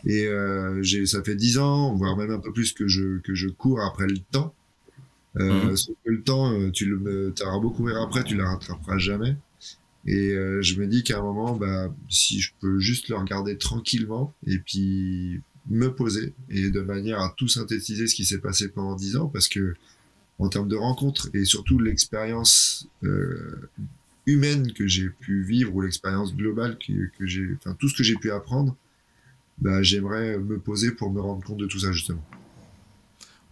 Et 0.05 0.27
euh, 0.27 0.81
j'ai 0.83 1.05
ça 1.05 1.23
fait 1.23 1.35
dix 1.35 1.57
ans, 1.57 1.95
voire 1.95 2.15
même 2.15 2.31
un 2.31 2.39
peu 2.39 2.53
plus 2.53 2.73
que 2.73 2.87
je 2.87 3.19
que 3.19 3.33
je 3.33 3.47
cours 3.47 3.81
après 3.81 4.07
le 4.07 4.19
temps. 4.31 4.53
Euh, 5.39 5.71
mmh. 5.71 5.75
que 6.05 6.09
le 6.09 6.23
temps, 6.23 6.53
euh, 6.53 6.71
tu 6.71 6.85
le 6.85 7.33
auras 7.41 7.59
beau 7.59 7.71
courir 7.71 8.01
après, 8.01 8.23
tu 8.23 8.35
la 8.35 8.49
rattraperas 8.49 8.97
jamais. 8.97 9.35
Et 10.05 10.31
je 10.61 10.79
me 10.79 10.87
dis 10.87 11.03
qu'à 11.03 11.19
un 11.19 11.21
moment, 11.21 11.57
bah, 11.57 11.93
si 12.07 12.39
je 12.39 12.53
peux 12.61 12.79
juste 12.79 13.09
le 13.09 13.17
regarder 13.17 13.57
tranquillement 13.57 14.33
et 14.45 14.57
puis 14.57 15.41
me 15.69 15.93
poser 15.93 16.33
et 16.49 16.69
de 16.69 16.81
manière 16.81 17.19
à 17.19 17.33
tout 17.35 17.47
synthétiser 17.47 18.07
ce 18.07 18.15
qui 18.15 18.25
s'est 18.25 18.39
passé 18.39 18.69
pendant 18.69 18.95
dix 18.95 19.17
ans 19.17 19.27
parce 19.27 19.47
que 19.47 19.75
en 20.39 20.49
termes 20.49 20.67
de 20.67 20.75
rencontres 20.75 21.29
et 21.33 21.45
surtout 21.45 21.79
l'expérience 21.79 22.87
euh, 23.03 23.69
humaine 24.25 24.71
que 24.73 24.87
j'ai 24.87 25.09
pu 25.09 25.43
vivre 25.43 25.75
ou 25.75 25.81
l'expérience 25.81 26.35
globale 26.35 26.77
que, 26.77 27.09
que 27.17 27.25
j'ai, 27.25 27.47
enfin 27.57 27.75
tout 27.79 27.89
ce 27.89 27.95
que 27.95 28.03
j'ai 28.03 28.15
pu 28.15 28.31
apprendre, 28.31 28.75
bah, 29.57 29.81
j'aimerais 29.81 30.37
me 30.37 30.59
poser 30.59 30.91
pour 30.91 31.11
me 31.11 31.19
rendre 31.19 31.43
compte 31.43 31.57
de 31.57 31.65
tout 31.65 31.79
ça 31.79 31.91
justement. 31.91 32.23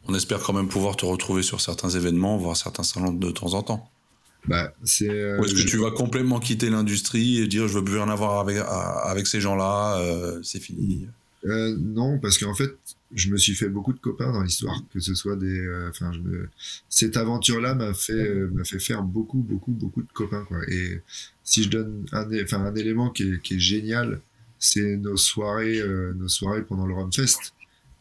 On 0.08 0.14
espère 0.14 0.40
quand 0.40 0.54
même 0.54 0.68
pouvoir 0.68 0.96
te 0.96 1.06
retrouver 1.06 1.42
sur 1.42 1.62
certains 1.62 1.90
événements, 1.90 2.38
voir 2.38 2.56
certains 2.56 2.84
salons 2.84 3.12
de 3.12 3.32
temps 3.32 3.54
en 3.56 3.64
temps. 3.64 3.90
Bah, 4.48 4.72
c'est. 4.84 5.10
Euh, 5.10 5.40
Ou 5.40 5.46
est-ce 5.46 5.56
que 5.56 5.68
tu 5.68 5.78
vas 5.78 5.90
complètement 5.90 6.40
quitter 6.40 6.70
l'industrie 6.70 7.40
et 7.40 7.48
dire 7.48 7.68
je 7.68 7.74
veux 7.74 7.84
plus 7.84 7.98
rien 7.98 8.10
avoir 8.10 8.40
avec, 8.40 8.58
avec 8.58 9.26
ces 9.26 9.42
gens-là, 9.42 9.98
euh, 9.98 10.40
c'est 10.44 10.60
fini 10.60 11.08
euh, 11.46 11.76
non, 11.80 12.18
parce 12.20 12.38
qu'en 12.38 12.54
fait, 12.54 12.76
je 13.14 13.30
me 13.30 13.38
suis 13.38 13.54
fait 13.54 13.70
beaucoup 13.70 13.94
de 13.94 14.00
copains 14.00 14.32
dans 14.32 14.42
l'histoire, 14.42 14.82
que 14.94 15.00
ce 15.00 15.14
soit 15.14 15.36
des. 15.36 15.60
Euh, 15.60 15.90
enfin, 15.90 16.12
cette 16.90 17.18
aventure-là 17.18 17.76
m'a 17.76 17.94
fait 17.94 18.14
euh, 18.14 18.50
m'a 18.52 18.64
fait 18.64 18.80
faire 18.80 19.04
beaucoup, 19.04 19.40
beaucoup, 19.40 19.72
beaucoup 19.72 20.02
de 20.02 20.12
copains, 20.12 20.44
quoi. 20.46 20.60
Et 20.68 21.02
si 21.44 21.64
je 21.64 21.70
donne 21.70 22.06
un, 22.12 22.28
enfin, 22.44 22.66
un 22.66 22.76
élément 22.76 23.12
qui 23.12 23.24
est, 23.24 23.42
qui 23.42 23.56
est 23.56 23.60
génial, 23.60 24.22
c'est 24.58 24.98
nos 24.98 25.18
soirées, 25.18 25.82
nos 26.16 26.28
soirées 26.28 26.64
pendant 26.64 26.88
le 26.88 26.94
Rumfest. 26.96 27.54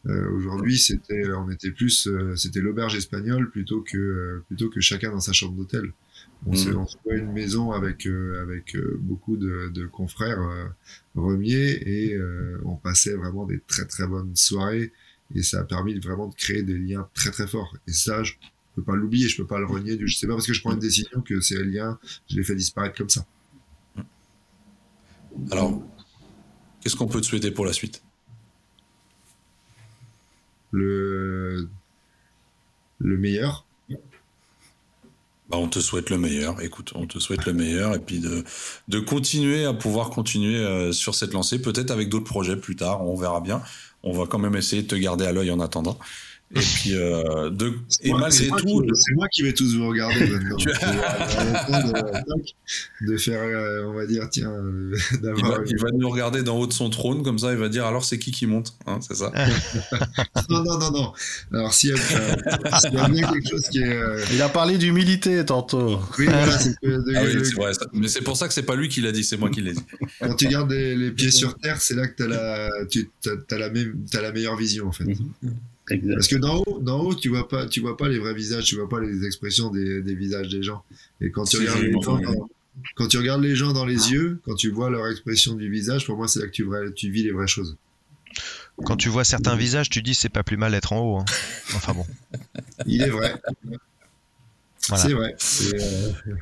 Aujourd'hui, 0.05 0.77
c'était, 0.77 1.31
on 1.33 1.49
était 1.49 1.71
plus, 1.71 2.07
c'était 2.35 2.61
l'auberge 2.61 2.95
espagnole 2.95 3.49
plutôt 3.51 3.81
que 3.81 4.41
plutôt 4.47 4.69
que 4.69 4.79
chacun 4.79 5.11
dans 5.11 5.19
sa 5.19 5.33
chambre 5.33 5.55
d'hôtel. 5.55 5.91
On 6.47 6.53
s'est 6.53 6.69
mhm. 6.71 6.85
trouvé 6.85 7.17
une 7.17 7.31
maison 7.31 7.71
avec 7.71 8.05
euh, 8.05 8.41
avec 8.41 8.75
euh, 8.75 8.97
beaucoup 9.01 9.35
de, 9.35 9.71
de 9.73 9.87
confrères 9.87 10.41
euh, 10.41 10.67
remiers 11.15 11.81
et 11.85 12.17
on 12.63 12.75
passait 12.75 13.15
vraiment 13.15 13.45
des 13.45 13.59
très 13.67 13.85
très 13.85 14.07
bonnes 14.07 14.35
soirées 14.35 14.91
et 15.33 15.41
ça 15.41 15.61
a 15.61 15.63
permis 15.63 15.97
vraiment 15.99 16.27
de 16.27 16.35
créer 16.35 16.61
des 16.61 16.77
liens 16.77 17.09
très 17.13 17.31
très 17.31 17.47
forts. 17.47 17.75
Et 17.87 17.93
ça, 17.93 18.23
je 18.23 18.33
peux 18.75 18.83
pas 18.83 18.95
l'oublier, 18.95 19.27
je 19.27 19.37
peux 19.37 19.47
pas 19.47 19.59
le 19.59 19.65
renier. 19.65 19.97
Je 19.99 20.15
sais 20.15 20.27
pas 20.27 20.33
parce 20.33 20.45
que 20.45 20.53
je 20.53 20.61
prends 20.61 20.73
une 20.73 20.79
décision 20.79 21.21
que 21.21 21.41
ces 21.41 21.63
liens, 21.63 21.97
je 22.29 22.35
les 22.35 22.43
fais 22.43 22.55
disparaître 22.55 22.95
comme 22.95 23.09
ça. 23.09 23.25
Alors, 25.51 25.81
qu'est-ce 26.81 26.95
qu'on 26.95 27.07
peut 27.07 27.21
te 27.21 27.25
souhaiter 27.25 27.51
pour 27.51 27.65
la 27.65 27.73
suite? 27.73 28.03
Le 30.71 31.67
le 32.99 33.17
meilleur? 33.17 33.64
Bah, 35.49 35.57
on 35.57 35.67
te 35.67 35.79
souhaite 35.79 36.09
le 36.09 36.17
meilleur. 36.17 36.61
Écoute, 36.61 36.93
on 36.95 37.05
te 37.05 37.19
souhaite 37.19 37.45
le 37.45 37.53
meilleur 37.53 37.93
et 37.95 37.99
puis 37.99 38.19
de, 38.19 38.43
de 38.87 38.99
continuer 38.99 39.65
à 39.65 39.73
pouvoir 39.73 40.09
continuer 40.09 40.57
euh, 40.57 40.91
sur 40.91 41.13
cette 41.13 41.33
lancée, 41.33 41.61
peut-être 41.61 41.91
avec 41.91 42.09
d'autres 42.09 42.25
projets 42.25 42.55
plus 42.55 42.75
tard, 42.75 43.05
on 43.07 43.15
verra 43.15 43.41
bien. 43.41 43.61
On 44.03 44.11
va 44.11 44.25
quand 44.27 44.39
même 44.39 44.55
essayer 44.55 44.83
de 44.83 44.87
te 44.87 44.95
garder 44.95 45.25
à 45.25 45.31
l'œil 45.31 45.51
en 45.51 45.59
attendant. 45.59 45.97
Et 46.53 46.59
puis, 46.59 46.93
euh, 46.93 47.49
de, 47.49 47.73
et 48.01 48.13
malgré 48.13 48.47
tout. 48.49 48.85
C'est 48.93 49.15
moi 49.15 49.27
qui 49.29 49.41
vais 49.41 49.53
tous 49.53 49.75
vous 49.75 49.87
regarder 49.87 50.27
maintenant. 50.27 50.57
de, 53.01 53.17
faire, 53.17 53.41
euh, 53.41 53.85
on 53.87 53.93
va 53.93 54.05
dire, 54.05 54.29
tiens, 54.29 54.51
euh, 54.51 54.95
d'avoir. 55.23 55.61
Il, 55.65 55.77
va 55.79 55.89
nous 55.91 56.07
regarder 56.07 56.43
d'en 56.43 56.59
haut 56.59 56.67
de 56.67 56.73
son 56.73 56.91
trône, 56.91 57.23
comme 57.23 57.39
ça, 57.39 57.51
il 57.51 57.57
va 57.57 57.67
dire 57.67 57.85
alors 57.85 58.05
c'est 58.05 58.19
qui 58.19 58.31
qui 58.31 58.45
monte 58.45 58.75
hein, 58.85 58.99
C'est 59.01 59.15
ça? 59.15 59.31
Non, 60.49 60.63
non, 60.63 60.77
non, 60.77 60.91
non. 60.91 61.13
Alors, 61.51 61.73
s'il 61.73 61.89
y, 61.89 61.93
a 61.93 63.09
bien 63.09 63.27
quelque 63.31 63.49
chose 63.49 63.67
qui 63.69 63.79
est. 63.79 63.97
Euh, 63.97 64.23
il 64.31 64.39
a 64.41 64.49
parlé 64.49 64.77
d'humilité 64.77 65.43
tantôt. 65.43 65.99
Oui, 66.19 66.25
voilà, 66.25 66.59
c'est 66.59 66.75
ah 66.83 67.23
oui, 67.23 67.53
vrai. 67.55 67.71
Mais 67.93 68.07
c'est 68.07 68.21
pour 68.21 68.37
ça 68.37 68.47
que 68.47 68.53
c'est 68.53 68.63
pas 68.63 68.75
lui 68.75 68.87
qui 68.87 69.01
l'a 69.01 69.11
dit, 69.11 69.23
c'est 69.23 69.37
moi 69.37 69.49
qui 69.49 69.61
l'ai 69.61 69.73
dit. 69.73 69.83
Quand 70.21 70.35
tu 70.35 70.47
gardes 70.47 70.71
les, 70.71 71.11
pieds 71.11 71.31
sur 71.31 71.55
terre, 71.55 71.81
c'est 71.81 71.95
là 71.95 72.07
que 72.07 72.15
tu 72.15 72.23
as, 72.23 72.27
la, 72.27 72.69
as, 73.49 73.57
la 73.57 73.69
même, 73.71 74.05
as 74.13 74.21
la 74.21 74.31
meilleure 74.31 74.55
vision, 74.55 74.87
en 74.87 74.91
fait. 74.91 75.05
Parce 75.87 76.27
que 76.27 76.35
d'en 76.35 76.63
haut, 76.65 76.79
d'en 76.81 76.99
haut, 77.01 77.15
tu 77.15 77.29
vois 77.29 77.47
pas, 77.47 77.67
tu 77.67 77.79
vois 77.79 77.95
pas 77.95 78.09
les 78.09 78.17
vrais 78.17 78.33
visages, 78.33 78.65
tu 78.65 78.75
vois 78.75 78.89
pas 78.89 78.99
les 78.99 79.25
expressions 79.25 79.69
des, 79.69 80.01
des 80.01 80.15
visages 80.15 80.49
des 80.49 80.63
gens. 80.63 80.83
Et 81.21 81.29
quand 81.29 81.43
tu 81.43 81.57
regardes 81.57 81.81
les 81.81 81.91
gens, 81.91 82.19
dans, 82.19 82.49
quand 82.95 83.07
tu 83.07 83.17
regardes 83.17 83.43
les 83.43 83.55
gens 83.55 83.71
dans 83.71 83.85
les 83.85 84.11
yeux, 84.11 84.39
quand 84.45 84.55
tu 84.55 84.71
vois 84.71 84.89
leur 84.89 85.07
expression 85.07 85.53
du 85.53 85.69
visage, 85.69 86.05
pour 86.05 86.17
moi, 86.17 86.27
c'est 86.27 86.39
là 86.39 86.47
que 86.47 86.51
tu, 86.51 86.67
tu 86.95 87.11
vis 87.11 87.23
les 87.23 87.31
vraies 87.31 87.47
choses. 87.47 87.77
Quand 88.83 88.97
tu 88.97 89.09
vois 89.09 89.23
certains 89.23 89.55
visages, 89.55 89.89
tu 89.89 90.01
dis 90.01 90.15
c'est 90.15 90.29
pas 90.29 90.43
plus 90.43 90.57
mal 90.57 90.71
d'être 90.71 90.91
en 90.91 90.99
haut. 90.99 91.17
Hein. 91.19 91.25
Enfin 91.75 91.93
bon. 91.93 92.05
Il 92.85 93.01
est 93.01 93.09
vrai. 93.09 93.35
C'est 94.79 95.13
vrai. 95.13 95.35
Euh, 95.73 96.11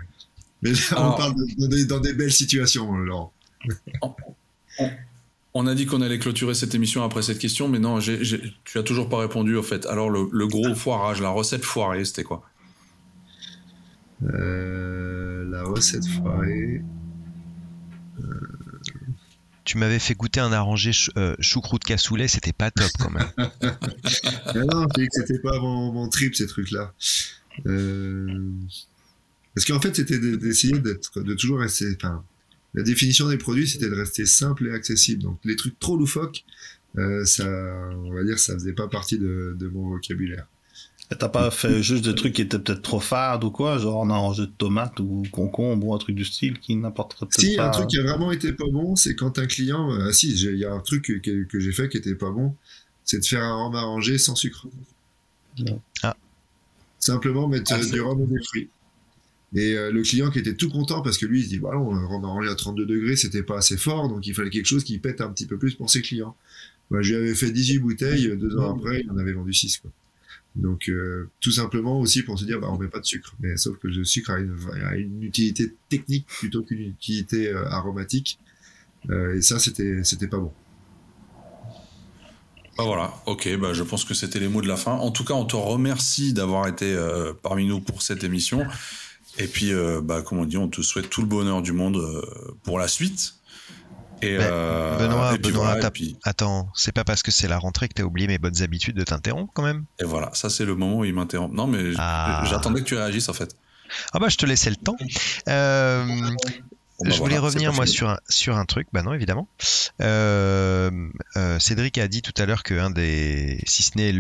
mais 0.62 0.72
on 0.92 1.14
parle 1.14 1.36
de, 1.36 1.84
dans, 1.86 2.00
des, 2.00 2.14
belles 2.14 2.32
situations, 2.32 2.92
Laurent. 2.98 3.32
On 4.02 4.14
a 5.68 5.76
dit 5.76 5.86
qu'on 5.86 6.02
allait 6.02 6.18
clôturer 6.18 6.56
cette 6.56 6.74
émission 6.74 7.04
après 7.04 7.22
cette 7.22 7.38
question, 7.38 7.68
mais 7.68 7.80
non, 7.80 8.00
tu 8.00 8.78
as 8.78 8.84
toujours 8.84 9.08
pas 9.08 9.20
répondu 9.20 9.56
au 9.56 9.62
fait. 9.62 9.86
Alors 9.86 10.10
le, 10.10 10.48
gros 10.48 10.74
foirage, 10.74 11.22
la 11.22 11.30
recette 11.30 11.64
foirée, 11.64 12.06
c'était 12.06 12.24
quoi? 12.24 12.44
Euh, 14.24 15.46
La 15.50 15.64
recette 15.64 16.08
foirée. 16.08 16.82
Euh, 18.20 18.24
tu 19.64 19.78
m'avais 19.78 20.00
fait 20.00 20.16
goûter 20.16 20.40
un 20.40 20.52
arrangé 20.52 20.92
euh, 21.18 21.36
choucroute 21.40 21.84
cassoulet, 21.84 22.28
c'était 22.28 22.52
pas 22.52 22.72
top 22.72 22.92
quand 23.00 23.12
même. 23.12 23.30
non, 23.38 24.88
je 24.98 25.06
que 25.06 25.08
c'était 25.12 25.40
pas 25.40 25.60
mon, 25.60 26.10
trip 26.10 26.36
ces 26.36 26.48
trucs-là. 26.48 26.94
Parce 29.54 29.66
qu'en 29.68 29.80
fait, 29.80 29.96
c'était 29.96 30.18
d'essayer 30.18 30.80
d'être, 30.80 31.22
de 31.22 31.36
toujours 31.36 31.60
rester, 31.60 31.96
la 32.74 32.84
définition 32.84 33.30
des 33.30 33.38
produits, 33.38 33.68
c'était 33.68 33.90
de 33.90 33.96
rester 33.96 34.26
simple 34.26 34.68
et 34.68 34.72
accessible. 34.72 35.24
Donc 35.24 35.40
les 35.44 35.56
trucs 35.56 35.80
trop 35.80 35.98
loufoques, 35.98 36.44
euh, 36.98 37.26
ça, 37.26 37.46
on 37.46 38.14
va 38.14 38.24
dire, 38.24 38.40
ça 38.40 38.54
faisait 38.54 38.74
pas 38.74 38.88
partie 38.88 39.18
de, 39.18 39.56
mon 39.74 39.90
vocabulaire. 39.90 40.48
T'as 41.20 41.30
pas 41.30 41.52
fait 41.52 41.84
juste 41.84 42.06
des 42.06 42.16
trucs 42.16 42.34
qui 42.34 42.42
étaient 42.42 42.58
peut-être 42.58 42.82
trop 42.82 43.00
fades 43.00 43.44
ou 43.44 43.52
quoi, 43.52 43.78
genre 43.78 44.04
un 44.04 44.10
arrangé 44.10 44.44
de 44.44 44.52
tomates 44.52 45.00
ou 45.00 45.24
concombre 45.32 45.86
ou 45.86 45.94
un 45.94 46.00
truc 46.00 46.16
du 46.16 46.26
style 46.26 46.60
qui 46.60 46.76
n'apporterait 46.76 47.28
peut-être 47.28 47.40
si, 47.40 47.56
pas. 47.56 47.64
Si, 47.64 47.68
un 47.68 47.72
truc 47.72 47.90
qui 47.90 48.00
a 48.00 48.04
vraiment 48.04 48.32
été 48.32 48.52
pas 48.52 48.66
bon, 48.72 48.96
c'est 48.96 49.14
quand 49.14 49.38
un 49.38 49.46
client, 49.46 49.92
euh, 49.92 50.08
ah 50.10 50.14
si, 50.14 50.32
il 50.32 50.58
y 50.58 50.66
a 50.66 50.74
un 50.74 50.80
truc 50.80 51.22
que, 51.22 51.60
j'ai 51.60 51.72
fait 51.72 51.88
qui 51.90 51.98
était 51.98 52.16
pas 52.16 52.32
bon, 52.32 52.56
c'est 53.06 53.20
de 53.20 53.26
faire 53.26 53.44
un 53.44 53.54
rhum 53.54 53.76
arrangé 53.76 54.18
sans 54.18 54.36
sucre. 54.36 54.66
Ah. 56.02 56.16
Simplement 56.98 57.48
mettre 57.48 57.74
ah, 57.74 57.80
du 57.80 58.02
rhum 58.02 58.24
et 58.24 58.28
des 58.28 58.44
fruits. 58.44 58.70
Et 59.56 59.78
euh, 59.78 59.92
le 59.92 60.02
client 60.02 60.32
qui 60.32 60.40
était 60.40 60.56
tout 60.56 60.70
content 60.70 61.02
parce 61.02 61.18
que 61.18 61.26
lui, 61.26 61.42
il 61.42 61.44
se 61.44 61.50
dit, 61.50 61.58
voilà, 61.58 61.80
on 61.80 61.96
a 61.96 62.28
arrangé 62.28 62.50
à 62.50 62.56
32 62.56 62.86
degrés, 62.86 63.16
c'était 63.16 63.44
pas 63.44 63.58
assez 63.58 63.78
fort, 63.78 64.10
donc 64.10 64.26
il 64.26 64.34
fallait 64.34 64.50
quelque 64.50 64.66
chose 64.66 64.84
qui 64.84 64.98
pète 64.98 65.22
un 65.22 65.30
petit 65.30 65.46
peu 65.46 65.58
plus 65.58 65.76
pour 65.76 65.90
ses 65.90 66.02
clients. 66.02 66.36
Moi, 66.90 67.02
je 67.02 67.14
lui 67.14 67.18
avais 67.18 67.36
fait 67.36 67.52
18 67.52 67.80
bouteilles, 67.80 68.36
deux 68.38 68.58
ans 68.58 68.76
après, 68.76 69.02
il 69.02 69.12
en 69.12 69.18
avait 69.18 69.34
vendu 69.34 69.54
6. 69.54 69.78
Quoi. 69.78 69.92
Donc, 70.56 70.90
euh, 70.90 71.30
tout 71.40 71.52
simplement 71.52 72.00
aussi 72.00 72.24
pour 72.24 72.38
se 72.40 72.46
dire, 72.46 72.60
bah, 72.60 72.68
on 72.72 72.78
met 72.78 72.88
pas 72.88 73.00
de 73.00 73.06
sucre. 73.06 73.36
Mais 73.40 73.58
sauf 73.58 73.78
que 73.78 73.88
le 73.88 74.04
sucre 74.04 74.32
a 74.32 74.40
une, 74.96 75.24
utilité 75.24 75.74
technique 75.90 76.26
plutôt 76.28 76.64
qu'une 76.64 76.82
utilité 76.82 77.50
euh, 77.50 77.66
aromatique. 77.70 78.40
et 79.10 79.42
ça, 79.42 79.60
c'était, 79.60 80.04
c'était 80.04 80.28
pas 80.28 80.38
bon. 80.38 80.52
Bah 82.78 82.86
voilà, 82.86 83.14
ok, 83.28 83.56
bah 83.60 83.72
je 83.74 83.84
pense 83.84 84.04
que 84.04 84.16
c'était 84.16 84.40
les 84.40 84.48
mots 84.48 84.62
de 84.62 84.68
la 84.68 84.78
fin. 84.78 84.94
En 84.94 85.12
tout 85.12 85.24
cas, 85.24 85.36
on 85.36 85.46
te 85.46 85.56
remercie 85.56 86.34
d'avoir 86.34 86.68
été 86.68 86.92
euh, 86.92 87.32
parmi 87.44 87.68
nous 87.68 87.80
pour 87.80 88.02
cette 88.02 88.24
émission. 88.24 88.66
Et 89.38 89.48
puis, 89.48 89.74
euh, 89.74 90.02
bah, 90.04 90.22
comme 90.22 90.40
on 90.40 90.46
dit, 90.46 90.58
on 90.58 90.70
te 90.70 90.82
souhaite 90.82 91.10
tout 91.10 91.22
le 91.22 91.28
bonheur 91.28 91.62
du 91.62 91.74
monde 91.74 91.98
euh, 91.98 92.22
pour 92.64 92.80
la 92.80 92.88
suite. 92.88 93.36
Et, 94.22 94.38
Benoît, 94.38 95.38
Benoît 95.38 95.76
attends, 96.24 96.70
c'est 96.74 96.94
pas 96.94 97.04
parce 97.04 97.24
que 97.24 97.32
c'est 97.32 97.50
la 97.50 97.58
rentrée 97.58 97.90
que 97.90 97.94
t'as 97.94 98.04
oublié 98.04 98.28
mes 98.28 98.38
bonnes 98.38 98.62
habitudes 98.62 98.96
de 98.96 99.04
t'interrompre 99.04 99.52
quand 99.54 99.64
même? 99.64 99.84
Et 100.00 100.06
voilà, 100.06 100.30
ça 100.34 100.50
c'est 100.50 100.64
le 100.64 100.76
moment 100.76 101.00
où 101.00 101.04
il 101.04 101.14
m'interrompt. 101.14 101.54
Non, 101.54 101.68
mais 101.68 101.92
ah. 101.98 102.42
j'attendais 102.50 102.80
que 102.80 102.86
tu 102.86 102.96
réagisses 102.96 103.28
en 103.28 103.34
fait. 103.34 103.58
Ah 104.14 104.20
bah 104.20 104.30
je 104.30 104.38
te 104.38 104.46
laissais 104.46 104.70
le 104.70 104.78
temps. 104.78 104.96
Bah 107.04 107.10
je 107.12 107.18
voulais 107.20 107.38
revenir 107.38 107.74
moi 107.74 107.86
sur 107.86 108.10
un, 108.10 108.20
sur 108.30 108.58
un 108.58 108.66
truc, 108.66 108.88
bah 108.94 109.02
non 109.02 109.14
évidemment. 109.14 109.48
Euh, 110.02 110.92
euh, 111.36 111.60
Cédric 111.60 111.98
a 111.98 112.08
dit 112.08 112.22
tout 112.22 112.34
à 112.42 112.46
l'heure 112.46 112.64
que 112.64 112.76
un 112.76 112.92
des, 112.92 113.60
si 113.66 113.84
ce 113.84 113.98
n'est 113.98 114.14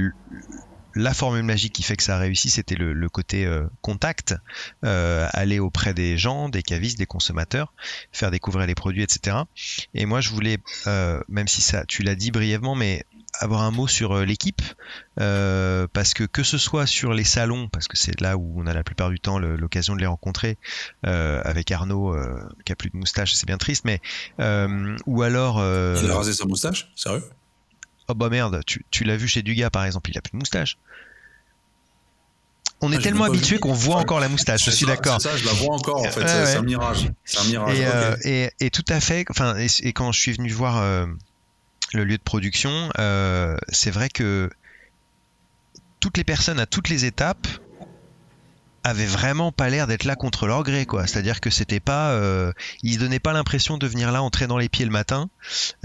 la 0.95 1.13
formule 1.13 1.43
magique 1.43 1.73
qui 1.73 1.83
fait 1.83 1.95
que 1.95 2.03
ça 2.03 2.15
a 2.15 2.19
réussi, 2.19 2.49
c'était 2.49 2.75
le, 2.75 3.09
côté 3.09 3.45
euh, 3.45 3.65
contact, 3.81 4.35
aller 4.81 5.59
auprès 5.59 5.93
des 5.93 6.17
gens, 6.17 6.49
des 6.49 6.63
cavistes, 6.63 6.97
des 6.97 7.05
consommateurs, 7.05 7.73
faire 8.11 8.31
découvrir 8.31 8.67
les 8.67 8.75
produits, 8.75 9.03
etc. 9.03 9.37
Et 9.93 10.05
moi, 10.05 10.21
je 10.21 10.29
voulais, 10.29 10.57
même 11.27 11.47
si 11.47 11.61
ça, 11.61 11.85
tu 11.85 12.03
l'as 12.03 12.15
dit 12.15 12.31
brièvement, 12.31 12.75
mais 12.75 13.05
avoir 13.39 13.61
un 13.61 13.71
mot 13.71 13.87
sur 13.87 14.13
euh, 14.13 14.25
l'équipe 14.25 14.61
euh, 15.19 15.87
parce 15.91 16.13
que 16.13 16.23
que 16.23 16.43
ce 16.43 16.57
soit 16.57 16.85
sur 16.85 17.13
les 17.13 17.23
salons 17.23 17.67
parce 17.67 17.87
que 17.87 17.97
c'est 17.97 18.19
là 18.21 18.37
où 18.37 18.53
on 18.57 18.67
a 18.67 18.73
la 18.73 18.83
plupart 18.83 19.09
du 19.09 19.19
temps 19.19 19.39
l'occasion 19.39 19.95
de 19.95 19.99
les 19.99 20.05
rencontrer 20.05 20.57
euh, 21.05 21.41
avec 21.43 21.71
Arnaud 21.71 22.15
qui 22.65 22.71
a 22.71 22.75
plus 22.75 22.89
de 22.89 22.97
moustache 22.97 23.33
c'est 23.33 23.47
bien 23.47 23.57
triste 23.57 23.85
mais 23.85 24.01
ou 25.05 25.21
alors 25.21 25.57
il 25.57 26.11
a 26.11 26.15
rasé 26.15 26.33
sa 26.33 26.45
moustache 26.45 26.91
sérieux? 26.95 27.23
Oh 28.13 28.15
bah 28.15 28.29
merde 28.29 28.61
tu, 28.65 28.85
tu 28.91 29.03
l'as 29.03 29.17
vu 29.17 29.27
chez 29.27 29.41
Dugas 29.41 29.69
par 29.69 29.85
exemple 29.85 30.09
il 30.09 30.17
a 30.17 30.21
plus 30.21 30.31
de 30.31 30.37
moustache 30.37 30.77
on 32.81 32.91
est 32.91 32.97
ah, 32.97 33.01
tellement 33.01 33.23
habitué 33.23 33.59
qu'on 33.59 33.71
voit 33.71 33.95
encore 33.95 34.19
la 34.19 34.27
moustache. 34.27 34.65
Je 34.65 34.71
suis 34.71 34.85
d'accord. 34.85 35.21
Ça, 35.21 35.37
je 35.37 35.45
la 35.45 35.53
vois 35.53 35.73
encore 35.73 36.01
en 36.01 36.03
fait. 36.03 36.27
c'est 36.27 36.57
un 36.57 36.63
mirage. 36.63 37.09
C'est 37.23 37.39
un 37.39 37.43
mirage. 37.45 37.77
Et, 38.25 38.49
et, 38.59 38.69
tout 38.71 38.83
à 38.89 38.99
fait. 38.99 39.23
Enfin, 39.29 39.55
et, 39.57 39.93
quand 39.93 40.11
je 40.11 40.19
suis 40.19 40.33
venu 40.33 40.49
voir 40.49 40.83
le 41.93 42.03
lieu 42.03 42.17
de 42.17 42.23
production, 42.23 42.89
euh, 42.99 43.55
c'est 43.69 43.91
vrai 43.91 44.09
que 44.09 44.49
toutes 45.99 46.17
les 46.17 46.23
personnes 46.23 46.59
à 46.59 46.65
toutes 46.65 46.89
les 46.89 47.05
étapes 47.05 47.47
avaient 48.83 49.05
vraiment 49.05 49.51
pas 49.51 49.69
l'air 49.69 49.87
d'être 49.87 50.03
là 50.03 50.15
contre 50.15 50.45
leur 50.45 50.63
gré 50.63 50.85
quoi. 50.85 51.07
C'est 51.07 51.19
à 51.19 51.21
dire 51.21 51.39
que 51.39 51.49
c'était 51.49 51.79
pas 51.79 52.11
euh, 52.11 52.51
ils 52.83 52.95
se 52.95 52.99
donnaient 52.99 53.19
pas 53.19 53.33
l'impression 53.33 53.77
de 53.77 53.87
venir 53.87 54.11
là 54.11 54.21
entrer 54.21 54.45
dans 54.45 54.57
les 54.57 54.67
pieds 54.67 54.85
le 54.85 54.91
matin 54.91 55.29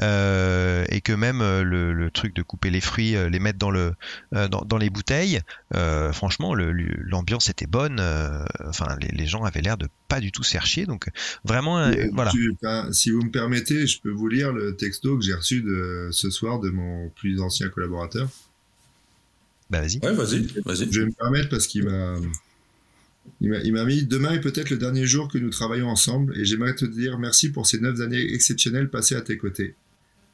euh, 0.03 0.85
et 0.89 1.01
que 1.01 1.13
même 1.13 1.41
euh, 1.41 1.63
le, 1.63 2.11
truc 2.11 2.35
de 2.35 2.43
couper 2.43 2.71
les 2.71 2.81
fruits 2.81 3.15
les 3.31 3.39
mettre 3.39 3.59
dans 3.59 3.71
le 3.71 3.93
dans, 4.33 4.79
les 4.79 4.91
bouteilles 4.91 5.41
franchement 6.13 6.55
l'ambiance 6.55 7.49
était 7.51 7.67
bonne 7.67 8.01
enfin 8.67 8.97
les, 9.01 9.27
gens 9.27 9.45
avaient 9.45 9.61
l'air 9.61 9.77
de 9.77 9.89
pas 10.09 10.21
du 10.21 10.33
tout 10.33 10.43
chercher 10.43 10.87
donc 10.87 11.09
vraiment 11.45 11.91
voilà. 12.13 12.33
si 12.93 13.11
vous 13.11 13.23
me 13.23 13.31
permettez 13.31 13.87
je 13.87 14.01
peux 14.01 14.11
vous 14.11 14.27
lire 14.27 14.53
le 14.53 14.75
texto 14.75 15.19
que 15.19 15.25
j'ai 15.25 15.35
reçu 15.35 15.61
de 15.61 16.09
ce 16.11 16.31
soir 16.31 16.61
de 16.61 16.71
mon 16.71 17.11
plus 17.11 17.41
ancien 17.41 17.69
collaborateur. 17.69 18.29
Bah 19.71 19.83
vas-y. 19.83 19.99
Ouais 19.99 20.15
vas-y 20.15 20.47
vas-y. 20.65 20.91
Je 20.91 21.01
vais 21.01 21.07
me 21.07 21.13
permettre 21.13 21.51
parce 21.51 21.67
qu'il 21.67 21.85
m'a 21.85 22.17
il 23.41 23.73
m'a 23.73 23.85
mis 23.85 24.05
Demain 24.05 24.33
est 24.33 24.41
peut-être 24.41 24.71
le 24.71 24.77
dernier 24.77 25.07
jour 25.07 25.29
que 25.29 25.39
nous 25.39 25.51
travaillons 25.51 25.89
ensemble 25.89 26.37
et 26.39 26.45
j'aimerais 26.45 26.75
te 26.75 26.85
dire 26.85 27.19
merci 27.19 27.51
pour 27.51 27.67
ces 27.67 27.81
neuf 27.81 28.01
années 28.01 28.33
exceptionnelles 28.35 28.91
passées 28.91 29.15
à 29.15 29.21
tes 29.21 29.37
côtés. 29.37 29.75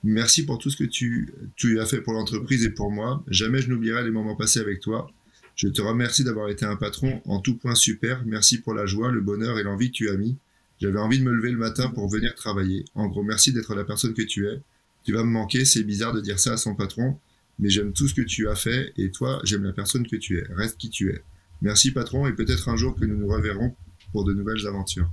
Merci 0.02 0.44
pour 0.44 0.58
tout 0.58 0.68
ce 0.68 0.76
que 0.76 0.84
tu, 0.84 1.32
as 1.80 1.86
fait 1.86 2.02
pour 2.02 2.12
l'entreprise 2.12 2.64
et 2.64 2.70
pour 2.70 2.90
moi. 2.90 3.24
Jamais 3.28 3.62
je 3.62 3.70
n'oublierai 3.70 4.04
les 4.04 4.10
moments 4.10 4.36
passés 4.36 4.60
avec 4.60 4.80
toi. 4.80 5.10
Je 5.56 5.68
te 5.68 5.80
remercie 5.80 6.24
d'avoir 6.24 6.50
été 6.50 6.66
un 6.66 6.76
patron 6.76 7.22
en 7.24 7.40
tout 7.40 7.56
point 7.56 7.74
super. 7.74 8.22
Merci 8.26 8.58
pour 8.58 8.74
la 8.74 8.84
joie, 8.84 9.10
le 9.10 9.22
bonheur 9.22 9.58
et 9.58 9.62
l'envie 9.62 9.90
que 9.90 9.96
tu 9.96 10.10
as 10.10 10.16
mis. 10.16 10.36
J'avais 10.78 10.98
envie 10.98 11.18
de 11.18 11.24
me 11.24 11.32
lever 11.32 11.50
le 11.50 11.56
matin 11.56 11.88
pour 11.88 12.10
venir 12.10 12.34
travailler. 12.34 12.84
En 12.94 13.06
gros, 13.06 13.22
merci 13.22 13.52
d'être 13.52 13.74
la 13.74 13.84
personne 13.84 14.12
que 14.12 14.22
tu 14.22 14.46
es. 14.46 14.60
Tu 15.04 15.12
vas 15.12 15.24
me 15.24 15.30
manquer, 15.30 15.64
c'est 15.64 15.84
bizarre 15.84 16.12
de 16.12 16.20
dire 16.20 16.38
ça 16.38 16.52
à 16.52 16.56
son 16.58 16.74
patron, 16.74 17.18
mais 17.58 17.70
j'aime 17.70 17.92
tout 17.92 18.06
ce 18.06 18.14
que 18.14 18.22
tu 18.22 18.48
as 18.48 18.56
fait 18.56 18.92
et 18.98 19.10
toi, 19.10 19.40
j'aime 19.44 19.64
la 19.64 19.72
personne 19.72 20.06
que 20.06 20.16
tu 20.16 20.38
es. 20.38 20.44
Reste 20.54 20.76
qui 20.76 20.90
tu 20.90 21.10
es. 21.10 21.22
Merci 21.62 21.92
patron 21.92 22.26
et 22.26 22.32
peut-être 22.32 22.68
un 22.68 22.76
jour 22.76 22.94
que 22.94 23.04
nous 23.04 23.16
nous 23.16 23.28
reverrons 23.28 23.74
pour 24.12 24.24
de 24.24 24.32
nouvelles 24.34 24.66
aventures. 24.66 25.10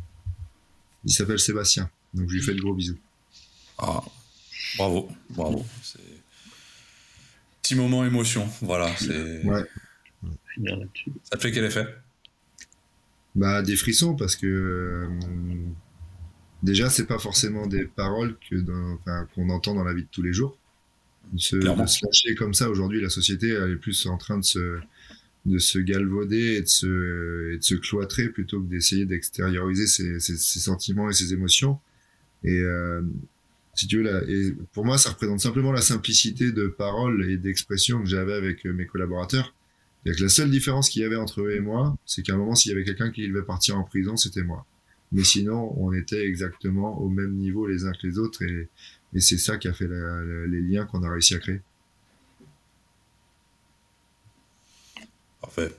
Il 1.05 1.11
s'appelle 1.11 1.39
Sébastien, 1.39 1.89
donc 2.13 2.29
je 2.29 2.35
lui 2.35 2.41
fais 2.41 2.53
de 2.53 2.61
gros 2.61 2.73
bisous. 2.73 2.99
Ah, 3.77 4.03
bravo, 4.77 5.09
bravo. 5.29 5.65
Petit 7.61 7.75
moment 7.75 8.05
émotion, 8.05 8.47
voilà. 8.61 8.93
Ouais. 9.43 9.65
Ça 11.23 11.37
te 11.37 11.41
fait 11.41 11.51
quel 11.51 11.65
effet? 11.65 11.87
Bah 13.33 13.61
des 13.61 13.77
frissons 13.77 14.15
parce 14.15 14.35
que 14.35 14.45
euh, 14.45 15.07
déjà 16.63 16.89
c'est 16.89 17.05
pas 17.05 17.17
forcément 17.17 17.65
des 17.65 17.85
paroles 17.85 18.37
que 18.49 18.55
qu'on 19.33 19.49
entend 19.49 19.73
dans 19.73 19.85
la 19.85 19.93
vie 19.93 20.03
de 20.03 20.09
tous 20.11 20.21
les 20.21 20.33
jours. 20.33 20.57
Se, 21.37 21.55
de 21.55 21.85
se 21.85 22.05
lâcher 22.05 22.35
comme 22.35 22.53
ça 22.53 22.69
aujourd'hui, 22.69 22.99
la 22.99 23.09
société 23.09 23.49
elle 23.49 23.71
est 23.71 23.75
plus 23.77 24.05
en 24.07 24.17
train 24.17 24.37
de 24.37 24.43
se 24.43 24.79
de 25.45 25.57
se 25.57 25.79
galvauder 25.79 26.55
et 26.57 26.61
de 26.61 26.67
se, 26.67 27.53
et 27.53 27.57
de 27.57 27.63
se 27.63 27.75
cloîtrer 27.75 28.29
plutôt 28.29 28.61
que 28.61 28.67
d'essayer 28.67 29.05
d'extérioriser 29.05 29.87
ses, 29.87 30.19
ses, 30.19 30.37
sentiments 30.37 31.09
et 31.09 31.13
ses 31.13 31.33
émotions. 31.33 31.79
Et 32.43 32.59
euh, 32.59 33.01
si 33.73 33.87
tu 33.87 34.03
veux, 34.03 34.29
et 34.29 34.53
pour 34.73 34.85
moi, 34.85 34.97
ça 34.97 35.09
représente 35.09 35.39
simplement 35.39 35.71
la 35.71 35.81
simplicité 35.81 36.51
de 36.51 36.67
parole 36.67 37.29
et 37.29 37.37
d'expression 37.37 38.01
que 38.01 38.07
j'avais 38.07 38.33
avec 38.33 38.65
euh, 38.65 38.73
mes 38.73 38.85
collaborateurs. 38.85 39.55
Et 40.05 40.11
que 40.11 40.21
la 40.23 40.29
seule 40.29 40.49
différence 40.49 40.89
qu'il 40.89 41.03
y 41.03 41.05
avait 41.05 41.15
entre 41.15 41.41
eux 41.41 41.51
et 41.51 41.59
moi, 41.59 41.95
c'est 42.05 42.23
qu'à 42.23 42.33
un 42.33 42.37
moment, 42.37 42.55
s'il 42.55 42.71
y 42.71 42.75
avait 42.75 42.83
quelqu'un 42.83 43.11
qui 43.11 43.27
devait 43.27 43.43
partir 43.43 43.77
en 43.77 43.83
prison, 43.83 44.17
c'était 44.17 44.43
moi. 44.43 44.65
Mais 45.11 45.23
sinon, 45.23 45.75
on 45.77 45.93
était 45.93 46.25
exactement 46.25 46.99
au 46.99 47.09
même 47.09 47.33
niveau 47.33 47.67
les 47.67 47.85
uns 47.85 47.91
que 47.91 48.07
les 48.07 48.17
autres, 48.17 48.41
et, 48.43 48.69
et 49.13 49.19
c'est 49.19 49.37
ça 49.37 49.57
qui 49.57 49.67
a 49.67 49.73
fait 49.73 49.87
les 49.87 50.61
liens 50.61 50.85
qu'on 50.85 51.03
a 51.03 51.11
réussi 51.11 51.35
à 51.35 51.39
créer. 51.39 51.61
Parfait. 55.41 55.71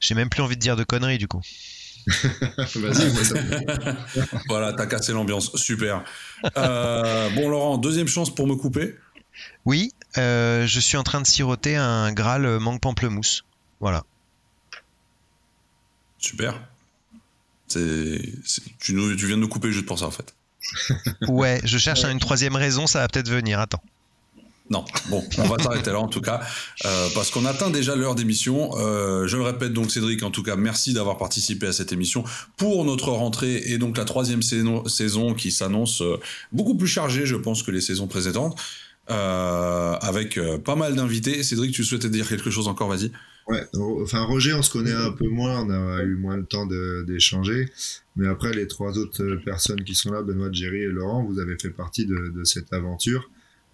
J'ai 0.00 0.14
même 0.14 0.28
plus 0.28 0.42
envie 0.42 0.56
de 0.56 0.60
dire 0.60 0.76
de 0.76 0.84
conneries 0.84 1.18
du 1.18 1.28
coup. 1.28 1.42
Vas-y, 2.74 3.12
Voilà, 4.48 4.72
t'as 4.74 4.86
cassé 4.86 5.12
l'ambiance. 5.12 5.54
Super. 5.56 6.04
Euh, 6.56 7.30
bon, 7.30 7.48
Laurent, 7.48 7.78
deuxième 7.78 8.08
chance 8.08 8.34
pour 8.34 8.46
me 8.46 8.56
couper. 8.56 8.94
Oui, 9.64 9.92
euh, 10.18 10.66
je 10.66 10.80
suis 10.80 10.96
en 10.96 11.02
train 11.02 11.20
de 11.20 11.26
siroter 11.26 11.76
un 11.76 12.12
Graal 12.12 12.58
mangue 12.58 12.80
pamplemousse. 12.80 13.44
Voilà. 13.80 14.04
Super. 16.18 16.60
C'est, 17.68 18.20
tu, 18.80 18.94
nous, 18.94 19.16
tu 19.16 19.26
viens 19.26 19.36
de 19.36 19.40
nous 19.40 19.48
couper 19.48 19.72
juste 19.72 19.86
pour 19.86 19.98
ça, 19.98 20.06
en 20.06 20.10
fait. 20.10 20.34
ouais, 21.28 21.60
je 21.64 21.78
cherche 21.78 22.04
une 22.04 22.18
troisième 22.20 22.56
raison, 22.56 22.86
ça 22.86 23.00
va 23.00 23.08
peut-être 23.08 23.30
venir. 23.30 23.60
Attends. 23.60 23.82
Non, 24.70 24.82
bon, 25.10 25.22
on 25.38 25.42
va 25.42 25.62
s'arrêter 25.62 25.90
là 25.90 26.00
en 26.00 26.08
tout 26.08 26.22
cas, 26.22 26.40
euh, 26.86 27.08
parce 27.14 27.30
qu'on 27.30 27.44
atteint 27.44 27.68
déjà 27.68 27.94
l'heure 27.96 28.14
d'émission. 28.14 28.70
Euh, 28.78 29.26
je 29.26 29.36
le 29.36 29.42
répète 29.42 29.74
donc, 29.74 29.90
Cédric, 29.90 30.22
en 30.22 30.30
tout 30.30 30.42
cas, 30.42 30.56
merci 30.56 30.94
d'avoir 30.94 31.18
participé 31.18 31.66
à 31.66 31.72
cette 31.72 31.92
émission 31.92 32.24
pour 32.56 32.82
notre 32.86 33.10
rentrée 33.10 33.56
et 33.66 33.76
donc 33.76 33.98
la 33.98 34.06
troisième 34.06 34.40
saison 34.40 35.34
qui 35.34 35.50
s'annonce 35.50 36.00
euh, 36.00 36.16
beaucoup 36.50 36.78
plus 36.78 36.86
chargée, 36.86 37.26
je 37.26 37.36
pense, 37.36 37.62
que 37.62 37.70
les 37.70 37.82
saisons 37.82 38.06
précédentes, 38.06 38.58
avec 39.06 40.40
pas 40.64 40.76
mal 40.76 40.96
d'invités. 40.96 41.42
Cédric, 41.42 41.74
tu 41.74 41.84
souhaitais 41.84 42.08
dire 42.08 42.26
quelque 42.26 42.50
chose 42.50 42.66
encore, 42.66 42.88
vas-y. 42.88 43.12
Ouais, 43.46 43.62
enfin 44.02 44.22
Roger, 44.22 44.54
on 44.54 44.62
se 44.62 44.70
connaît 44.70 44.92
un 44.92 45.12
peu 45.12 45.28
moins, 45.28 45.60
on 45.60 45.70
a 45.70 46.02
eu 46.04 46.14
moins 46.14 46.38
le 46.38 46.46
temps 46.46 46.66
d'échanger, 47.06 47.68
mais 48.16 48.26
après 48.28 48.54
les 48.54 48.66
trois 48.66 48.96
autres 48.96 49.38
personnes 49.44 49.84
qui 49.84 49.94
sont 49.94 50.10
là, 50.10 50.22
Benoît, 50.22 50.48
Jerry 50.50 50.78
et 50.78 50.86
Laurent, 50.86 51.22
vous 51.22 51.38
avez 51.38 51.58
fait 51.60 51.68
partie 51.68 52.06
de, 52.06 52.32
de 52.34 52.44
cette 52.44 52.72
aventure. 52.72 53.28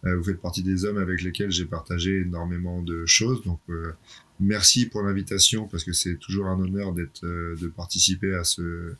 Euh, 0.06 0.16
vous 0.16 0.24
faites 0.24 0.40
partie 0.40 0.62
des 0.62 0.84
hommes 0.84 0.98
avec 0.98 1.22
lesquels 1.22 1.50
j'ai 1.50 1.66
partagé 1.66 2.20
énormément 2.20 2.82
de 2.82 3.04
choses. 3.06 3.42
Donc, 3.42 3.60
euh, 3.68 3.92
merci 4.38 4.86
pour 4.86 5.02
l'invitation 5.02 5.68
parce 5.68 5.84
que 5.84 5.92
c'est 5.92 6.16
toujours 6.16 6.46
un 6.46 6.58
honneur 6.58 6.92
d'être, 6.92 7.24
euh, 7.24 7.54
de 7.60 7.68
participer 7.68 8.34
à 8.34 8.44
ce, 8.44 8.94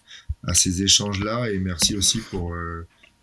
à 0.45 0.55
ces 0.55 0.83
échanges-là. 0.83 1.51
Et 1.51 1.59
merci 1.59 1.97
aussi 1.97 2.21
pour, 2.31 2.55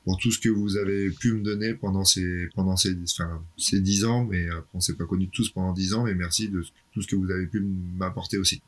pour 0.03 0.17
tout 0.17 0.31
ce 0.31 0.39
que 0.39 0.49
vous 0.49 0.77
avez 0.77 1.11
pu 1.11 1.33
me 1.33 1.41
donner 1.41 1.73
pendant 1.75 2.03
ces, 2.03 2.49
pendant 2.55 2.77
ces, 2.77 2.97
enfin, 3.03 3.41
ces 3.57 3.79
dix 3.79 4.05
ans. 4.05 4.25
Mais 4.25 4.47
on 4.73 4.79
s'est 4.79 4.95
pas 4.95 5.05
connus 5.05 5.29
tous 5.29 5.49
pendant 5.49 5.73
dix 5.73 5.93
ans. 5.93 6.03
Mais 6.03 6.15
merci 6.15 6.49
de 6.49 6.63
tout 6.93 7.01
ce 7.01 7.07
que 7.07 7.15
vous 7.15 7.29
avez 7.29 7.45
pu 7.45 7.63
m'apporter 7.97 8.37
aussi. 8.37 8.61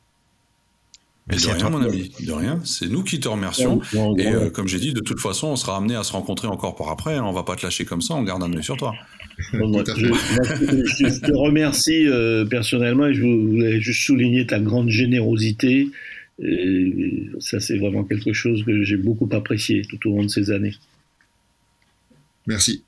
Mais 1.26 1.36
de 1.36 1.46
rien, 1.46 1.70
mon 1.70 1.82
ami, 1.82 2.10
de 2.20 2.32
rien. 2.32 2.60
C'est 2.64 2.88
nous 2.88 3.04
qui 3.04 3.20
te 3.20 3.28
remercions. 3.28 3.80
et 4.18 4.26
euh, 4.26 4.50
comme 4.50 4.66
j'ai 4.66 4.78
dit, 4.78 4.92
de 4.92 5.00
toute 5.00 5.20
façon, 5.20 5.48
on 5.48 5.56
sera 5.56 5.76
amené 5.76 5.94
à 5.94 6.02
se 6.02 6.12
rencontrer 6.12 6.48
encore 6.48 6.74
par 6.74 6.88
après. 6.88 7.16
Hein. 7.16 7.24
On 7.24 7.32
va 7.32 7.44
pas 7.44 7.56
te 7.56 7.62
lâcher 7.62 7.84
comme 7.84 8.02
ça, 8.02 8.14
on 8.14 8.22
garde 8.22 8.42
un 8.42 8.52
œil 8.52 8.64
sur 8.64 8.76
toi. 8.76 8.94
je, 9.52 11.20
te 11.20 11.32
remercie 11.32 12.06
euh, 12.06 12.44
personnellement 12.44 13.06
et 13.06 13.14
je 13.14 13.22
voulais 13.22 13.80
juste 13.80 14.04
souligner 14.06 14.46
ta 14.46 14.58
grande 14.58 14.88
générosité. 14.88 15.90
ça, 17.38 17.60
c'est 17.60 17.78
vraiment 17.78 18.04
quelque 18.04 18.32
chose 18.32 18.64
que 18.64 18.82
j'ai 18.82 18.96
beaucoup 18.96 19.28
apprécié 19.32 19.82
tout 19.82 20.08
au 20.08 20.16
long 20.16 20.24
de 20.24 20.28
ces 20.28 20.50
années. 20.50 20.74
Merci. 22.46 22.82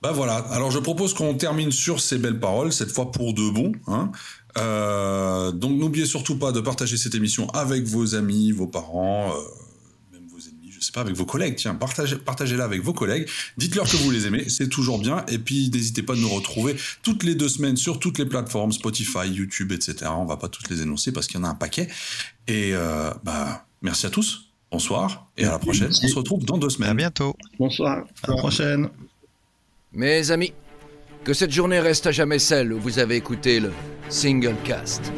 Bah 0.00 0.12
voilà, 0.12 0.36
alors 0.36 0.70
je 0.70 0.78
propose 0.78 1.12
qu'on 1.12 1.34
termine 1.34 1.72
sur 1.72 2.00
ces 2.00 2.18
belles 2.18 2.38
paroles, 2.38 2.72
cette 2.72 2.92
fois 2.92 3.10
pour 3.10 3.34
de 3.34 3.50
bon. 3.50 3.72
Hein. 3.88 4.12
Euh, 4.56 5.52
donc 5.52 5.78
n'oubliez 5.78 6.06
surtout 6.06 6.36
pas 6.36 6.52
de 6.52 6.60
partager 6.60 6.96
cette 6.96 7.14
émission 7.14 7.48
avec 7.50 7.84
vos 7.84 8.14
amis, 8.14 8.50
vos 8.52 8.66
parents, 8.66 9.30
euh, 9.30 9.40
même 10.12 10.26
vos 10.28 10.38
ennemis, 10.38 10.72
je 10.72 10.80
sais 10.80 10.92
pas, 10.92 11.02
avec 11.02 11.14
vos 11.14 11.26
collègues. 11.26 11.56
Tiens, 11.56 11.74
partagez, 11.74 12.16
partagez-la 12.16 12.64
avec 12.64 12.82
vos 12.82 12.92
collègues. 12.92 13.28
Dites-leur 13.56 13.88
que 13.88 13.96
vous 13.96 14.10
les 14.10 14.26
aimez, 14.26 14.48
c'est 14.48 14.68
toujours 14.68 14.98
bien. 14.98 15.24
Et 15.28 15.38
puis 15.38 15.70
n'hésitez 15.70 16.02
pas 16.02 16.14
de 16.14 16.20
nous 16.20 16.30
retrouver 16.30 16.76
toutes 17.02 17.22
les 17.24 17.34
deux 17.34 17.48
semaines 17.48 17.76
sur 17.76 17.98
toutes 17.98 18.18
les 18.18 18.26
plateformes, 18.26 18.72
Spotify, 18.72 19.28
YouTube, 19.30 19.72
etc. 19.72 20.10
On 20.16 20.24
va 20.24 20.36
pas 20.36 20.48
toutes 20.48 20.70
les 20.70 20.82
énoncer 20.82 21.12
parce 21.12 21.26
qu'il 21.26 21.38
y 21.38 21.42
en 21.42 21.44
a 21.44 21.50
un 21.50 21.54
paquet. 21.54 21.88
Et 22.46 22.70
euh, 22.74 23.10
bah 23.22 23.66
merci 23.82 24.06
à 24.06 24.10
tous. 24.10 24.46
Bonsoir 24.70 25.30
et 25.38 25.44
à 25.44 25.52
la 25.52 25.58
prochaine. 25.58 25.88
On 25.88 26.08
se 26.08 26.14
retrouve 26.14 26.44
dans 26.44 26.58
deux 26.58 26.68
semaines. 26.68 26.90
À 26.90 26.94
bientôt. 26.94 27.34
Bonsoir. 27.58 28.04
À 28.22 28.30
la 28.30 28.36
prochaine. 28.36 28.90
Mes 29.92 30.30
amis, 30.30 30.52
que 31.28 31.34
cette 31.34 31.50
journée 31.50 31.78
reste 31.78 32.06
à 32.06 32.10
jamais 32.10 32.38
celle 32.38 32.72
où 32.72 32.80
vous 32.80 32.98
avez 32.98 33.16
écouté 33.16 33.60
le 33.60 33.70
Single 34.08 34.54
Cast. 34.64 35.12